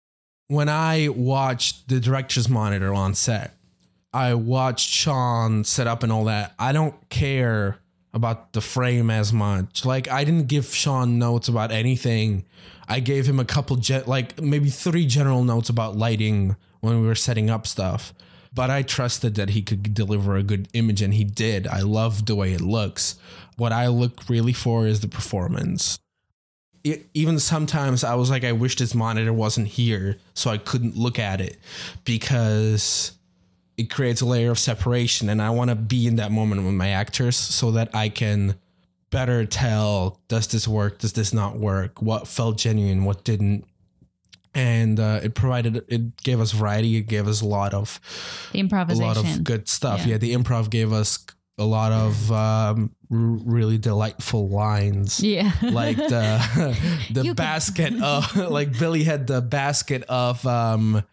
when 0.49 0.69
i 0.69 1.09
watched 1.09 1.89
the 1.89 1.99
director's 1.99 2.51
monitor 2.51 2.93
on 2.93 3.15
set 3.15 3.57
i 4.13 4.35
watched 4.35 4.91
sean 4.91 5.65
set 5.65 5.87
up 5.87 6.03
and 6.03 6.13
all 6.13 6.25
that 6.25 6.53
i 6.59 6.71
don't 6.71 7.09
care 7.09 7.79
about 8.15 8.53
the 8.53 8.61
frame 8.61 9.11
as 9.11 9.33
much 9.33 9.85
like 9.85 10.09
i 10.09 10.25
didn't 10.25 10.47
give 10.49 10.67
sean 10.67 11.19
notes 11.19 11.49
about 11.49 11.71
anything 11.71 12.45
i 12.89 13.01
gave 13.01 13.27
him 13.27 13.39
a 13.39 13.45
couple 13.45 13.77
jet 13.77 14.09
like 14.09 14.41
maybe 14.41 14.71
three 14.71 15.07
general 15.07 15.45
notes 15.45 15.69
about 15.69 15.97
lighting 15.97 16.57
when 16.81 17.01
we 17.01 17.07
were 17.07 17.15
setting 17.15 17.51
up 17.51 17.67
stuff 17.67 18.13
but 18.53 18.71
I 18.71 18.83
trusted 18.83 19.35
that 19.37 19.51
he 19.51 19.63
could 19.63 19.95
deliver 19.95 20.37
a 20.37 20.43
good 20.43 20.69
image, 20.73 21.03
and 21.03 21.15
he 21.15 21.25
did. 21.25 21.67
I 21.67 21.81
love 21.81 22.27
the 22.27 22.35
way 22.35 22.53
it 22.53 22.61
looks. 22.61 23.17
What 23.57 23.73
I 23.73 23.89
look 23.89 24.29
really 24.29 24.53
for 24.53 24.87
is 24.87 25.01
the 25.01 25.09
performance. 25.09 25.99
It, 26.85 27.09
even 27.13 27.39
sometimes 27.39 28.05
I 28.05 28.15
was 28.15 28.31
like, 28.31 28.45
I 28.45 28.53
wish 28.53 28.77
this 28.77 28.95
monitor 28.95 29.33
wasn't 29.33 29.69
here 29.69 30.17
so 30.35 30.51
I 30.51 30.59
couldn't 30.59 30.97
look 30.97 31.19
at 31.19 31.41
it 31.41 31.59
because 32.05 33.13
it 33.79 33.89
creates 33.91 34.21
a 34.21 34.27
layer 34.27 34.51
of 34.51 34.59
separation, 34.59 35.29
and 35.31 35.41
I 35.41 35.51
want 35.51 35.71
to 35.71 35.75
be 35.77 36.07
in 36.07 36.17
that 36.17 36.31
moment 36.33 36.65
with 36.65 36.75
my 36.75 36.89
actors 36.89 37.37
so 37.37 37.71
that 37.73 37.95
I 37.95 38.09
can 38.11 38.57
better 39.11 39.47
tell 39.47 40.21
does 40.29 40.47
this 40.49 40.69
work, 40.69 40.99
does 40.99 41.15
this 41.15 41.33
not 41.33 41.57
work, 41.59 42.03
what 42.03 42.29
felt 42.29 42.59
genuine, 42.59 43.05
what 43.05 43.25
didn't 43.25 43.65
and 44.55 44.99
uh, 44.99 45.21
it 45.23 45.35
provided 45.35 45.85
it 45.89 46.17
gave 46.23 46.41
us 46.41 46.53
variety 46.53 46.97
it 46.97 47.03
gave 47.03 47.29
us 47.29 47.43
a 47.43 47.47
lot 47.47 47.75
of 47.75 48.01
the 48.53 48.61
a 48.63 48.95
lot 48.95 49.17
of 49.19 49.45
good 49.45 49.69
stuff 49.69 50.01
Yeah. 50.01 50.13
yeah, 50.13 50.19
the 50.19 50.33
improv 50.35 50.71
gave 50.71 50.91
us 50.93 51.19
a 51.59 51.65
lot 51.65 51.93
of 51.93 52.33
um, 52.33 52.91
r- 53.11 53.17
really 53.19 53.77
delightful 53.79 54.49
lines 54.49 55.21
Yeah. 55.21 55.53
like 55.63 55.97
the 55.99 56.77
the 57.13 57.25
You 57.25 57.35
basket 57.35 57.93
of 58.03 58.35
like 58.51 58.79
billy 58.79 59.05
had 59.05 59.27
the 59.27 59.43
basket 59.43 60.03
of 60.09 60.45
um 60.47 61.05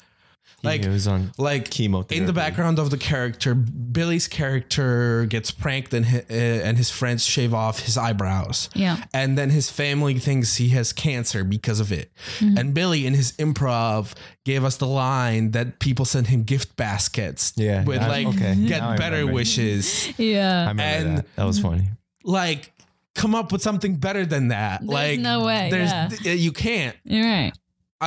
like 0.66 0.84
it 0.84 0.89
was 0.89 1.07
on 1.07 1.32
like 1.38 1.70
chemotherapy. 1.70 2.18
in 2.18 2.26
the 2.26 2.34
background 2.34 2.80
of 2.80 2.89
the 2.89 2.97
character 2.97 3.53
billy's 3.55 4.28
character 4.28 5.26
gets 5.26 5.51
pranked 5.51 5.93
and 5.93 6.05
hi- 6.05 6.26
uh, 6.30 6.34
and 6.34 6.78
his 6.78 6.89
friends 6.89 7.26
shave 7.26 7.53
off 7.53 7.80
his 7.82 7.97
eyebrows 7.97 8.70
Yeah. 8.74 9.03
and 9.13 9.38
then 9.38 9.49
his 9.49 9.70
family 9.70 10.16
thinks 10.20 10.55
he 10.55 10.70
has 10.70 10.93
cancer 10.93 11.43
because 11.43 11.80
of 11.80 11.91
it 11.91 12.11
Mm-hmm. 12.39 12.57
and 12.57 12.74
billy 12.74 13.05
in 13.05 13.13
his 13.13 13.32
improv 13.34 14.13
gave 14.43 14.63
us 14.63 14.78
the 14.78 14.88
line 14.88 15.51
that 15.51 15.80
people 15.80 16.05
send 16.05 16.28
him 16.28 16.43
gift 16.43 16.76
baskets 16.76 17.53
Yeah, 17.55 17.84
with 17.84 18.01
I- 18.01 18.07
like 18.07 18.28
okay, 18.28 18.55
get 18.55 18.82
now 18.82 18.97
better 18.97 19.18
remember. 19.18 19.34
wishes 19.34 20.07
I 20.09 20.22
yeah. 20.22 20.59
remember 20.68 20.84
and- 20.84 21.18
that. 21.20 21.36
That 21.36 21.45
was 21.45 21.59
funny. 21.59 21.89
like 22.24 22.72
come 23.16 23.34
up 23.34 23.51
with 23.51 23.61
something 23.61 23.95
better 23.95 24.26
than 24.26 24.49
that 24.49 24.86
like 24.86 25.20
no 25.20 25.45
way, 25.45 25.70
there's 25.72 25.91
yeah. 26.26 26.34
you 26.34 26.51
can't 26.51 26.95
You're 27.05 27.26
right. 27.26 27.53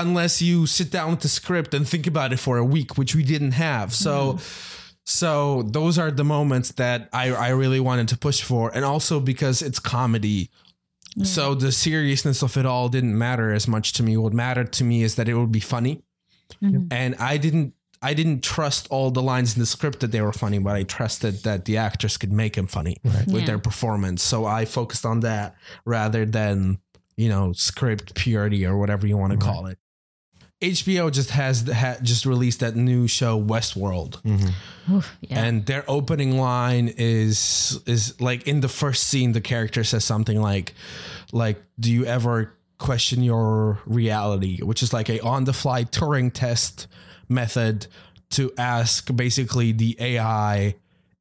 Unless 0.06 0.40
you 0.42 0.66
sit 0.66 0.90
down 0.90 1.10
with 1.10 1.20
the 1.20 1.28
script 1.28 1.74
and 1.74 1.86
think 1.88 2.06
about 2.06 2.32
it 2.32 2.38
for 2.38 2.58
a 2.58 2.64
week, 2.64 2.96
which 2.98 3.14
we 3.14 3.22
didn't 3.22 3.52
have. 3.52 3.94
So, 3.94 4.34
mm-hmm. 4.34 4.92
so 5.04 5.62
those 5.62 5.98
are 5.98 6.10
the 6.10 6.24
moments 6.24 6.72
that 6.72 7.08
I, 7.12 7.32
I 7.32 7.48
really 7.50 7.80
wanted 7.80 8.08
to 8.08 8.18
push 8.18 8.42
for. 8.42 8.70
And 8.74 8.84
also 8.84 9.20
because 9.20 9.62
it's 9.62 9.78
comedy. 9.78 10.50
Mm. 11.18 11.26
So 11.26 11.54
the 11.54 11.72
seriousness 11.72 12.42
of 12.42 12.56
it 12.56 12.66
all 12.66 12.88
didn't 12.88 13.16
matter 13.16 13.52
as 13.52 13.66
much 13.66 13.92
to 13.94 14.02
me. 14.02 14.16
What 14.16 14.32
mattered 14.32 14.72
to 14.74 14.84
me 14.84 15.02
is 15.02 15.14
that 15.16 15.28
it 15.28 15.34
would 15.34 15.52
be 15.52 15.60
funny. 15.60 16.02
Mm-hmm. 16.62 16.86
And 16.90 17.14
I 17.16 17.36
didn't 17.36 17.74
I 18.00 18.14
didn't 18.14 18.42
trust 18.42 18.86
all 18.90 19.10
the 19.10 19.22
lines 19.22 19.56
in 19.56 19.60
the 19.60 19.66
script 19.66 20.00
that 20.00 20.12
they 20.12 20.20
were 20.20 20.32
funny, 20.32 20.58
but 20.58 20.76
I 20.76 20.84
trusted 20.84 21.42
that 21.42 21.64
the 21.64 21.78
actors 21.78 22.16
could 22.16 22.32
make 22.32 22.54
them 22.54 22.66
funny 22.66 22.96
with 23.02 23.28
Yeah. 23.28 23.46
their 23.46 23.58
performance. 23.58 24.22
So 24.22 24.44
I 24.44 24.66
focused 24.66 25.04
on 25.04 25.20
that 25.20 25.56
rather 25.84 26.24
than, 26.24 26.78
you 27.16 27.28
know, 27.28 27.52
script 27.52 28.14
purity 28.14 28.64
or 28.64 28.78
whatever 28.78 29.06
you 29.06 29.16
want 29.16 29.32
to 29.32 29.38
call 29.38 29.66
it. 29.66 29.78
HBO 30.60 31.12
just 31.12 31.30
has 31.30 31.68
ha, 31.70 31.96
just 32.02 32.26
released 32.26 32.60
that 32.60 32.74
new 32.74 33.06
show 33.06 33.40
Westworld, 33.40 34.20
mm-hmm. 34.22 34.94
Oof, 34.96 35.16
yeah. 35.20 35.44
and 35.44 35.66
their 35.66 35.84
opening 35.86 36.36
line 36.36 36.92
is 36.96 37.80
is 37.86 38.20
like 38.20 38.48
in 38.48 38.60
the 38.60 38.68
first 38.68 39.04
scene, 39.04 39.32
the 39.32 39.40
character 39.40 39.84
says 39.84 40.04
something 40.04 40.40
like, 40.40 40.74
like, 41.32 41.62
do 41.78 41.92
you 41.92 42.04
ever 42.06 42.56
question 42.78 43.22
your 43.22 43.78
reality? 43.86 44.60
Which 44.60 44.82
is 44.82 44.92
like 44.92 45.08
a 45.08 45.20
on 45.20 45.44
the 45.44 45.52
fly 45.52 45.84
Turing 45.84 46.32
test 46.32 46.88
method 47.28 47.86
to 48.30 48.52
ask 48.58 49.14
basically 49.14 49.70
the 49.70 49.96
AI 50.00 50.74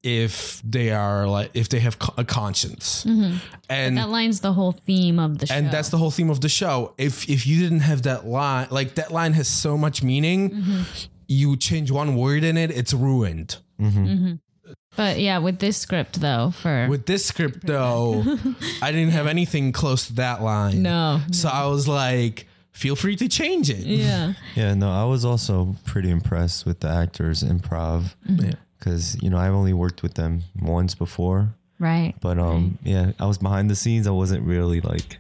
if 0.08 0.62
they 0.64 0.92
are 0.92 1.28
like 1.28 1.52
if 1.54 1.68
they 1.70 1.80
have 1.80 1.98
a 2.18 2.24
conscience, 2.24 3.04
mm-hmm. 3.06 3.38
and 3.70 3.98
that 3.98 4.10
line's 4.10 4.40
the 4.40 4.54
whole 4.54 4.72
theme 4.72 5.20
of 5.20 5.40
the 5.40 5.48
show. 5.48 5.54
and 5.56 5.70
that's 5.72 5.90
the 5.90 5.98
whole 5.98 6.12
theme 6.12 6.30
of 6.30 6.40
the 6.42 6.50
show. 6.50 6.94
If 6.98 7.30
if 7.30 7.46
you 7.46 7.60
didn't 7.60 7.82
have 7.82 8.04
that 8.04 8.26
line, 8.26 8.68
like 8.72 8.96
that 8.96 9.12
line 9.12 9.34
has 9.34 9.48
so 9.48 9.78
much 9.78 10.02
meaning, 10.04 10.50
Mm-hmm. 10.52 10.82
you 11.28 11.58
change 11.58 11.92
one 11.92 12.16
word 12.16 12.44
in 12.44 12.56
it, 12.58 12.72
it's 12.72 12.94
ruined. 12.94 13.58
Mm-hmm. 13.82 14.06
Mm-hmm. 14.08 14.34
But 14.96 15.20
yeah, 15.20 15.38
with 15.38 15.60
this 15.60 15.78
script 15.78 16.22
though, 16.22 16.52
for 16.52 16.88
With 16.90 17.06
this 17.06 17.26
script 17.26 17.66
though, 17.68 18.24
I 18.82 18.92
didn't 18.92 19.12
have 19.12 19.28
anything 19.28 19.72
close 19.72 20.08
to 20.08 20.14
that 20.14 20.42
line. 20.42 20.82
no, 20.82 21.22
So 21.32 21.50
I 21.50 21.68
was 21.68 21.88
like, 21.88 22.48
feel 22.72 22.96
free 22.96 23.16
to 23.18 23.28
change 23.30 23.70
it. 23.70 23.86
yeah, 23.86 24.34
Yeah, 24.56 24.74
no, 24.74 24.90
I 24.90 25.04
was 25.04 25.24
also 25.24 25.76
pretty 25.86 26.10
impressed 26.10 26.66
with 26.66 26.80
the 26.80 26.90
actors' 26.90 27.44
improv 27.44 28.16
Yeah. 28.28 28.54
Because 28.80 29.22
you 29.22 29.30
know 29.30 29.38
I've 29.38 29.54
only 29.54 29.74
worked 29.74 30.04
with 30.04 30.14
them 30.16 30.44
once 30.62 30.96
before, 30.96 31.50
right. 31.80 32.14
but 32.22 32.38
um, 32.40 32.78
yeah, 32.84 33.12
I 33.20 33.26
was 33.26 33.38
behind 33.38 33.70
the 33.70 33.76
scenes. 33.76 34.08
I 34.08 34.12
wasn't 34.12 34.44
really 34.46 34.82
like 34.82 35.18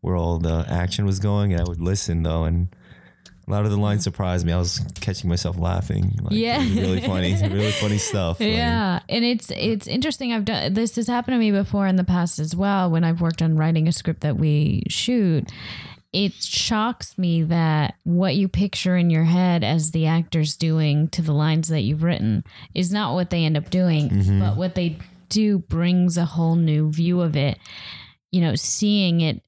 where 0.00 0.16
all 0.16 0.38
the 0.38 0.66
action 0.68 1.06
was 1.06 1.18
going, 1.20 1.52
and 1.52 1.60
I 1.60 1.64
would 1.64 1.80
listen 1.80 2.22
though, 2.22 2.44
and 2.44 2.68
a 3.46 3.50
lot 3.50 3.64
of 3.66 3.70
the 3.70 3.76
lines 3.76 4.02
surprised 4.04 4.46
me. 4.46 4.52
I 4.52 4.58
was 4.58 4.80
catching 5.00 5.28
myself 5.28 5.58
laughing. 5.58 6.18
Like, 6.22 6.32
Yeah. 6.32 6.58
really 6.58 7.00
funny, 7.02 7.34
really 7.42 7.72
funny 7.72 7.98
stuff. 7.98 8.40
like- 8.40 8.48
Yeah, 8.50 9.00
and 9.08 9.22
it's 9.24 9.50
it's 9.54 9.86
interesting. 9.86 10.32
I've 10.32 10.44
done 10.46 10.72
this 10.74 10.96
has 10.96 11.08
happened 11.08 11.34
to 11.34 11.38
me 11.38 11.50
before 11.50 11.86
in 11.86 11.96
the 11.96 12.04
past 12.04 12.38
as 12.38 12.56
well. 12.56 12.90
When 12.90 13.04
I've 13.04 13.20
worked 13.20 13.42
on 13.42 13.56
writing 13.56 13.86
a 13.86 13.92
script 13.92 14.20
that 14.22 14.36
we 14.38 14.84
shoot, 14.88 15.50
it 16.14 16.32
shocks 16.34 17.18
me 17.18 17.42
that 17.42 17.96
what 18.04 18.36
you 18.36 18.46
picture 18.46 18.96
in 18.96 19.10
your 19.10 19.24
head 19.24 19.64
as 19.64 19.90
the 19.90 20.06
actors 20.06 20.54
doing 20.54 21.08
to 21.08 21.20
the 21.20 21.32
lines 21.32 21.68
that 21.68 21.80
you've 21.80 22.04
written 22.04 22.44
is 22.72 22.92
not 22.92 23.14
what 23.14 23.30
they 23.30 23.44
end 23.44 23.56
up 23.56 23.68
doing, 23.68 24.08
mm-hmm. 24.08 24.40
but 24.40 24.56
what 24.56 24.76
they 24.76 24.96
do 25.28 25.58
brings 25.58 26.16
a 26.16 26.24
whole 26.24 26.54
new 26.54 26.88
view 26.88 27.20
of 27.20 27.34
it. 27.34 27.58
You 28.30 28.42
know, 28.42 28.54
seeing 28.54 29.20
it 29.20 29.42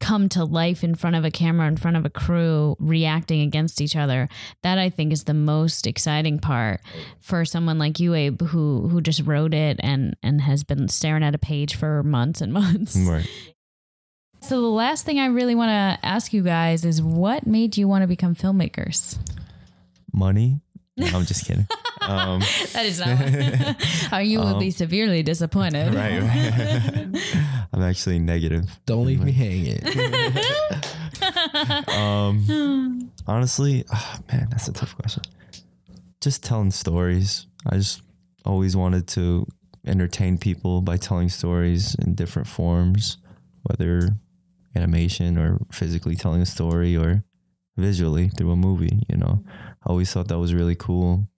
come 0.00 0.28
to 0.30 0.44
life 0.44 0.82
in 0.82 0.94
front 0.96 1.14
of 1.14 1.24
a 1.24 1.30
camera 1.30 1.68
in 1.68 1.76
front 1.76 1.96
of 1.96 2.04
a 2.04 2.10
crew 2.10 2.74
reacting 2.80 3.40
against 3.40 3.80
each 3.80 3.94
other 3.94 4.28
that 4.62 4.76
i 4.76 4.90
think 4.90 5.12
is 5.12 5.24
the 5.24 5.32
most 5.32 5.86
exciting 5.86 6.40
part 6.40 6.80
for 7.20 7.44
someone 7.44 7.78
like 7.78 8.00
you 8.00 8.12
abe 8.12 8.42
who 8.48 8.88
who 8.88 9.00
just 9.00 9.22
wrote 9.24 9.54
it 9.54 9.78
and 9.80 10.16
and 10.20 10.40
has 10.40 10.64
been 10.64 10.88
staring 10.88 11.22
at 11.22 11.36
a 11.36 11.38
page 11.38 11.76
for 11.76 12.02
months 12.02 12.40
and 12.40 12.52
months 12.52 12.96
Right. 12.96 13.28
So 14.42 14.60
the 14.60 14.66
last 14.68 15.04
thing 15.06 15.18
i 15.18 15.26
really 15.26 15.54
want 15.54 15.68
to 15.68 16.06
ask 16.06 16.32
you 16.32 16.42
guys 16.42 16.84
is 16.84 17.00
what 17.00 17.46
made 17.46 17.76
you 17.76 17.88
want 17.88 18.02
to 18.02 18.06
become 18.06 18.34
filmmakers 18.34 19.18
Money. 20.14 20.60
No, 20.96 21.06
I'm 21.06 21.24
just 21.24 21.46
kidding. 21.46 21.66
Um, 22.02 22.40
that 22.72 22.84
is 22.84 22.98
not 22.98 23.16
how 24.10 24.18
you 24.32 24.40
will 24.40 24.58
be 24.58 24.72
severely 24.72 25.22
disappointed 25.22 25.94
right, 25.94 26.20
right. 26.20 27.66
I'm 27.72 27.80
actually 27.80 28.18
negative. 28.18 28.64
Don't 28.86 29.06
leave 29.06 29.22
me 29.22 29.30
hanging. 29.30 29.78
Um, 31.86 33.08
honestly, 33.28 33.84
ah, 33.92 34.18
man, 34.32 34.48
that's 34.50 34.66
a 34.66 34.72
tough 34.72 34.96
question. 34.96 35.22
Just 36.20 36.42
telling 36.42 36.72
stories. 36.72 37.46
I 37.70 37.76
just 37.76 38.02
always 38.44 38.74
wanted 38.76 39.06
to 39.08 39.46
entertain 39.86 40.38
people 40.38 40.80
by 40.80 40.96
telling 40.96 41.28
stories 41.28 41.94
in 41.94 42.16
different 42.16 42.48
forms, 42.48 43.18
whether 43.62 44.08
animation 44.74 45.38
or 45.38 45.58
physically 45.72 46.16
telling 46.16 46.42
a 46.42 46.46
story 46.46 46.96
or 46.96 47.24
visually 47.76 48.28
through 48.28 48.50
a 48.52 48.56
movie. 48.56 49.02
You 49.08 49.16
know, 49.16 49.44
I 49.84 49.90
always 49.90 50.12
thought 50.12 50.28
that 50.28 50.38
was 50.38 50.54
really 50.54 50.74
cool. 50.76 51.28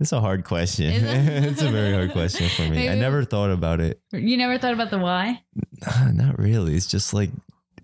It's 0.00 0.12
a 0.12 0.20
hard 0.20 0.44
question. 0.44 0.90
It's 1.46 1.62
a 1.62 1.70
very 1.70 1.92
hard 1.94 2.10
question 2.12 2.48
for 2.48 2.62
me. 2.68 2.88
I 2.88 2.94
never 2.96 3.24
thought 3.24 3.50
about 3.50 3.80
it. 3.80 4.00
you 4.12 4.36
never 4.36 4.58
thought 4.58 4.72
about 4.74 4.90
the 4.90 4.98
why 4.98 5.42
Not 6.12 6.38
really. 6.38 6.74
It's 6.74 6.86
just 6.86 7.14
like 7.14 7.30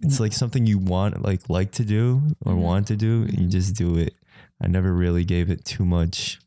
it's 0.02 0.18
like 0.20 0.32
something 0.32 0.66
you 0.66 0.78
want 0.78 1.22
like 1.24 1.48
like 1.48 1.72
to 1.72 1.84
do 1.84 2.22
or 2.44 2.54
Mhm. 2.54 2.58
want 2.62 2.86
to 2.88 2.96
do 2.96 3.22
and 3.22 3.38
you 3.38 3.48
just 3.48 3.74
do 3.76 3.96
it. 3.98 4.14
I 4.60 4.66
never 4.66 4.92
really 4.92 5.24
gave 5.24 5.50
it 5.50 5.64
too 5.64 5.84
much 5.84 6.40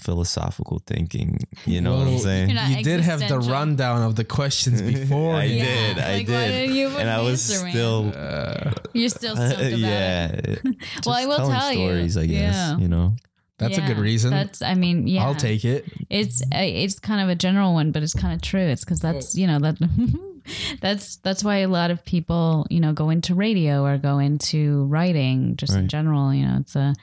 philosophical 0.00 0.80
thinking. 0.86 1.38
You 1.66 1.80
know 1.80 1.96
what 1.96 2.06
I'm 2.08 2.18
saying? 2.18 2.50
You're 2.50 2.56
not 2.60 2.70
you 2.70 2.82
did 2.84 3.00
have 3.00 3.20
the 3.20 3.38
rundown 3.38 4.02
of 4.02 4.16
the 4.16 4.24
questions 4.24 4.80
before. 4.94 5.34
I 5.36 5.44
yeah. 5.44 5.64
did, 5.64 5.98
I 5.98 6.12
Like, 6.18 6.26
did, 6.26 6.50
didn't 6.50 6.76
you 6.76 6.88
and 6.96 7.08
I 7.10 7.20
was 7.22 7.50
answer, 7.50 7.64
man? 7.64 7.72
still, 7.72 8.82
You're 8.92 9.08
still 9.08 9.36
stoked 9.36 9.52
about 9.54 9.72
it. 9.72 9.78
yeah. 9.78 10.70
Well, 11.06 11.14
I 11.14 11.26
will 11.26 11.36
telling 11.36 11.58
tell 11.58 11.72
you. 11.72 11.86
stories, 11.88 12.16
I 12.16 12.26
guess. 12.26 12.54
Yeah. 12.54 12.78
You 12.78 12.88
know, 12.88 13.16
That's 13.58 13.78
a 13.78 13.82
good 13.82 13.98
reason. 13.98 14.30
That's, 14.30 14.62
I 14.62 14.74
mean, 14.74 15.06
yeah. 15.06 15.24
I'll 15.24 15.34
take 15.34 15.64
it. 15.64 15.84
It's 16.08 16.42
uh, 16.42 16.64
it's 16.64 16.98
kind 16.98 17.20
of 17.20 17.28
a 17.28 17.34
general 17.34 17.74
one, 17.74 17.92
but 17.92 18.02
it's 18.02 18.14
kind 18.14 18.34
of 18.34 18.40
true. 18.42 18.60
It's 18.60 18.84
because 18.84 19.00
that's 19.00 19.36
you 19.36 19.46
know 19.46 19.58
that 19.60 19.76
that's 20.80 21.16
that's 21.16 21.44
why 21.44 21.58
a 21.58 21.68
lot 21.68 21.90
of 21.90 22.04
people 22.04 22.66
you 22.70 22.80
know 22.80 22.92
go 22.92 23.10
into 23.10 23.34
radio 23.34 23.84
or 23.84 23.98
go 23.98 24.18
into 24.18 24.84
writing 24.86 25.56
just 25.56 25.74
in 25.74 25.88
general. 25.88 26.32
You 26.34 26.46
know, 26.46 26.56
it's 26.60 26.74
a 26.76 26.94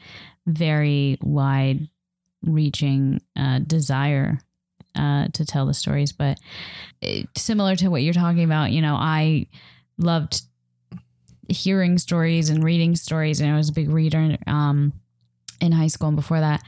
very 0.45 1.17
wide 1.21 1.87
reaching 2.43 3.21
uh, 3.35 3.59
desire 3.59 4.39
uh, 4.95 5.27
to 5.33 5.45
tell 5.45 5.65
the 5.65 5.73
stories. 5.73 6.11
But 6.11 6.39
it, 7.01 7.27
similar 7.35 7.75
to 7.77 7.89
what 7.89 8.01
you're 8.03 8.13
talking 8.13 8.43
about, 8.43 8.71
you 8.71 8.81
know, 8.81 8.95
I 8.95 9.47
loved 9.97 10.41
hearing 11.49 11.97
stories 11.97 12.49
and 12.49 12.63
reading 12.63 12.95
stories, 12.95 13.39
and 13.41 13.51
I 13.51 13.55
was 13.57 13.69
a 13.69 13.73
big 13.73 13.89
reader. 13.89 14.37
Um, 14.47 14.93
in 15.59 15.71
high 15.71 15.87
school 15.87 16.09
and 16.09 16.15
before 16.15 16.39
that. 16.39 16.61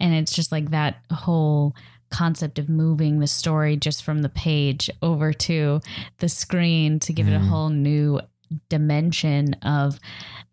And 0.00 0.12
it's 0.14 0.32
just 0.32 0.50
like 0.50 0.70
that 0.70 0.96
whole 1.12 1.76
concept 2.10 2.58
of 2.58 2.68
moving 2.68 3.20
the 3.20 3.28
story 3.28 3.76
just 3.76 4.02
from 4.02 4.22
the 4.22 4.28
page 4.28 4.90
over 5.00 5.32
to 5.32 5.80
the 6.18 6.28
screen 6.28 6.98
to 7.00 7.12
give 7.12 7.28
it 7.28 7.36
a 7.36 7.38
Mhm. 7.38 7.48
whole 7.48 7.68
new 7.68 8.18
dimension 8.68 9.54
of 9.62 9.98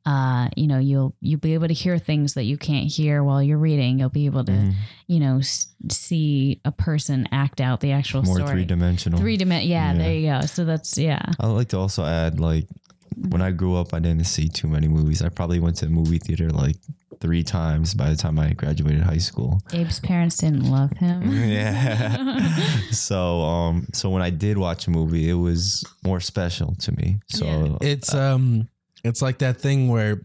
uh 0.06 0.48
you 0.56 0.66
know 0.68 0.80
you'll 0.80 1.14
you'll 1.22 1.40
be 1.40 1.54
able 1.54 1.68
to 1.68 1.74
hear 1.74 1.98
things 1.98 2.34
that 2.36 2.44
you 2.44 2.58
can't 2.58 2.88
hear 2.92 3.24
while 3.24 3.44
you're 3.44 3.58
reading 3.58 4.00
you'll 4.00 4.10
be 4.10 4.26
able 4.28 4.46
to 4.46 4.52
Mhm. 4.52 4.74
you 5.08 5.20
know 5.20 5.40
s- 5.40 5.68
see 5.92 6.62
a 6.64 6.72
person 6.72 7.28
act 7.32 7.60
out 7.60 7.82
the 7.82 7.92
actual 7.92 8.24
more 8.24 8.36
story 8.38 8.52
three 8.52 8.66
dimensional. 8.66 9.20
three 9.20 9.38
dimen 9.38 9.68
yeah, 9.68 9.92
Yeah. 9.92 9.98
there 9.98 10.14
you 10.14 10.28
go 10.30 10.46
so 10.46 10.64
that's 10.66 10.98
yeah 10.98 11.22
I 11.40 11.48
like 11.48 11.70
to 11.70 11.78
also 11.78 12.06
add, 12.06 12.40
like, 12.40 12.68
when 13.16 13.42
I 13.42 13.52
grew 13.52 13.76
up, 13.76 13.94
I 13.94 14.00
didn't 14.00 14.26
see 14.26 14.48
too 14.48 14.68
many 14.68 14.88
movies. 14.88 15.22
I 15.22 15.30
probably 15.30 15.60
went 15.60 15.78
to 15.78 15.86
the 15.86 15.92
movie 15.92 16.20
theater 16.20 16.50
like 16.50 16.76
three 17.20 17.44
times 17.44 17.94
by 17.94 18.10
the 18.10 18.16
time 18.16 18.40
I 18.40 18.54
graduated 18.54 19.02
high 19.02 19.18
school. 19.18 19.62
Abe's 19.74 20.00
parents 20.00 20.38
didn't 20.38 20.64
love 20.64 20.92
him 20.98 21.32
yeah. 21.50 22.40
so, 22.92 23.42
um, 23.42 23.88
so 23.94 24.10
when 24.10 24.22
I 24.22 24.30
did 24.30 24.58
watch 24.58 24.88
a 24.88 24.92
movie, 24.92 25.30
it 25.30 25.34
was 25.34 25.84
more 26.04 26.20
special 26.22 26.76
to 26.76 26.92
me. 26.94 27.18
So, 27.28 27.46
Yeah. 27.46 27.88
It's 27.88 28.14
um, 28.14 28.70
it's 29.04 29.22
like 29.22 29.40
that 29.40 29.60
thing 29.60 29.90
where 29.90 30.22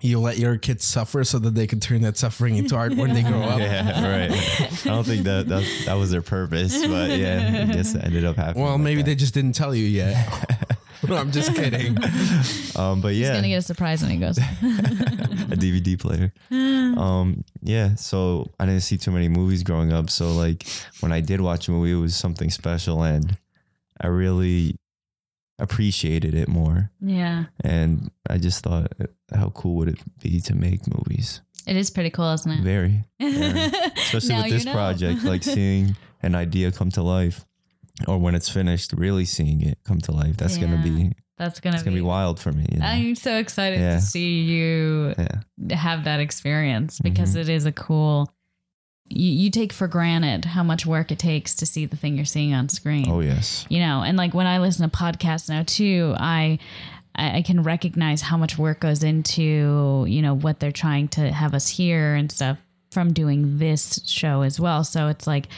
you 0.00 0.20
let 0.20 0.36
your 0.36 0.58
kids 0.58 0.84
suffer 0.84 1.24
so 1.24 1.38
that 1.38 1.54
they 1.54 1.66
can 1.66 1.80
turn 1.80 2.02
that 2.02 2.18
suffering 2.18 2.56
into 2.56 2.76
art 2.76 2.94
when 2.94 3.14
they 3.14 3.22
grow 3.22 3.40
up. 3.42 3.58
yeah, 3.58 4.26
right. 4.28 4.32
I 4.86 4.88
don't 4.90 5.04
think 5.04 5.24
that 5.24 5.48
that, 5.48 5.64
that 5.86 5.94
was 5.94 6.10
their 6.10 6.20
purpose, 6.20 6.76
but 6.86 7.10
yeah, 7.18 7.66
I 7.68 7.72
guess 7.72 7.94
it 7.94 8.04
ended 8.04 8.24
up 8.26 8.36
happening. 8.36 8.62
Well, 8.64 8.72
like 8.74 8.82
maybe 8.82 9.00
that. 9.00 9.06
they 9.06 9.14
just 9.14 9.32
didn't 9.32 9.54
tell 9.54 9.74
you 9.74 9.86
yet. 9.86 10.53
No, 11.08 11.16
I'm 11.20 11.30
just 11.32 11.54
kidding. 11.54 11.96
Um, 12.76 13.00
but 13.00 13.08
yeah, 13.08 13.12
he's 13.14 13.20
yeah, 13.28 13.34
gonna 13.36 13.48
get 13.48 13.56
a 13.58 13.62
surprise 13.62 14.02
when 14.02 14.10
he 14.10 14.16
goes 14.16 14.36
a 14.38 14.42
DVD 14.42 15.98
player. 15.98 16.32
Um, 16.50 17.44
yeah, 17.62 17.94
so 17.94 18.50
I 18.58 18.66
didn't 18.66 18.80
see 18.82 18.96
too 18.98 19.12
many 19.12 19.28
movies 19.28 19.62
growing 19.62 19.92
up. 19.92 20.10
So 20.10 20.32
like 20.32 20.66
when 21.00 21.12
I 21.12 21.20
did 21.20 21.40
watch 21.40 21.68
a 21.68 21.70
movie, 21.70 21.92
it 21.92 22.00
was 22.00 22.16
something 22.16 22.50
special, 22.50 23.02
and 23.04 23.38
I 24.00 24.08
really 24.08 24.74
appreciated 25.60 26.34
it 26.34 26.48
more. 26.48 26.90
yeah 27.00 27.44
And 27.62 28.10
I 28.28 28.38
just 28.38 28.64
thought, 28.64 28.90
how 29.32 29.50
cool 29.50 29.76
would 29.76 29.88
it 29.88 29.98
be 30.20 30.40
to 30.42 30.54
make 30.54 30.80
movies? 30.92 31.40
it 31.66 31.76
is 31.76 31.90
pretty 31.90 32.10
cool 32.10 32.30
isn't 32.34 32.50
it 32.52 32.60
Very, 32.60 33.04
very. 33.20 33.70
especially 33.96 34.34
with 34.34 34.50
this 34.50 34.64
know. 34.66 34.72
project, 34.72 35.22
like 35.24 35.42
seeing 35.42 35.96
an 36.22 36.34
idea 36.34 36.70
come 36.72 36.90
to 36.90 37.02
life, 37.02 37.46
or 38.08 38.18
when 38.18 38.34
it's 38.34 38.48
finished, 38.48 38.92
really 38.92 39.24
seeing 39.24 39.60
it 39.62 39.78
come 39.84 40.00
to 40.00 40.12
life. 40.12 40.36
That's 40.36 40.58
gonna 40.58 40.82
be 40.82 41.12
That's 41.38 41.60
gonna, 41.60 41.74
it's 41.76 41.82
gonna 41.84 41.96
be 41.96 42.00
wild 42.02 42.38
for 42.40 42.52
me. 42.52 42.66
You 42.72 42.78
know? 42.80 42.86
I'm 42.86 43.14
so 43.14 43.38
excited 43.38 43.80
Yeah. 43.80 43.96
to 43.96 44.00
see 44.00 44.40
you 44.42 45.14
yeah. 45.18 45.76
have 45.76 46.04
that 46.04 46.20
experience 46.20 46.98
because 47.00 47.34
Mhm. 47.34 47.40
it 47.40 47.48
is 47.48 47.66
a 47.66 47.72
cool. 47.72 48.30
You, 49.10 49.30
you 49.30 49.50
take 49.50 49.72
for 49.72 49.86
granted 49.86 50.46
how 50.46 50.62
much 50.62 50.86
work 50.86 51.12
it 51.12 51.18
takes 51.18 51.54
to 51.56 51.66
see 51.66 51.84
the 51.86 51.96
thing 51.96 52.16
you're 52.16 52.24
seeing 52.24 52.54
on 52.54 52.68
screen. 52.70 53.06
Oh 53.08 53.20
yes. 53.20 53.66
You 53.68 53.80
know, 53.80 54.02
and 54.02 54.16
like 54.16 54.32
when 54.34 54.46
I 54.46 54.58
listen 54.58 54.88
to 54.88 54.96
podcasts 54.96 55.48
now 55.48 55.62
too, 55.66 56.14
I 56.18 56.58
I 57.16 57.42
can 57.42 57.62
recognize 57.62 58.22
how 58.22 58.36
much 58.36 58.58
work 58.58 58.80
goes 58.80 59.04
into 59.04 60.04
you 60.08 60.20
know 60.22 60.34
what 60.34 60.58
they're 60.58 60.72
trying 60.72 61.06
to 61.08 61.30
have 61.30 61.54
us 61.54 61.68
hear 61.68 62.14
and 62.16 62.32
stuff 62.32 62.58
from 62.94 63.12
doing 63.12 63.58
this 63.58 64.00
show 64.06 64.42
as 64.42 64.58
well. 64.58 64.84
So 64.84 65.08
it's 65.08 65.26
like 65.26 65.48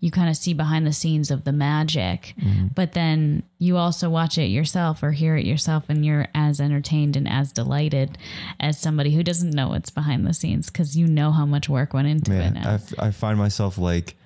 you 0.00 0.10
kind 0.10 0.30
of 0.30 0.36
see 0.36 0.54
behind 0.54 0.86
the 0.86 0.92
scenes 0.92 1.30
of 1.30 1.44
the 1.44 1.52
magic, 1.52 2.34
mm-hmm. 2.40 2.68
but 2.68 2.92
then 2.92 3.42
you 3.58 3.76
also 3.76 4.08
watch 4.08 4.38
it 4.38 4.46
yourself 4.46 5.02
or 5.02 5.10
hear 5.10 5.36
it 5.36 5.44
yourself, 5.44 5.84
and 5.88 6.06
you're 6.06 6.28
as 6.34 6.60
entertained 6.60 7.16
and 7.16 7.28
as 7.28 7.52
delighted 7.52 8.16
as 8.60 8.78
somebody 8.78 9.14
who 9.14 9.22
doesn't 9.22 9.50
know 9.50 9.68
what's 9.68 9.90
behind 9.90 10.26
the 10.26 10.32
scenes 10.32 10.70
because 10.70 10.96
you 10.96 11.06
know 11.06 11.32
how 11.32 11.44
much 11.44 11.68
work 11.68 11.92
went 11.92 12.08
into 12.08 12.32
it 12.32 12.38
Man, 12.38 12.54
now. 12.54 12.70
I, 12.70 12.74
f- 12.74 12.98
I 12.98 13.10
find 13.10 13.36
myself 13.36 13.76
like 13.76 14.16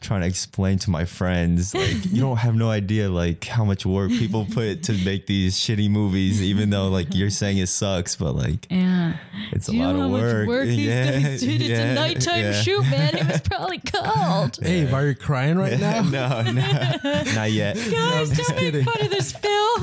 trying 0.00 0.20
to 0.20 0.26
explain 0.26 0.78
to 0.78 0.90
my 0.90 1.04
friends 1.04 1.74
like 1.74 2.04
you 2.12 2.20
don't 2.20 2.36
have 2.36 2.54
no 2.54 2.70
idea 2.70 3.08
like 3.08 3.44
how 3.44 3.64
much 3.64 3.84
work 3.86 4.10
people 4.10 4.46
put 4.52 4.82
to 4.82 4.92
make 5.04 5.26
these 5.26 5.56
shitty 5.56 5.90
movies 5.90 6.42
even 6.42 6.70
though 6.70 6.88
like 6.88 7.14
you're 7.14 7.30
saying 7.30 7.58
it 7.58 7.66
sucks 7.68 8.14
but 8.16 8.34
like 8.34 8.66
yeah. 8.70 9.16
it's 9.52 9.68
a 9.68 9.72
Do 9.72 9.76
you 9.78 9.84
lot 9.84 9.96
know 9.96 10.04
of 10.04 10.10
how 10.10 10.26
work, 10.26 10.38
much 10.38 10.48
work 10.48 10.66
these 10.66 10.86
yeah, 10.86 11.10
did? 11.10 11.42
It's 11.42 11.42
yeah, 11.42 11.90
a 11.90 11.94
nighttime 11.94 12.40
yeah. 12.40 12.52
shoot, 12.52 12.82
man. 12.82 13.16
It 13.16 13.26
was 13.26 13.40
probably 13.40 13.78
cold. 13.92 14.58
Hey, 14.62 14.90
are 14.90 15.06
you 15.06 15.14
crying 15.14 15.58
right 15.58 15.78
now? 15.78 16.02
no, 16.10 16.42
no, 16.42 17.02
not 17.34 17.50
yet. 17.50 17.76
Guys, 17.76 18.30
just 18.30 18.50
don't 18.50 18.72
make 18.72 18.84
fun 18.84 19.04
of 19.04 19.10
this 19.10 19.32
film. 19.32 19.80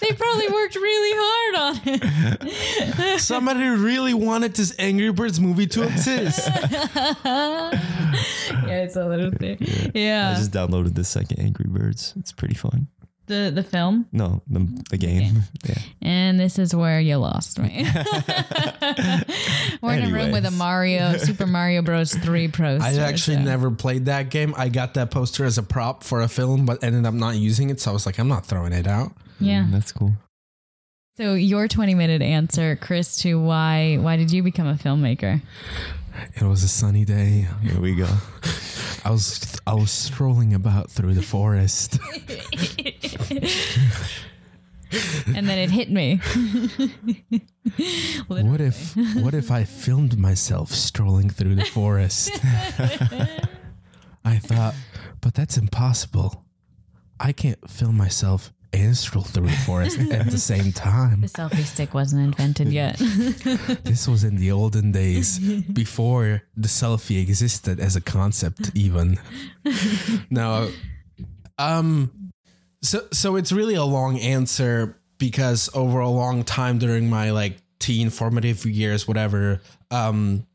they 0.00 0.12
probably 0.12 0.48
worked 0.48 0.76
really 0.76 1.12
hard 1.16 1.54
on 1.56 1.80
it. 1.86 3.20
Somebody 3.20 3.64
really 3.64 4.14
wanted 4.14 4.54
this 4.54 4.74
Angry 4.78 5.12
Birds 5.12 5.40
movie 5.40 5.66
to 5.68 5.82
exist. 5.82 6.48
yeah, 7.24 7.70
it's 8.82 8.96
a 8.96 9.06
little 9.06 9.30
thing. 9.38 9.58
I 9.94 9.98
Yeah, 9.98 10.34
just 10.34 10.50
downloaded 10.52 10.94
the 10.94 11.04
second 11.04 11.38
Angry 11.40 11.66
Birds. 11.68 12.14
It's 12.18 12.32
pretty 12.32 12.54
fun. 12.54 12.88
the 13.26 13.50
the 13.54 13.62
film, 13.62 14.06
No, 14.12 14.42
the, 14.48 14.60
the 14.90 14.96
game. 14.98 15.42
Yeah. 15.64 15.74
and 16.02 16.38
this 16.38 16.58
is 16.58 16.74
where 16.74 17.00
you 17.00 17.16
lost 17.16 17.58
me. 17.58 17.86
We're 19.82 19.94
in 19.94 20.10
a 20.10 20.12
room 20.12 20.30
with 20.32 20.44
a 20.46 20.50
Mario 20.50 21.16
Super 21.18 21.46
Mario 21.46 21.82
Bros. 21.82 22.14
Three 22.14 22.48
poster. 22.48 22.84
I 22.86 22.94
actually 22.96 23.36
so- 23.38 23.42
never 23.42 23.70
played 23.70 24.06
that 24.06 24.28
game. 24.30 24.54
I 24.56 24.68
got 24.68 24.94
that 24.94 25.10
poster 25.10 25.44
as 25.44 25.58
a 25.58 25.62
prop 25.62 26.02
for 26.04 26.20
a 26.20 26.28
film, 26.28 26.66
but 26.66 26.82
ended 26.84 27.06
up 27.06 27.14
not 27.14 27.36
using 27.36 27.70
it. 27.70 27.80
So 27.80 27.90
I 27.90 27.94
was 27.94 28.06
like, 28.06 28.18
I'm 28.18 28.28
not 28.28 28.44
throwing 28.46 28.72
it 28.72 28.86
out. 28.86 29.12
Yeah. 29.40 29.64
Mm, 29.64 29.72
that's 29.72 29.92
cool. 29.92 30.12
So 31.16 31.34
your 31.34 31.68
twenty 31.68 31.94
minute 31.94 32.22
answer, 32.22 32.76
Chris, 32.76 33.16
to 33.18 33.40
why 33.40 33.96
why 34.00 34.16
did 34.16 34.32
you 34.32 34.42
become 34.42 34.66
a 34.66 34.74
filmmaker? 34.74 35.40
It 36.34 36.42
was 36.42 36.62
a 36.62 36.68
sunny 36.68 37.04
day. 37.04 37.48
Here 37.62 37.80
we 37.80 37.94
go. 37.94 38.08
I 39.04 39.10
was 39.10 39.60
I 39.66 39.74
was 39.74 39.90
strolling 39.90 40.54
about 40.54 40.90
through 40.90 41.14
the 41.14 41.22
forest. 41.22 41.98
and 45.34 45.48
then 45.48 45.58
it 45.58 45.70
hit 45.70 45.90
me. 45.90 46.20
What 48.28 48.60
if 48.60 48.94
what 49.16 49.34
if 49.34 49.50
I 49.50 49.64
filmed 49.64 50.18
myself 50.18 50.70
strolling 50.70 51.30
through 51.30 51.54
the 51.56 51.64
forest? 51.64 52.30
I 54.24 54.38
thought, 54.38 54.74
but 55.20 55.34
that's 55.34 55.56
impossible. 55.56 56.44
I 57.18 57.32
can't 57.32 57.68
film 57.68 57.96
myself 57.96 58.52
and 58.74 58.96
stroll 58.96 59.24
through 59.24 59.46
the 59.46 59.56
forest 59.66 59.98
at 59.98 60.30
the 60.30 60.38
same 60.38 60.72
time. 60.72 61.22
The 61.22 61.28
selfie 61.28 61.64
stick 61.64 61.94
wasn't 61.94 62.22
invented 62.22 62.72
yet. 62.72 62.98
This 63.84 64.08
was 64.08 64.24
in 64.24 64.36
the 64.36 64.50
olden 64.52 64.92
days 64.92 65.38
before 65.38 66.42
the 66.56 66.68
selfie 66.68 67.20
existed 67.20 67.80
as 67.80 67.96
a 67.96 68.00
concept 68.00 68.70
even. 68.74 69.18
now 70.30 70.68
Um 71.58 72.32
so 72.82 73.06
so 73.12 73.36
it's 73.36 73.52
really 73.52 73.74
a 73.74 73.84
long 73.84 74.18
answer 74.18 74.96
because 75.18 75.70
over 75.74 76.00
a 76.00 76.08
long 76.08 76.44
time 76.44 76.78
during 76.78 77.08
my 77.08 77.30
like 77.30 77.58
teen 77.78 78.10
formative 78.10 78.64
years 78.64 79.06
whatever 79.06 79.60
um 79.90 80.46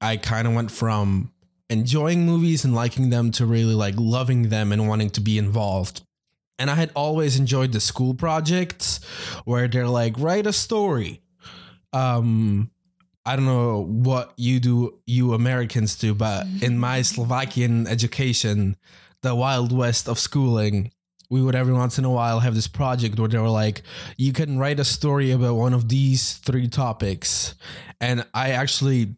I 0.00 0.16
kind 0.16 0.46
of 0.46 0.54
went 0.54 0.70
from 0.70 1.32
enjoying 1.68 2.26
movies 2.26 2.64
and 2.64 2.74
liking 2.74 3.10
them 3.10 3.30
to 3.32 3.46
really 3.46 3.74
like 3.74 3.94
loving 3.96 4.48
them 4.48 4.72
and 4.72 4.88
wanting 4.88 5.10
to 5.10 5.20
be 5.20 5.38
involved. 5.38 6.02
And 6.60 6.70
I 6.70 6.76
had 6.76 6.92
always 6.94 7.36
enjoyed 7.36 7.72
the 7.72 7.80
school 7.80 8.14
projects 8.14 9.00
where 9.44 9.66
they're 9.66 9.88
like 9.88 10.14
write 10.18 10.46
a 10.46 10.52
story 10.52 11.22
um 11.92 12.70
I 13.26 13.36
don't 13.36 13.44
know 13.44 13.82
what 13.82 14.32
you 14.36 14.60
do 14.60 14.98
you 15.06 15.34
Americans 15.34 15.94
do, 15.96 16.14
but 16.14 16.46
in 16.62 16.78
my 16.78 17.02
Slovakian 17.02 17.86
education, 17.86 18.76
the 19.22 19.34
wild 19.34 19.76
west 19.76 20.08
of 20.08 20.18
schooling, 20.18 20.90
we 21.28 21.42
would 21.42 21.54
every 21.54 21.74
once 21.74 21.98
in 21.98 22.04
a 22.04 22.10
while 22.10 22.40
have 22.40 22.54
this 22.54 22.66
project 22.66 23.18
where 23.18 23.28
they 23.28 23.38
were 23.38 23.50
like, 23.50 23.82
you 24.16 24.32
can 24.32 24.58
write 24.58 24.80
a 24.80 24.84
story 24.84 25.30
about 25.30 25.56
one 25.56 25.74
of 25.74 25.88
these 25.88 26.34
three 26.38 26.66
topics. 26.66 27.54
And 28.00 28.26
I 28.32 28.50
actually 28.50 29.16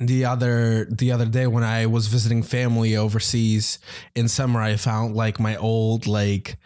the 0.00 0.24
other 0.24 0.86
the 0.86 1.12
other 1.12 1.26
day 1.26 1.46
when 1.46 1.62
I 1.64 1.86
was 1.86 2.08
visiting 2.08 2.42
family 2.42 2.96
overseas 2.96 3.78
in 4.14 4.28
summer, 4.28 4.60
I 4.60 4.76
found 4.76 5.14
like 5.14 5.38
my 5.38 5.56
old 5.56 6.06
like 6.06 6.58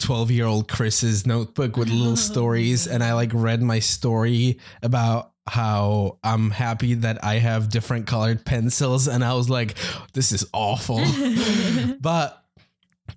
12 0.00 0.30
year 0.30 0.46
old 0.46 0.68
Chris's 0.68 1.26
notebook 1.26 1.76
with 1.76 1.88
little 1.88 2.16
stories. 2.16 2.86
And 2.86 3.02
I 3.02 3.14
like 3.14 3.30
read 3.32 3.62
my 3.62 3.78
story 3.78 4.58
about 4.82 5.32
how 5.46 6.18
I'm 6.24 6.50
happy 6.50 6.94
that 6.94 7.24
I 7.24 7.34
have 7.34 7.68
different 7.68 8.06
colored 8.06 8.44
pencils. 8.44 9.08
And 9.08 9.24
I 9.24 9.34
was 9.34 9.48
like, 9.48 9.76
this 10.12 10.32
is 10.32 10.46
awful. 10.52 11.02
but, 12.00 12.44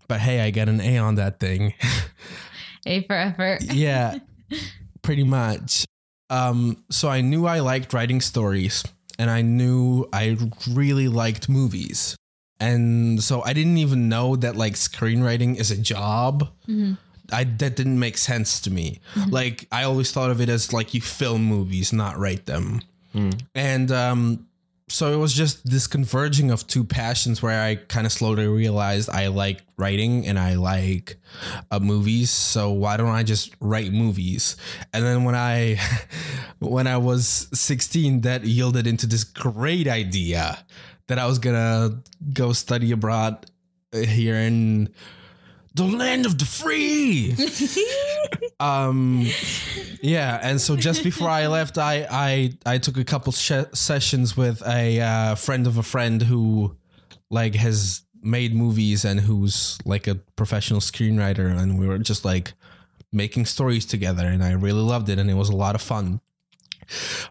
but 0.07 0.19
hey, 0.19 0.41
I 0.41 0.51
got 0.51 0.69
an 0.69 0.81
A 0.81 0.97
on 0.97 1.15
that 1.15 1.39
thing. 1.39 1.73
A 2.85 3.03
for 3.03 3.15
effort. 3.15 3.63
yeah, 3.73 4.19
pretty 5.01 5.23
much. 5.23 5.85
Um, 6.29 6.83
so 6.89 7.09
I 7.09 7.21
knew 7.21 7.45
I 7.45 7.59
liked 7.59 7.93
writing 7.93 8.19
stories 8.21 8.83
and 9.17 9.29
I 9.29 9.41
knew 9.41 10.07
I 10.13 10.37
really 10.69 11.07
liked 11.07 11.49
movies. 11.49 12.15
And 12.59 13.21
so 13.21 13.43
I 13.43 13.53
didn't 13.53 13.77
even 13.77 14.09
know 14.09 14.35
that 14.35 14.55
like 14.55 14.73
screenwriting 14.73 15.57
is 15.57 15.71
a 15.71 15.77
job. 15.77 16.49
Mm-hmm. 16.67 16.93
I 17.31 17.43
that 17.43 17.75
didn't 17.75 17.99
make 17.99 18.17
sense 18.17 18.61
to 18.61 18.71
me. 18.71 18.99
Mm-hmm. 19.15 19.29
Like 19.29 19.67
I 19.71 19.83
always 19.83 20.11
thought 20.11 20.31
of 20.31 20.41
it 20.41 20.49
as 20.49 20.73
like 20.73 20.93
you 20.93 21.01
film 21.01 21.43
movies, 21.43 21.93
not 21.93 22.17
write 22.17 22.45
them. 22.45 22.81
Mm. 23.13 23.41
And 23.53 23.91
um 23.91 24.46
so 24.89 25.11
it 25.11 25.17
was 25.17 25.33
just 25.33 25.69
this 25.69 25.85
converging 25.85 26.49
of 26.49 26.65
two 26.65 26.85
passions 26.85 27.41
where 27.41 27.61
I 27.61 27.75
kind 27.75 28.05
of 28.05 28.11
slowly 28.13 28.47
realized 28.47 29.09
I 29.09 29.27
like 29.27 29.63
writing 29.77 30.25
and 30.25 30.39
I 30.39 30.55
like 30.55 31.17
uh, 31.69 31.79
movies. 31.79 32.29
So 32.29 32.71
why 32.71 32.95
don't 32.95 33.09
I 33.09 33.23
just 33.23 33.53
write 33.59 33.91
movies? 33.91 34.55
And 34.93 35.03
then 35.03 35.25
when 35.25 35.35
I 35.35 35.77
when 36.59 36.87
I 36.87 36.97
was 36.97 37.49
16, 37.53 38.21
that 38.21 38.45
yielded 38.45 38.87
into 38.87 39.07
this 39.07 39.25
great 39.25 39.89
idea 39.89 40.59
that 41.07 41.19
I 41.19 41.25
was 41.25 41.37
gonna 41.37 42.01
go 42.33 42.53
study 42.53 42.91
abroad 42.93 43.45
uh, 43.93 43.97
here 43.99 44.35
in 44.35 44.93
the 45.77 45.85
land 45.85 46.25
of 46.25 46.37
the 46.37 46.45
free. 46.45 47.33
um 48.59 49.25
yeah 50.01 50.39
and 50.41 50.59
so 50.59 50.75
just 50.75 51.03
before 51.03 51.29
i 51.29 51.45
left 51.47 51.77
i 51.77 52.07
i 52.09 52.51
i 52.65 52.77
took 52.79 52.97
a 52.97 53.03
couple 53.03 53.31
sh- 53.31 53.51
sessions 53.73 54.35
with 54.35 54.61
a 54.67 54.99
uh, 54.99 55.35
friend 55.35 55.67
of 55.67 55.77
a 55.77 55.83
friend 55.83 56.23
who 56.23 56.75
like 57.29 57.53
has 57.55 58.01
made 58.23 58.55
movies 58.55 59.05
and 59.05 59.19
who's 59.19 59.77
like 59.85 60.07
a 60.07 60.15
professional 60.35 60.79
screenwriter 60.79 61.55
and 61.55 61.77
we 61.79 61.85
were 61.87 61.99
just 61.99 62.25
like 62.25 62.53
making 63.13 63.45
stories 63.45 63.85
together 63.85 64.25
and 64.25 64.43
i 64.43 64.51
really 64.51 64.81
loved 64.81 65.07
it 65.09 65.19
and 65.19 65.29
it 65.29 65.35
was 65.35 65.49
a 65.49 65.55
lot 65.55 65.75
of 65.75 65.81
fun 65.81 66.19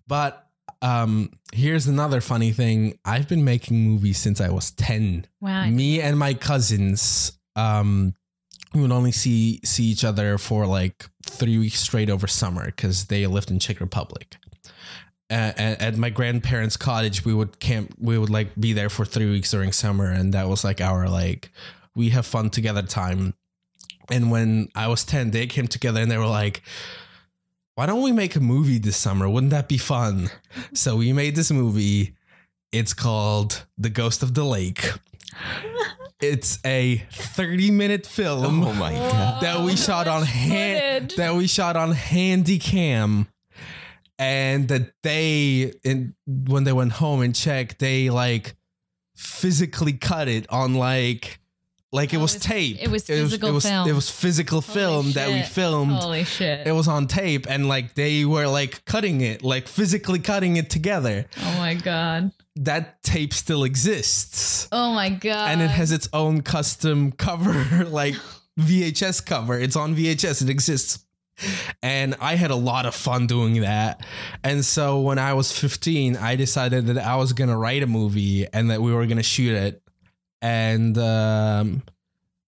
but 0.07 0.47
um 0.83 1.31
here's 1.53 1.87
another 1.89 2.21
funny 2.21 2.53
thing 2.53 2.97
i've 3.05 3.29
been 3.29 3.45
making 3.45 3.77
movies 3.85 4.19
since 4.19 4.41
i 4.41 4.49
was 4.49 4.71
10 4.73 5.27
Wow. 5.41 5.67
me 5.67 6.01
and 6.01 6.19
my 6.19 6.35
cousins 6.35 7.33
um 7.57 8.15
we 8.77 8.83
would 8.83 8.93
only 8.93 9.13
see 9.13 9.61
see 9.65 9.85
each 9.85 10.05
other 10.05 10.39
for 10.39 10.67
like 10.67 11.07
three 11.25 11.59
weeks 11.59 11.81
straight 11.81 12.11
over 12.11 12.27
summer 12.27 12.67
because 12.67 13.07
they 13.07 13.27
lived 13.27 13.51
in 13.51 13.59
Czech 13.59 13.81
Republic. 13.81 14.37
At, 15.29 15.59
at 15.59 15.97
my 15.97 16.11
grandparents' 16.11 16.77
cottage, 16.77 17.25
we 17.25 17.35
would 17.35 17.59
camp. 17.59 17.95
We 17.99 18.19
would 18.19 18.31
like 18.31 18.55
be 18.61 18.73
there 18.73 18.91
for 18.91 19.05
three 19.05 19.31
weeks 19.31 19.51
during 19.51 19.73
summer, 19.73 20.11
and 20.11 20.35
that 20.35 20.49
was 20.49 20.63
like 20.63 20.81
our 20.81 21.09
like 21.09 21.51
we 21.97 22.11
have 22.11 22.27
fun 22.27 22.51
together 22.51 22.83
time. 22.83 23.35
And 24.11 24.31
when 24.31 24.69
I 24.75 24.87
was 24.87 25.05
ten, 25.05 25.31
they 25.31 25.47
came 25.47 25.67
together 25.67 26.01
and 26.01 26.11
they 26.11 26.19
were 26.19 26.27
like, 26.27 26.63
"Why 27.75 27.87
don't 27.87 28.03
we 28.03 28.13
make 28.13 28.37
a 28.37 28.41
movie 28.41 28.79
this 28.79 28.97
summer? 28.97 29.29
Wouldn't 29.29 29.51
that 29.51 29.69
be 29.69 29.79
fun?" 29.79 30.31
so 30.75 30.97
we 30.97 31.13
made 31.13 31.35
this 31.35 31.51
movie. 31.51 32.15
It's 32.73 32.93
called 32.93 33.65
The 33.79 33.91
Ghost 33.91 34.23
of 34.23 34.35
the 34.35 34.45
Lake. 34.45 34.93
It's 36.33 36.59
a 36.65 37.03
30 37.13 37.71
minute 37.71 38.07
film 38.07 38.65
Oh 38.65 38.73
my 38.73 38.93
god. 38.93 39.43
that 39.43 39.61
we 39.63 39.77
shot 39.77 40.09
on 40.09 40.23
hand 40.25 41.15
that 41.17 41.35
we 41.35 41.47
shot 41.47 41.77
on 41.77 41.93
handy 41.93 42.59
cam 42.59 43.29
and 44.19 44.69
that 44.69 44.93
they 45.03 45.73
in 45.85 46.15
when 46.27 46.65
they 46.65 46.73
went 46.73 46.93
home 46.93 47.21
and 47.23 47.35
checked 47.35 47.79
they 47.79 48.11
like 48.11 48.57
physically 49.15 49.93
cut 49.93 50.29
it 50.29 50.47
on 50.51 50.75
like 50.75 51.39
like 51.97 52.13
it 52.15 52.19
Oh, 52.19 52.23
was 52.27 52.35
tape 52.37 52.77
it 52.81 52.91
was 52.91 53.03
it 53.11 53.17
physical 53.23 53.53
was, 53.53 53.65
film. 53.69 53.89
it 53.89 53.93
was 54.01 54.09
physical 54.11 54.61
film 54.61 55.13
that 55.13 55.29
we 55.29 55.43
filmed 55.43 55.93
Holy 55.93 56.25
shit. 56.25 56.67
it 56.67 56.73
was 56.73 56.87
on 56.89 57.07
tape 57.07 57.47
and 57.49 57.67
like 57.69 57.95
they 57.95 58.25
were 58.25 58.47
like 58.47 58.85
cutting 58.85 59.21
it 59.23 59.43
like 59.43 59.67
physically 59.67 60.19
cutting 60.21 60.57
it 60.57 60.69
together 60.71 61.27
oh 61.43 61.55
my 61.59 61.75
god. 61.75 62.31
that 62.57 63.03
tape 63.03 63.33
still 63.35 63.65
exists 63.65 64.69
Oh 64.73 64.93
my 64.93 65.09
god. 65.11 65.51
and 65.51 65.61
it 65.63 65.71
has 65.71 65.91
its 65.93 66.09
own 66.13 66.43
custom 66.43 67.13
cover, 67.13 67.85
like 68.01 68.15
VHS 68.59 69.25
cover. 69.27 69.59
It's 69.59 69.77
on 69.77 69.95
VHS, 69.95 70.43
it 70.43 70.49
exists. 70.49 71.05
And 71.83 72.15
I 72.21 72.37
had 72.37 72.51
a 72.51 72.57
lot 72.57 72.87
of 72.87 72.95
fun 72.95 73.27
doing 73.27 73.61
that. 73.61 74.01
And 74.43 74.65
so 74.65 75.01
when 75.01 75.19
I 75.19 75.35
was 75.35 75.53
15, 75.53 76.17
I 76.17 76.37
decided 76.37 76.87
that 76.87 76.97
I 76.99 77.17
was 77.17 77.35
going 77.35 77.51
to 77.51 77.57
write 77.57 77.83
a 77.83 77.87
movie 77.87 78.47
and 78.53 78.71
that 78.71 78.81
we 78.81 78.93
were 78.95 79.05
going 79.07 79.19
to 79.19 79.23
shoot 79.23 79.55
it. 79.55 79.83
And 80.43 80.97
um, 80.99 81.83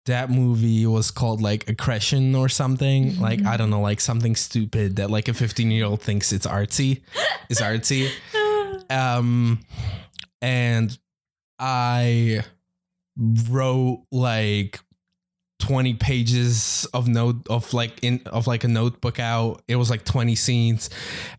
that 0.07 0.30
movie 0.30 0.86
was 0.86 1.11
called 1.11 1.41
like 1.41 1.68
Accretion 1.68 2.34
or 2.34 2.49
something. 2.49 3.20
Like, 3.20 3.45
I 3.45 3.57
don't 3.57 3.70
know, 3.70 3.80
like 3.80 4.01
something 4.01 4.36
stupid 4.36 4.97
that 4.97 5.11
like 5.11 5.28
a 5.28 5.34
15 5.34 5.70
year 5.70 5.84
old 5.84 6.03
thinks 6.03 6.32
it's 6.32 6.47
artsy, 6.47 7.03
is 7.49 7.61
artsy. 7.61 8.11
Um, 8.91 9.61
and 10.41 10.97
I 11.59 12.43
wrote 13.16 14.05
like 14.11 14.80
20 15.59 15.95
pages 15.95 16.86
of 16.95 17.09
note 17.09 17.47
of 17.51 17.74
like 17.74 18.03
in 18.03 18.22
of 18.26 18.47
like 18.47 18.64
a 18.64 18.68
notebook 18.68 19.18
out. 19.18 19.62
It 19.68 19.76
was 19.76 19.91
like 19.91 20.05
20 20.05 20.34
scenes. 20.36 20.89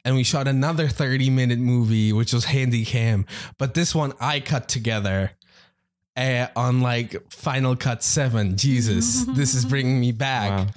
And 0.04 0.16
we 0.16 0.24
shot 0.24 0.48
another 0.48 0.88
30 0.88 1.30
minute 1.30 1.60
movie 1.60 2.12
which 2.14 2.34
was 2.34 2.46
handy 2.46 2.86
cam. 2.86 3.26
But 3.58 3.74
this 3.74 3.96
one 3.96 4.14
i 4.20 4.40
cut 4.40 4.68
together 4.68 5.32
uh, 6.20 6.48
on 6.56 6.82
like 6.82 7.16
final 7.32 7.76
cut 7.76 8.04
7 8.04 8.58
jesus 8.58 9.26
this 9.26 9.56
is 9.56 9.64
bringing 9.66 10.00
me 10.00 10.12
back 10.12 10.68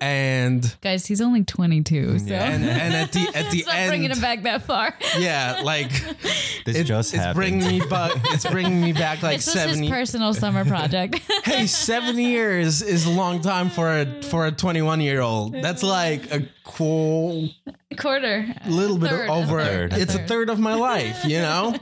and 0.00 0.76
Guys, 0.80 1.06
he's 1.06 1.20
only 1.20 1.44
22, 1.44 2.18
so 2.20 2.32
and 2.34 2.64
and 2.64 2.94
at 2.94 3.12
the 3.12 3.20
at 3.34 3.50
the 3.50 3.58
it's 3.58 3.66
not 3.66 3.88
bringing 3.88 4.04
end 4.10 4.14
him 4.14 4.20
back 4.20 4.42
that 4.44 4.62
far. 4.62 4.94
yeah 5.18 5.60
like 5.64 5.90
This 6.64 6.76
it- 6.76 6.84
just 6.84 7.12
it's 7.14 7.22
happened. 7.22 7.36
bringing 7.36 7.66
me 7.80 7.80
back 7.86 8.12
it's 8.26 8.46
bringing 8.48 8.80
me 8.80 8.92
back 8.92 9.22
like 9.22 9.38
this 9.38 9.46
was 9.46 9.54
70 9.54 9.80
his 9.82 9.90
personal 9.90 10.34
summer 10.34 10.64
project. 10.64 11.20
hey, 11.44 11.66
seven 11.66 12.18
years 12.18 12.82
is 12.82 13.06
a 13.06 13.10
long 13.10 13.40
time 13.40 13.68
for 13.70 13.88
a 13.90 14.22
for 14.22 14.46
a 14.46 14.52
21 14.52 15.00
year 15.00 15.20
old. 15.20 15.54
That's 15.54 15.82
like 15.82 16.30
a 16.32 16.46
cool 16.64 17.50
Quarter. 17.98 18.46
little 18.68 18.96
bit 18.98 19.10
Third, 19.10 19.28
a 19.28 19.32
over. 19.32 19.64
third, 19.64 19.92
it's 19.94 20.14
a 20.14 20.18
third. 20.18 20.28
third 20.28 20.50
of 20.50 20.60
my 20.60 20.74
life, 20.74 21.24
you 21.24 21.38
know. 21.40 21.74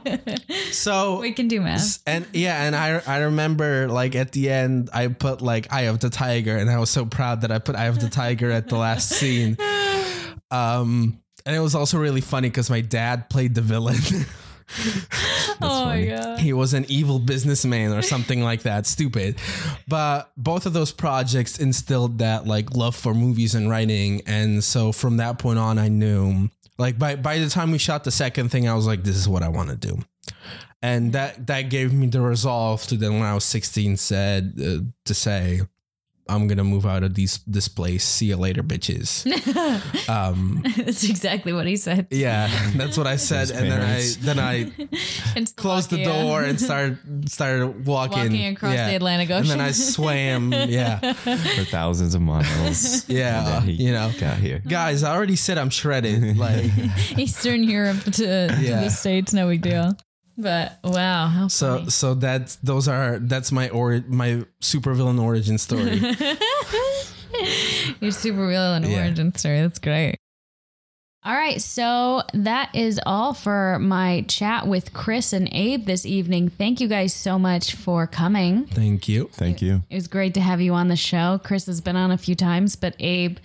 So 0.70 1.20
We 1.20 1.32
can 1.32 1.48
do 1.48 1.60
math. 1.60 1.98
and 2.06 2.26
yeah, 2.32 2.64
and 2.64 2.74
I 2.74 3.02
I 3.06 3.18
remember 3.24 3.88
like 3.88 4.14
at 4.14 4.32
the 4.32 4.48
end 4.48 4.88
I 4.94 5.08
put 5.08 5.42
like 5.42 5.70
Eye 5.70 5.82
of 5.82 6.00
the 6.00 6.08
Tiger, 6.08 6.56
and 6.56 6.70
I 6.70 6.78
was 6.78 6.88
so 6.88 7.04
proud 7.04 7.17
that 7.18 7.50
I 7.50 7.58
put 7.58 7.76
Eye 7.76 7.86
of 7.86 8.00
the 8.00 8.08
Tiger 8.08 8.50
at 8.50 8.68
the 8.68 8.76
last 8.76 9.08
scene. 9.18 9.56
Um, 10.50 11.20
and 11.44 11.56
it 11.56 11.60
was 11.60 11.74
also 11.74 11.98
really 11.98 12.20
funny 12.20 12.48
because 12.48 12.70
my 12.70 12.80
dad 12.80 13.30
played 13.30 13.54
the 13.54 13.62
villain. 13.62 13.96
oh 15.62 15.86
my 15.86 16.04
god. 16.04 16.38
he 16.40 16.52
was 16.52 16.74
an 16.74 16.84
evil 16.88 17.18
businessman 17.18 17.92
or 17.92 18.02
something 18.02 18.42
like 18.42 18.62
that 18.62 18.86
stupid 18.86 19.34
but 19.88 20.30
both 20.36 20.66
of 20.66 20.74
those 20.74 20.92
projects 20.92 21.58
instilled 21.58 22.18
that 22.18 22.46
like 22.46 22.76
love 22.76 22.94
for 22.94 23.14
movies 23.14 23.54
and 23.54 23.70
writing 23.70 24.20
and 24.26 24.62
so 24.62 24.92
from 24.92 25.16
that 25.16 25.38
point 25.38 25.58
on 25.58 25.78
i 25.78 25.88
knew 25.88 26.50
like 26.76 26.98
by 26.98 27.16
by 27.16 27.38
the 27.38 27.48
time 27.48 27.70
we 27.70 27.78
shot 27.78 28.04
the 28.04 28.10
second 28.10 28.50
thing 28.50 28.68
i 28.68 28.74
was 28.74 28.86
like 28.86 29.02
this 29.04 29.16
is 29.16 29.26
what 29.26 29.42
i 29.42 29.48
want 29.48 29.70
to 29.70 29.76
do 29.76 29.98
and 30.82 31.14
that 31.14 31.46
that 31.46 31.62
gave 31.70 31.94
me 31.94 32.06
the 32.06 32.20
resolve 32.20 32.82
to 32.82 32.94
then 32.96 33.14
when 33.14 33.22
i 33.22 33.32
was 33.32 33.44
16 33.44 33.96
said 33.96 34.52
uh, 34.62 34.84
to 35.06 35.14
say 35.14 35.62
i'm 36.28 36.46
gonna 36.48 36.64
move 36.64 36.84
out 36.86 37.02
of 37.02 37.14
these 37.14 37.40
this 37.46 37.68
place 37.68 38.04
see 38.04 38.26
you 38.26 38.36
later 38.36 38.62
bitches 38.62 39.24
um 40.08 40.62
That's 40.76 41.08
exactly 41.08 41.52
what 41.52 41.66
he 41.66 41.76
said. 41.76 42.06
yeah 42.10 42.48
that's 42.76 42.96
what 42.98 43.06
i 43.06 43.16
said 43.30 43.50
and 43.50 43.70
then 43.70 43.80
i 43.82 44.02
then 44.20 44.38
i 44.38 44.70
In 45.36 45.46
closed 45.46 45.90
the 45.90 46.02
door 46.04 46.42
and 46.42 46.60
started 46.60 46.98
started 47.30 47.86
walking, 47.86 48.18
Walking 48.18 48.46
across 48.46 48.74
Yeah. 48.74 48.88
the 48.90 48.96
Atlantic 48.96 49.30
Ocean, 49.30 49.50
And 49.52 49.60
then 49.60 49.66
I 49.68 49.70
swam. 49.72 50.52
Yeah, 50.52 51.12
for 51.12 51.64
thousands 51.64 52.14
of 52.14 52.22
miles. 52.22 53.08
Yeah, 53.08 53.62
And 53.62 53.68
you 53.68 53.92
know. 53.92 54.10
got 54.18 54.38
here. 54.38 54.60
guys, 54.66 55.02
I 55.04 55.14
already 55.14 55.36
said 55.36 55.58
I'm 55.58 55.70
shredded. 55.70 56.36
Like 56.38 56.70
Eastern 57.16 57.62
Europe 57.62 58.02
to, 58.04 58.10
to 58.12 58.56
Yeah. 58.60 58.80
the 58.82 58.90
States, 58.90 59.32
no 59.32 59.48
big 59.48 59.62
deal. 59.62 59.96
But 60.40 60.78
wow, 60.84 61.26
how 61.26 61.48
so, 61.48 61.78
funny. 61.78 61.90
so 61.90 62.14
that's 62.14 62.56
those 62.56 62.86
are 62.86 63.18
that's 63.18 63.50
my 63.50 63.70
or 63.70 64.04
my 64.06 64.44
supervillain 64.60 65.20
origin 65.20 65.58
story. 65.58 65.98
Your 68.00 68.10
super 68.12 68.46
villain 68.48 68.84
Yeah. 68.84 69.04
origin 69.06 69.34
story. 69.34 69.60
That's 69.62 69.78
great. 69.78 70.16
All 71.24 71.34
right, 71.34 71.60
so 71.60 72.22
that 72.32 72.70
is 72.74 73.00
all 73.04 73.34
for 73.34 73.78
my 73.80 74.24
chat 74.28 74.66
with 74.68 74.92
Chris 74.92 75.32
and 75.32 75.48
Abe 75.52 75.84
this 75.84 76.06
evening. 76.06 76.48
Thank 76.48 76.80
you 76.80 76.86
guys 76.88 77.12
so 77.12 77.38
much 77.38 77.74
for 77.74 78.06
coming. 78.06 78.66
Thank 78.66 79.08
you. 79.08 79.28
Thank 79.32 79.60
you. 79.60 79.82
It 79.90 79.96
was 79.96 80.06
great 80.06 80.34
to 80.34 80.40
have 80.40 80.60
you 80.60 80.74
on 80.74 80.86
the 80.88 80.96
show. 80.96 81.40
Chris 81.42 81.66
has 81.66 81.80
been 81.80 81.96
on 81.96 82.12
a 82.12 82.18
few 82.18 82.36
times, 82.36 82.76
but 82.76 82.94
Abe, 83.00 83.38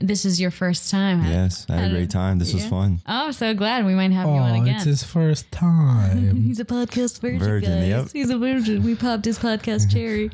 this 0.00 0.24
is 0.24 0.40
your 0.40 0.50
first 0.50 0.90
time. 0.90 1.24
Yes, 1.24 1.66
I 1.68 1.76
had 1.76 1.90
a 1.90 1.94
great 1.94 2.10
time. 2.10 2.38
This 2.38 2.52
was 2.54 2.66
fun. 2.66 3.00
Oh, 3.06 3.30
so 3.30 3.54
glad 3.54 3.84
we 3.86 3.94
might 3.94 4.12
have 4.12 4.26
you 4.26 4.32
on 4.34 4.52
Oh, 4.58 4.62
again. 4.62 4.76
it's 4.76 4.84
his 4.84 5.02
first 5.02 5.50
time. 5.52 6.36
He's 6.44 6.60
a 6.60 6.64
podcast 6.64 7.20
virgin, 7.20 7.38
Virgin, 7.38 7.78
guys. 7.80 7.88
yep. 7.88 8.08
He's 8.12 8.30
a 8.30 8.38
virgin. 8.38 8.82
We 8.82 8.94
popped 8.94 9.24
his 9.24 9.38
podcast 9.38 9.90
cherry. 9.92 10.30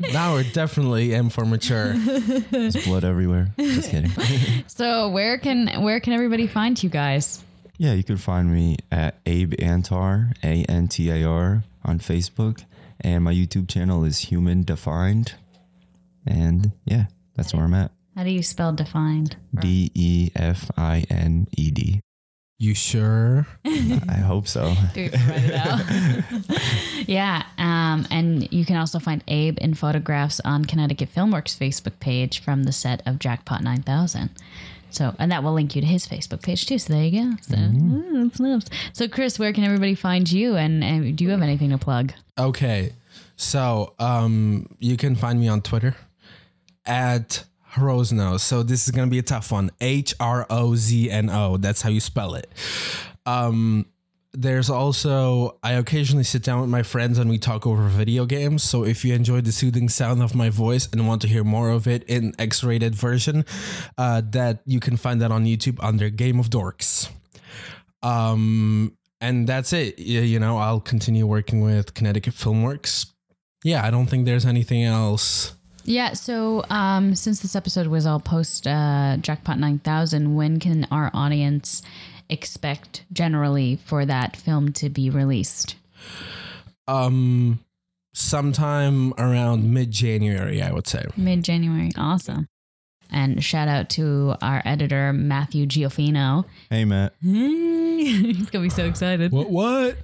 now 0.12 0.34
we're 0.34 0.44
definitely 0.44 1.14
M 1.14 1.30
for 1.30 1.44
mature. 1.44 1.94
There's 1.94 2.84
blood 2.84 3.04
everywhere. 3.04 3.52
Just 3.58 3.90
kidding. 3.92 4.10
So 4.66 5.08
where 5.10 5.38
can 5.38 5.82
where 5.82 6.00
can 6.00 6.12
everybody 6.12 6.46
find 6.46 6.80
you 6.82 6.90
guys? 6.90 7.42
Yeah, 7.78 7.94
you 7.94 8.04
can 8.04 8.18
find 8.18 8.52
me 8.52 8.76
at 8.92 9.18
Abe 9.26 9.54
Antar, 9.58 10.32
A 10.42 10.64
N 10.64 10.88
T 10.88 11.10
A 11.10 11.24
R, 11.24 11.64
on 11.84 11.98
Facebook. 11.98 12.64
And 13.02 13.24
my 13.24 13.32
YouTube 13.32 13.68
channel 13.68 14.04
is 14.04 14.18
Human 14.18 14.62
Defined. 14.62 15.32
And 16.26 16.72
yeah, 16.84 17.06
that's 17.40 17.54
where 17.54 17.64
I'm 17.64 17.72
at. 17.72 17.90
How 18.16 18.24
do 18.24 18.30
you 18.30 18.42
spell 18.42 18.70
defined? 18.74 19.36
D 19.58 19.90
E 19.94 20.30
F 20.36 20.70
I 20.76 21.06
N 21.08 21.46
E 21.56 21.70
D. 21.70 22.02
You 22.58 22.74
sure? 22.74 23.46
I 23.64 24.16
hope 24.16 24.46
so. 24.46 24.74
Do 24.94 25.00
you 25.00 25.10
write 25.10 25.44
it 25.44 25.54
out? 25.54 27.08
yeah, 27.08 27.44
um, 27.56 28.06
and 28.10 28.52
you 28.52 28.66
can 28.66 28.76
also 28.76 28.98
find 28.98 29.24
Abe 29.26 29.56
in 29.58 29.72
photographs 29.72 30.38
on 30.44 30.66
Connecticut 30.66 31.08
Filmworks 31.14 31.56
Facebook 31.56 31.98
page 31.98 32.40
from 32.40 32.64
the 32.64 32.72
set 32.72 33.02
of 33.06 33.18
Jackpot 33.18 33.62
9000. 33.62 34.28
So, 34.90 35.16
and 35.18 35.32
that 35.32 35.42
will 35.42 35.54
link 35.54 35.74
you 35.74 35.80
to 35.80 35.86
his 35.86 36.06
Facebook 36.06 36.42
page 36.42 36.66
too. 36.66 36.78
So 36.78 36.92
there 36.92 37.04
you 37.04 37.22
go. 37.22 37.36
So 37.40 37.56
mm, 37.56 38.24
that's 38.24 38.40
nice. 38.40 38.66
So, 38.92 39.08
Chris, 39.08 39.38
where 39.38 39.54
can 39.54 39.64
everybody 39.64 39.94
find 39.94 40.30
you? 40.30 40.56
And, 40.56 40.84
and 40.84 41.16
do 41.16 41.24
you 41.24 41.30
have 41.30 41.40
anything 41.40 41.70
to 41.70 41.78
plug? 41.78 42.12
Okay. 42.36 42.92
So, 43.36 43.94
um, 43.98 44.76
you 44.78 44.98
can 44.98 45.16
find 45.16 45.40
me 45.40 45.48
on 45.48 45.62
Twitter 45.62 45.96
at 46.86 47.44
Hrozno. 47.74 48.38
So 48.40 48.62
this 48.62 48.86
is 48.86 48.90
gonna 48.90 49.10
be 49.10 49.18
a 49.18 49.22
tough 49.22 49.52
one. 49.52 49.70
H 49.80 50.14
R 50.18 50.46
O 50.50 50.74
Z 50.74 51.10
N 51.10 51.30
O. 51.30 51.56
That's 51.56 51.82
how 51.82 51.90
you 51.90 52.00
spell 52.00 52.34
it. 52.34 52.50
Um, 53.26 53.86
there's 54.32 54.70
also 54.70 55.58
I 55.62 55.72
occasionally 55.72 56.24
sit 56.24 56.42
down 56.42 56.60
with 56.60 56.70
my 56.70 56.82
friends 56.82 57.18
and 57.18 57.28
we 57.28 57.38
talk 57.38 57.66
over 57.66 57.86
video 57.88 58.26
games. 58.26 58.62
So 58.62 58.84
if 58.84 59.04
you 59.04 59.14
enjoy 59.14 59.40
the 59.40 59.52
soothing 59.52 59.88
sound 59.88 60.22
of 60.22 60.34
my 60.34 60.50
voice 60.50 60.88
and 60.92 61.06
want 61.06 61.22
to 61.22 61.28
hear 61.28 61.44
more 61.44 61.70
of 61.70 61.86
it 61.88 62.04
in 62.04 62.34
X-rated 62.38 62.94
version, 62.94 63.44
uh, 63.98 64.22
that 64.30 64.60
you 64.66 64.78
can 64.80 64.96
find 64.96 65.20
that 65.20 65.32
on 65.32 65.46
YouTube 65.46 65.78
under 65.82 66.10
Game 66.10 66.38
of 66.38 66.48
Dorks. 66.48 67.08
Um, 68.02 68.96
and 69.20 69.46
that's 69.46 69.72
it. 69.72 69.98
You 69.98 70.38
know, 70.38 70.58
I'll 70.58 70.80
continue 70.80 71.26
working 71.26 71.60
with 71.60 71.94
Connecticut 71.94 72.34
Filmworks. 72.34 73.06
Yeah, 73.64 73.84
I 73.84 73.90
don't 73.90 74.06
think 74.06 74.24
there's 74.24 74.46
anything 74.46 74.84
else. 74.84 75.54
Yeah. 75.84 76.12
So, 76.12 76.64
um, 76.70 77.14
since 77.14 77.40
this 77.40 77.56
episode 77.56 77.86
was 77.86 78.06
all 78.06 78.20
post 78.20 78.66
uh, 78.66 79.16
Jackpot 79.20 79.58
9000, 79.58 80.34
when 80.34 80.58
can 80.60 80.86
our 80.90 81.10
audience 81.14 81.82
expect 82.28 83.04
generally 83.12 83.76
for 83.84 84.06
that 84.06 84.36
film 84.36 84.72
to 84.74 84.88
be 84.88 85.10
released? 85.10 85.76
Um, 86.86 87.60
sometime 88.14 89.12
around 89.18 89.72
mid 89.72 89.90
January, 89.90 90.62
I 90.62 90.72
would 90.72 90.86
say. 90.86 91.04
Mid 91.16 91.44
January. 91.44 91.90
Awesome. 91.96 92.46
And 93.12 93.42
shout 93.42 93.66
out 93.68 93.88
to 93.90 94.36
our 94.40 94.62
editor, 94.64 95.12
Matthew 95.12 95.66
Giofino. 95.66 96.44
Hey, 96.70 96.84
Matt. 96.84 97.12
He's 97.20 98.48
going 98.50 98.50
to 98.50 98.60
be 98.60 98.70
so 98.70 98.84
excited. 98.84 99.32
What? 99.32 99.50
What? 99.50 99.96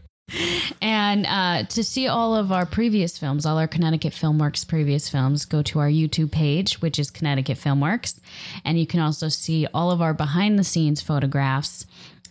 And 0.82 1.24
uh, 1.26 1.68
to 1.68 1.84
see 1.84 2.08
all 2.08 2.34
of 2.34 2.50
our 2.50 2.66
previous 2.66 3.16
films, 3.16 3.46
all 3.46 3.58
our 3.58 3.68
Connecticut 3.68 4.12
Filmworks 4.12 4.66
previous 4.66 5.08
films, 5.08 5.44
go 5.44 5.62
to 5.62 5.78
our 5.78 5.88
YouTube 5.88 6.32
page, 6.32 6.80
which 6.82 6.98
is 6.98 7.10
Connecticut 7.10 7.58
Filmworks. 7.58 8.18
And 8.64 8.78
you 8.78 8.86
can 8.86 9.00
also 9.00 9.28
see 9.28 9.66
all 9.72 9.90
of 9.90 10.02
our 10.02 10.14
behind 10.14 10.58
the 10.58 10.64
scenes 10.64 11.00
photographs 11.00 11.86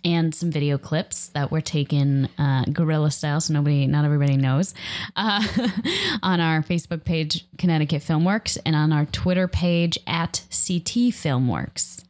and 0.06 0.34
some 0.34 0.52
video 0.52 0.78
clips 0.78 1.30
that 1.30 1.52
were 1.52 1.62
taken 1.62 2.30
uh, 2.38 2.64
guerrilla 2.72 3.10
style, 3.10 3.42
so 3.42 3.54
nobody, 3.54 3.88
not 3.88 4.06
everybody 4.06 4.38
knows, 4.38 4.76
uh, 5.16 5.44
on 6.24 6.40
our 6.40 6.62
Facebook 6.62 7.04
page, 7.04 7.46
Connecticut 7.58 8.04
Filmworks, 8.04 8.58
and 8.66 8.76
on 8.76 8.94
our 8.94 9.06
Twitter 9.06 9.48
page 9.48 9.98
at 10.06 10.46
CT 10.52 11.12
Filmworks. 11.12 12.04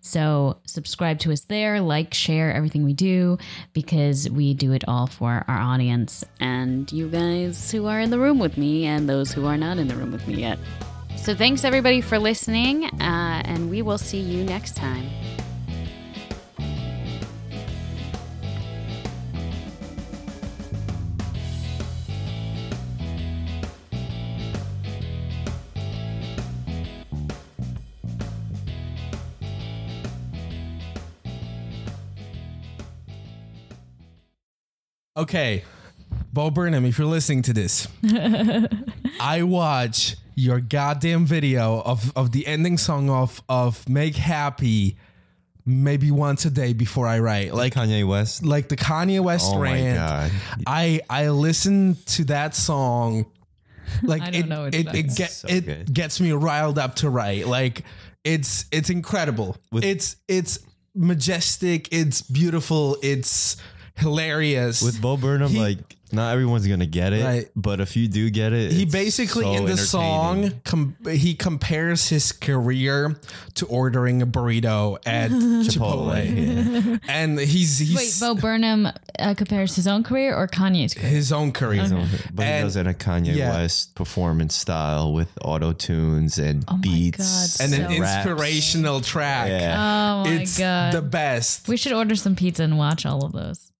So 0.00 0.58
subscribe 0.64 1.18
to 1.20 1.32
us 1.32 1.40
there, 1.40 1.80
like, 1.80 2.14
share 2.14 2.52
everything 2.52 2.84
we 2.84 2.92
do 2.92 3.38
because 3.72 4.28
we 4.30 4.54
do 4.54 4.72
it 4.72 4.84
all 4.86 5.06
for 5.06 5.44
our 5.48 5.58
audience 5.58 6.24
and 6.40 6.90
you 6.92 7.08
guys 7.08 7.70
who 7.70 7.86
are 7.86 8.00
in 8.00 8.10
the 8.10 8.18
room 8.18 8.38
with 8.38 8.56
me 8.56 8.86
and 8.86 9.08
those 9.08 9.32
who 9.32 9.46
are 9.46 9.56
not 9.56 9.78
in 9.78 9.88
the 9.88 9.96
room 9.96 10.12
with 10.12 10.26
me 10.28 10.34
yet. 10.36 10.58
So 11.16 11.34
thanks 11.34 11.64
everybody 11.64 12.00
for 12.00 12.18
listening, 12.18 12.84
uh, 12.84 13.42
and 13.44 13.68
we 13.70 13.82
will 13.82 13.98
see 13.98 14.20
you 14.20 14.44
next 14.44 14.76
time. 14.76 15.10
Okay, 35.18 35.64
Bo 36.32 36.50
Burnham, 36.50 36.84
if 36.84 36.96
you're 36.98 37.06
listening 37.08 37.42
to 37.42 37.52
this, 37.52 37.88
I 39.20 39.42
watch 39.42 40.16
your 40.36 40.60
goddamn 40.60 41.26
video 41.26 41.80
of, 41.80 42.12
of 42.16 42.30
the 42.30 42.46
ending 42.46 42.78
song 42.78 43.10
of 43.10 43.42
of 43.48 43.88
Make 43.88 44.14
Happy 44.14 44.96
maybe 45.66 46.10
once 46.12 46.44
a 46.44 46.50
day 46.50 46.72
before 46.72 47.06
I 47.08 47.18
write. 47.18 47.52
Like 47.52 47.74
Kanye 47.74 48.06
West. 48.06 48.44
like 48.44 48.68
the 48.68 48.76
Kanye 48.76 49.20
West 49.20 49.50
Oh 49.52 49.58
my 49.58 49.72
rant. 49.72 49.96
God. 49.98 50.30
I 50.66 51.00
I 51.10 51.28
listen 51.30 51.96
to 52.06 52.24
that 52.26 52.54
song. 52.54 53.26
Like 54.02 54.20
I 54.20 54.26
don't 54.32 54.34
it, 54.42 54.48
know 54.48 54.60
what 54.64 54.74
it, 54.74 54.86
it 54.86 54.94
it, 54.94 55.06
is. 55.06 55.14
get, 55.16 55.30
So 55.30 55.48
it 55.48 55.64
good. 55.64 55.94
gets 55.94 56.20
me 56.20 56.30
riled 56.32 56.78
up 56.78 56.96
to 56.96 57.08
write. 57.08 57.46
Like 57.46 57.84
it's 58.22 58.66
it's 58.70 58.90
incredible. 58.90 59.56
With- 59.72 59.82
it's 59.82 60.16
it's 60.28 60.58
majestic. 60.94 61.88
It's 61.90 62.20
beautiful. 62.20 62.98
It's 63.02 63.56
hilarious. 63.98 64.82
With 64.82 65.00
Bo 65.00 65.16
Burnham, 65.16 65.50
He- 65.50 65.58
like, 65.60 65.78
not 66.10 66.32
everyone's 66.32 66.66
going 66.66 66.80
to 66.80 66.86
get 66.86 67.12
it. 67.12 67.22
Right. 67.22 67.48
But 67.54 67.80
if 67.80 67.94
you 67.94 68.08
do 68.08 68.30
get 68.30 68.54
it, 68.54 68.72
he 68.72 68.84
it's 68.84 68.92
basically 68.92 69.42
so 69.44 69.52
in 69.52 69.64
the 69.66 69.72
entertaining. 69.72 69.84
song 69.86 70.52
com- 70.64 70.96
he 71.06 71.34
compares 71.34 72.08
his 72.08 72.32
career 72.32 73.14
to 73.56 73.66
ordering 73.66 74.22
a 74.22 74.26
burrito 74.26 74.96
at 75.04 75.30
Chipotle, 75.30 76.14
Chipotle. 76.14 77.00
and 77.08 77.38
he's 77.38 77.78
he's 77.78 77.94
Wait, 77.94 78.16
Bo 78.26 78.34
Burnham 78.40 78.86
uh, 79.18 79.34
compares 79.34 79.76
his 79.76 79.86
own 79.86 80.02
career 80.02 80.34
or 80.34 80.48
Kanye's 80.48 80.94
career? 80.94 81.08
his 81.10 81.30
own 81.30 81.52
career. 81.52 81.86
But 82.32 82.46
he 82.46 82.52
And- 82.52 82.64
does 82.64 82.76
it 82.76 82.80
in 82.80 82.86
a 82.86 82.94
Kanye 82.94 83.36
yeah. 83.36 83.50
West 83.50 83.94
performance 83.94 84.54
style 84.54 85.12
with 85.12 85.28
auto 85.42 85.74
tunes 85.74 86.38
and 86.38 86.64
Oh 86.68 86.76
my 86.76 86.80
beats 86.80 87.58
God, 87.58 87.64
and 87.66 87.74
an 87.74 87.90
So- 87.92 88.00
raps. 88.00 88.26
inspirational 88.26 89.00
track. 89.02 89.48
Yeah. 89.50 89.76
Oh 90.24 90.24
my 90.24 90.36
it's 90.36 90.58
god. 90.58 90.94
the 90.94 91.02
best. 91.02 91.68
we 91.68 91.76
should 91.76 91.92
order 91.92 92.14
some 92.16 92.34
pizza 92.34 92.62
and 92.62 92.78
watch 92.78 93.04
all 93.04 93.26
of 93.26 93.32
those. 93.32 93.70